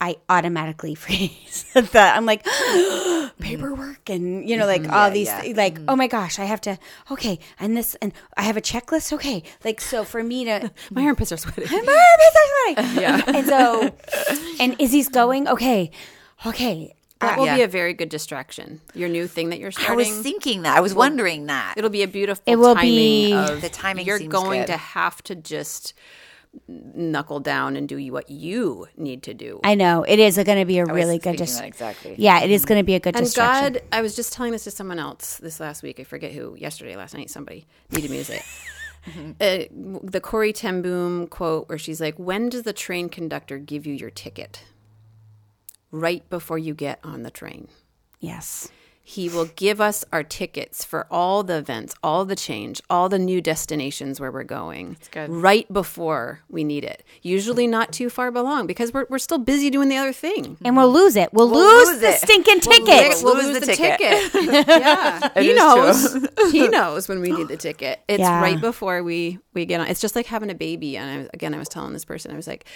I 0.00 0.16
automatically 0.28 0.94
freeze. 0.94 1.66
that 1.74 2.16
I'm 2.16 2.26
like 2.26 2.44
mm-hmm. 2.44 3.42
paperwork, 3.42 4.08
and 4.08 4.48
you 4.48 4.56
know, 4.56 4.66
like 4.66 4.82
mm-hmm. 4.82 4.92
all 4.92 5.10
these, 5.10 5.28
yeah. 5.28 5.52
like 5.56 5.78
oh 5.88 5.96
my 5.96 6.06
gosh, 6.06 6.38
I 6.38 6.44
have 6.44 6.60
to. 6.62 6.78
Okay, 7.10 7.38
and 7.58 7.76
this, 7.76 7.94
and 7.96 8.12
I 8.36 8.42
have 8.42 8.56
a 8.56 8.62
checklist. 8.62 9.12
Okay, 9.12 9.42
like 9.64 9.80
so 9.80 10.04
for 10.04 10.22
me 10.22 10.44
to. 10.44 10.70
My 10.90 11.02
armpits 11.02 11.32
are 11.32 11.36
sweating. 11.36 11.68
My 11.70 12.06
armpits 12.10 12.36
are 12.36 12.84
sweating. 12.84 13.02
yeah. 13.02 13.22
And 13.26 13.46
so, 13.46 13.94
and 14.60 14.76
Izzy's 14.80 15.08
going. 15.08 15.48
Okay, 15.48 15.90
okay. 16.46 16.94
That 17.20 17.38
will 17.38 17.46
yeah. 17.46 17.56
be 17.56 17.62
a 17.62 17.68
very 17.68 17.94
good 17.94 18.08
distraction. 18.08 18.80
Your 18.94 19.08
new 19.08 19.26
thing 19.26 19.48
that 19.50 19.58
you're 19.58 19.72
starting. 19.72 19.92
I 19.92 19.96
was 19.96 20.20
thinking 20.20 20.62
that. 20.62 20.76
I 20.76 20.80
was 20.80 20.94
wondering 20.94 21.46
that. 21.46 21.74
It'll 21.76 21.90
be 21.90 22.02
a 22.04 22.08
beautiful. 22.08 22.42
It 22.46 22.56
will 22.56 22.74
timing 22.74 22.90
be- 22.90 23.32
Of, 23.32 23.60
The 23.60 23.68
timing 23.68 24.06
You're 24.06 24.18
seems 24.18 24.32
going 24.32 24.60
good. 24.60 24.66
to 24.68 24.76
have 24.76 25.22
to 25.24 25.34
just 25.34 25.94
knuckle 26.66 27.40
down 27.40 27.76
and 27.76 27.88
do 27.88 27.98
what 28.12 28.30
you 28.30 28.86
need 28.96 29.22
to 29.24 29.34
do. 29.34 29.60
I 29.64 29.74
know 29.74 30.02
it 30.02 30.18
is 30.18 30.36
going 30.36 30.58
to 30.58 30.64
be 30.64 30.78
a 30.78 30.82
I 30.82 30.84
was 30.84 30.94
really 30.94 31.18
good. 31.18 31.24
thinking 31.38 31.46
Dis- 31.46 31.58
that 31.58 31.66
exactly. 31.66 32.14
yeah, 32.18 32.40
it 32.40 32.50
is 32.50 32.64
going 32.64 32.78
to 32.80 32.84
be 32.84 32.94
a 32.94 33.00
good 33.00 33.16
and 33.16 33.24
distraction. 33.24 33.74
God, 33.74 33.82
I 33.92 34.00
was 34.00 34.16
just 34.16 34.32
telling 34.32 34.52
this 34.52 34.64
to 34.64 34.70
someone 34.70 34.98
else 34.98 35.36
this 35.38 35.60
last 35.60 35.82
week. 35.82 36.00
I 36.00 36.04
forget 36.04 36.32
who. 36.32 36.54
Yesterday, 36.56 36.96
last 36.96 37.14
night, 37.14 37.30
somebody 37.30 37.66
needed 37.90 38.10
me 38.10 38.18
to 38.18 38.24
say 38.24 38.36
it. 38.36 38.44
Uh, 39.40 40.00
the 40.02 40.20
Corrie 40.20 40.52
ten 40.52 40.82
Boom 40.82 41.26
quote, 41.28 41.68
where 41.68 41.78
she's 41.78 42.00
like, 42.00 42.16
"When 42.18 42.48
does 42.48 42.64
the 42.64 42.72
train 42.72 43.08
conductor 43.08 43.58
give 43.58 43.86
you 43.86 43.94
your 43.94 44.10
ticket? 44.10 44.64
Right 45.90 46.28
before 46.30 46.58
you 46.58 46.74
get 46.74 46.98
on 47.04 47.22
the 47.22 47.30
train." 47.30 47.68
yes. 48.20 48.68
He 49.02 49.30
will 49.30 49.46
give 49.46 49.80
us 49.80 50.04
our 50.12 50.22
tickets 50.22 50.84
for 50.84 51.06
all 51.10 51.42
the 51.42 51.56
events, 51.56 51.94
all 52.02 52.26
the 52.26 52.36
change, 52.36 52.82
all 52.90 53.08
the 53.08 53.18
new 53.18 53.40
destinations 53.40 54.20
where 54.20 54.30
we're 54.30 54.44
going. 54.44 54.98
good. 55.12 55.30
Right 55.30 55.66
before 55.72 56.40
we 56.50 56.62
need 56.62 56.84
it. 56.84 57.02
Usually 57.22 57.66
not 57.66 57.90
too 57.90 58.10
far 58.10 58.28
along 58.28 58.66
because 58.66 58.92
we're, 58.92 59.06
we're 59.08 59.18
still 59.18 59.38
busy 59.38 59.70
doing 59.70 59.88
the 59.88 59.96
other 59.96 60.12
thing. 60.12 60.58
and 60.62 60.76
we'll 60.76 60.92
lose 60.92 61.16
it. 61.16 61.32
We'll, 61.32 61.48
lose, 61.50 61.88
lose 61.88 62.00
the 62.00 62.08
it. 62.08 62.20
stinking 62.20 62.60
We'll 62.66 62.84
ticket. 62.84 63.08
lose- 63.08 63.22
We'll 63.24 63.36
lose 63.36 63.60
the 63.60 63.74
ticket. 63.74 64.34
yeah, 64.68 65.30
he 65.40 65.52
is 65.52 65.56
knows. 65.56 66.28
he 66.52 66.68
knows 66.68 67.08
when 67.08 67.20
we 67.22 67.32
need 67.32 67.48
the 67.48 67.56
ticket. 67.56 68.00
It's 68.08 68.20
Yeah. 68.20 68.42
right 68.42 68.60
before 68.60 69.02
we 69.02 69.38
we 69.54 69.64
get 69.64 69.80
on. 69.80 69.86
It's 69.86 70.02
just 70.02 70.16
like 70.16 70.26
having 70.26 70.50
a 70.50 70.54
baby. 70.54 70.98
And 70.98 71.10
I, 71.10 71.16
was- 71.16 71.28
again, 71.32 71.54
I 71.54 71.58
was 71.58 71.70
telling 71.70 71.94
this 71.94 72.04
person, 72.04 72.30
I 72.30 72.36
was 72.36 72.46
like, 72.46 72.66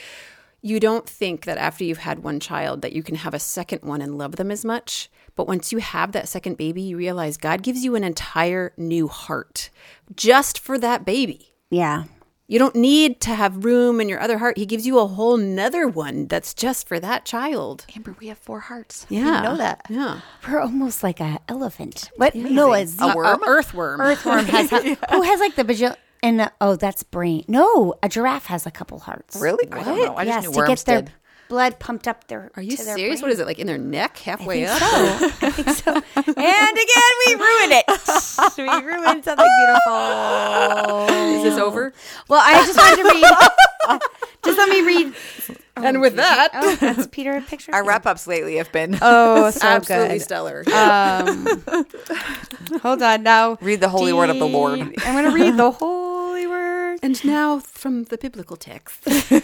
you 0.62 0.78
don't 0.80 1.08
think 1.08 1.44
that 1.44 1.58
after 1.58 1.84
you've 1.84 1.98
had 1.98 2.22
one 2.22 2.38
child 2.40 2.82
that 2.82 2.92
you 2.92 3.02
can 3.02 3.16
have 3.16 3.34
a 3.34 3.38
second 3.38 3.82
one 3.82 4.00
and 4.00 4.16
love 4.16 4.36
them 4.36 4.50
as 4.50 4.64
much. 4.64 5.10
But 5.34 5.48
once 5.48 5.72
you 5.72 5.78
have 5.78 6.12
that 6.12 6.28
second 6.28 6.56
baby, 6.56 6.82
you 6.82 6.96
realize 6.96 7.36
God 7.36 7.62
gives 7.62 7.84
you 7.84 7.94
an 7.96 8.04
entire 8.04 8.72
new 8.76 9.08
heart 9.08 9.70
just 10.14 10.58
for 10.58 10.78
that 10.78 11.04
baby. 11.04 11.52
yeah. 11.70 12.04
You 12.48 12.58
don't 12.58 12.74
need 12.76 13.22
to 13.22 13.34
have 13.34 13.64
room 13.64 13.98
in 13.98 14.10
your 14.10 14.20
other 14.20 14.36
heart. 14.36 14.58
He 14.58 14.66
gives 14.66 14.86
you 14.86 14.98
a 14.98 15.06
whole 15.06 15.38
nother 15.38 15.88
one 15.88 16.26
that's 16.26 16.52
just 16.52 16.86
for 16.86 17.00
that 17.00 17.24
child. 17.24 17.86
Amber, 17.96 18.14
we 18.20 18.26
have 18.26 18.36
four 18.36 18.60
hearts. 18.60 19.06
Yeah. 19.08 19.38
I 19.40 19.42
know 19.42 19.56
that. 19.56 19.86
Yeah. 19.88 20.20
We're 20.46 20.60
almost 20.60 21.02
like 21.02 21.18
an 21.18 21.38
elephant. 21.48 22.10
What? 22.16 22.34
No, 22.34 22.74
a, 22.74 22.84
A 22.98 23.16
worm? 23.16 23.40
earthworm. 23.46 24.02
earthworm 24.02 24.44
has 24.46 24.68
who 25.10 25.22
has 25.22 25.40
like 25.40 25.54
the 25.54 25.64
bajil 25.64 25.96
and 26.22 26.40
uh, 26.40 26.50
oh, 26.60 26.76
that's 26.76 27.02
brain. 27.02 27.44
No, 27.48 27.94
a 28.02 28.08
giraffe 28.08 28.46
has 28.46 28.66
a 28.66 28.70
couple 28.70 28.98
hearts. 29.00 29.36
Really? 29.40 29.66
I 29.72 29.82
don't 29.82 29.98
know. 30.04 30.16
I 30.16 30.24
just 30.24 30.44
yes, 30.44 30.54
knew 30.54 30.60
to 30.62 30.66
get 30.68 30.78
their 30.80 31.02
did. 31.02 31.12
blood 31.48 31.78
pumped 31.80 32.06
up 32.08 32.26
their. 32.28 32.50
Are 32.56 32.62
you 32.62 32.76
their 32.76 32.96
serious? 32.96 33.20
brain. 33.20 33.28
What 33.28 33.32
is 33.32 33.40
it 33.40 33.46
like 33.46 33.58
in 33.58 33.66
their 33.66 33.78
neck, 33.78 34.18
halfway 34.18 34.66
I 34.66 34.72
up? 34.72 34.78
think 34.80 35.20
so. 35.30 35.46
I 35.46 35.50
think 35.50 35.68
so. 35.70 35.92
And 36.34 36.78
again, 36.78 37.12
we 37.26 37.34
ruined 37.34 37.72
it. 37.72 37.84
we 38.58 38.86
ruined 38.86 39.24
something 39.24 39.50
beautiful. 39.66 41.06
Is 41.36 41.42
this 41.44 41.58
over? 41.58 41.92
Well, 42.28 42.40
I 42.42 42.64
just 42.66 42.76
wanted 42.78 43.02
to 43.02 43.08
read. 43.08 44.00
just 44.44 44.58
let 44.58 44.68
me 44.68 44.80
read. 44.82 45.14
and 45.76 46.00
with 46.00 46.16
that, 46.16 46.48
Oh, 46.54 46.76
that's 46.76 47.06
Peter 47.08 47.40
picture. 47.42 47.72
Our 47.74 47.84
wrap 47.84 48.06
ups 48.06 48.26
lately 48.26 48.56
have 48.56 48.70
been 48.72 48.98
Oh, 49.02 49.50
so 49.50 49.60
absolutely 49.66 50.18
good. 50.18 50.22
stellar. 50.24 50.64
Um, 50.72 51.46
hold 52.82 53.02
on 53.02 53.22
now. 53.22 53.56
Read 53.60 53.80
the 53.80 53.88
holy 53.88 54.12
word 54.12 54.30
of 54.30 54.38
the 54.38 54.46
Lord. 54.46 54.78
I'm 54.80 54.92
going 54.94 55.24
to 55.24 55.30
read 55.32 55.56
the 55.56 55.70
word. 55.70 55.78
And 57.02 57.24
now 57.24 57.58
from 57.58 58.04
the 58.04 58.18
biblical 58.18 58.56
text. 58.56 59.06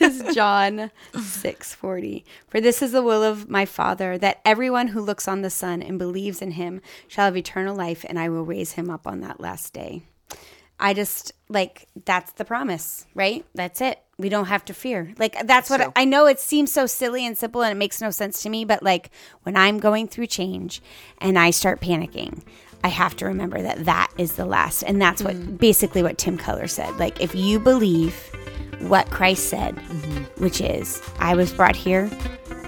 is 0.00 0.34
John 0.34 0.90
6:40. 1.12 2.24
For 2.48 2.60
this 2.60 2.82
is 2.82 2.92
the 2.92 3.02
will 3.02 3.22
of 3.22 3.48
my 3.48 3.64
Father 3.64 4.18
that 4.18 4.40
everyone 4.44 4.88
who 4.88 5.00
looks 5.00 5.28
on 5.28 5.42
the 5.42 5.50
Son 5.50 5.82
and 5.82 5.98
believes 5.98 6.42
in 6.42 6.52
him 6.52 6.80
shall 7.08 7.26
have 7.26 7.36
eternal 7.36 7.76
life 7.76 8.04
and 8.08 8.18
I 8.18 8.28
will 8.28 8.44
raise 8.44 8.72
him 8.72 8.90
up 8.90 9.06
on 9.06 9.20
that 9.20 9.40
last 9.40 9.72
day. 9.72 10.02
I 10.78 10.92
just 10.92 11.32
like 11.48 11.88
that's 12.04 12.32
the 12.32 12.44
promise, 12.44 13.06
right? 13.14 13.44
That's 13.54 13.80
it. 13.80 13.98
We 14.18 14.28
don't 14.28 14.46
have 14.46 14.64
to 14.66 14.74
fear. 14.74 15.14
Like 15.18 15.46
that's 15.46 15.70
what 15.70 15.80
True. 15.80 15.92
I, 15.96 16.02
I 16.02 16.04
know 16.04 16.26
it 16.26 16.40
seems 16.40 16.72
so 16.72 16.86
silly 16.86 17.26
and 17.26 17.36
simple 17.36 17.62
and 17.62 17.72
it 17.72 17.78
makes 17.78 18.00
no 18.00 18.10
sense 18.10 18.42
to 18.42 18.50
me, 18.50 18.64
but 18.64 18.82
like 18.82 19.10
when 19.42 19.56
I'm 19.56 19.78
going 19.78 20.08
through 20.08 20.26
change 20.26 20.82
and 21.18 21.38
I 21.38 21.50
start 21.50 21.80
panicking, 21.80 22.42
I 22.84 22.88
have 22.88 23.16
to 23.16 23.26
remember 23.26 23.62
that 23.62 23.84
that 23.84 24.12
is 24.18 24.36
the 24.36 24.46
last. 24.46 24.82
And 24.82 25.00
that's 25.00 25.22
what 25.22 25.34
mm-hmm. 25.34 25.56
basically 25.56 26.02
what 26.02 26.18
Tim 26.18 26.38
Keller 26.38 26.68
said. 26.68 26.96
Like 26.98 27.20
if 27.20 27.34
you 27.34 27.58
believe 27.58 28.14
what 28.80 29.10
Christ 29.10 29.48
said, 29.48 29.76
mm-hmm. 29.76 30.42
which 30.42 30.60
is, 30.60 31.02
I 31.18 31.34
was 31.34 31.52
brought 31.52 31.76
here 31.76 32.10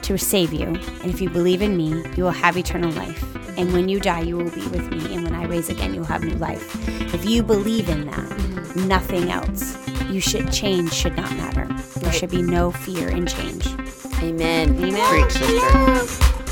to 0.03 0.19
save 0.19 0.53
you. 0.53 0.67
And 0.67 1.07
if 1.07 1.21
you 1.21 1.29
believe 1.31 1.63
in 1.63 1.77
me, 1.77 2.05
you 2.17 2.25
will 2.25 2.31
have 2.31 2.57
eternal 2.57 2.91
life. 2.93 3.23
And 3.59 3.73
when 3.73 3.89
you 3.89 4.01
die, 4.01 4.21
you 4.21 4.37
will 4.37 4.51
be 4.51 4.67
with 4.69 4.89
me. 4.91 5.15
And 5.15 5.25
when 5.25 5.35
I 5.35 5.45
raise 5.45 5.69
again, 5.69 5.93
you 5.93 6.01
will 6.01 6.07
have 6.07 6.23
new 6.23 6.37
life. 6.37 6.89
If 7.15 7.25
you 7.25 7.43
believe 7.43 7.89
in 7.89 8.07
that, 8.07 8.29
mm-hmm. 8.31 8.89
nothing 8.89 9.31
else, 9.31 9.77
you 10.11 10.21
should 10.21 10.51
change 10.53 10.93
should 10.93 11.17
not 11.17 11.31
matter. 11.37 11.67
There 12.01 12.13
should 12.13 12.31
be 12.31 12.43
no 12.43 12.71
fear 12.71 13.09
in 13.09 13.27
change. 13.27 13.67
Amen. 14.23 14.77
Amen. 14.83 15.11
Preach, 15.11 15.33
sister. 15.33 16.48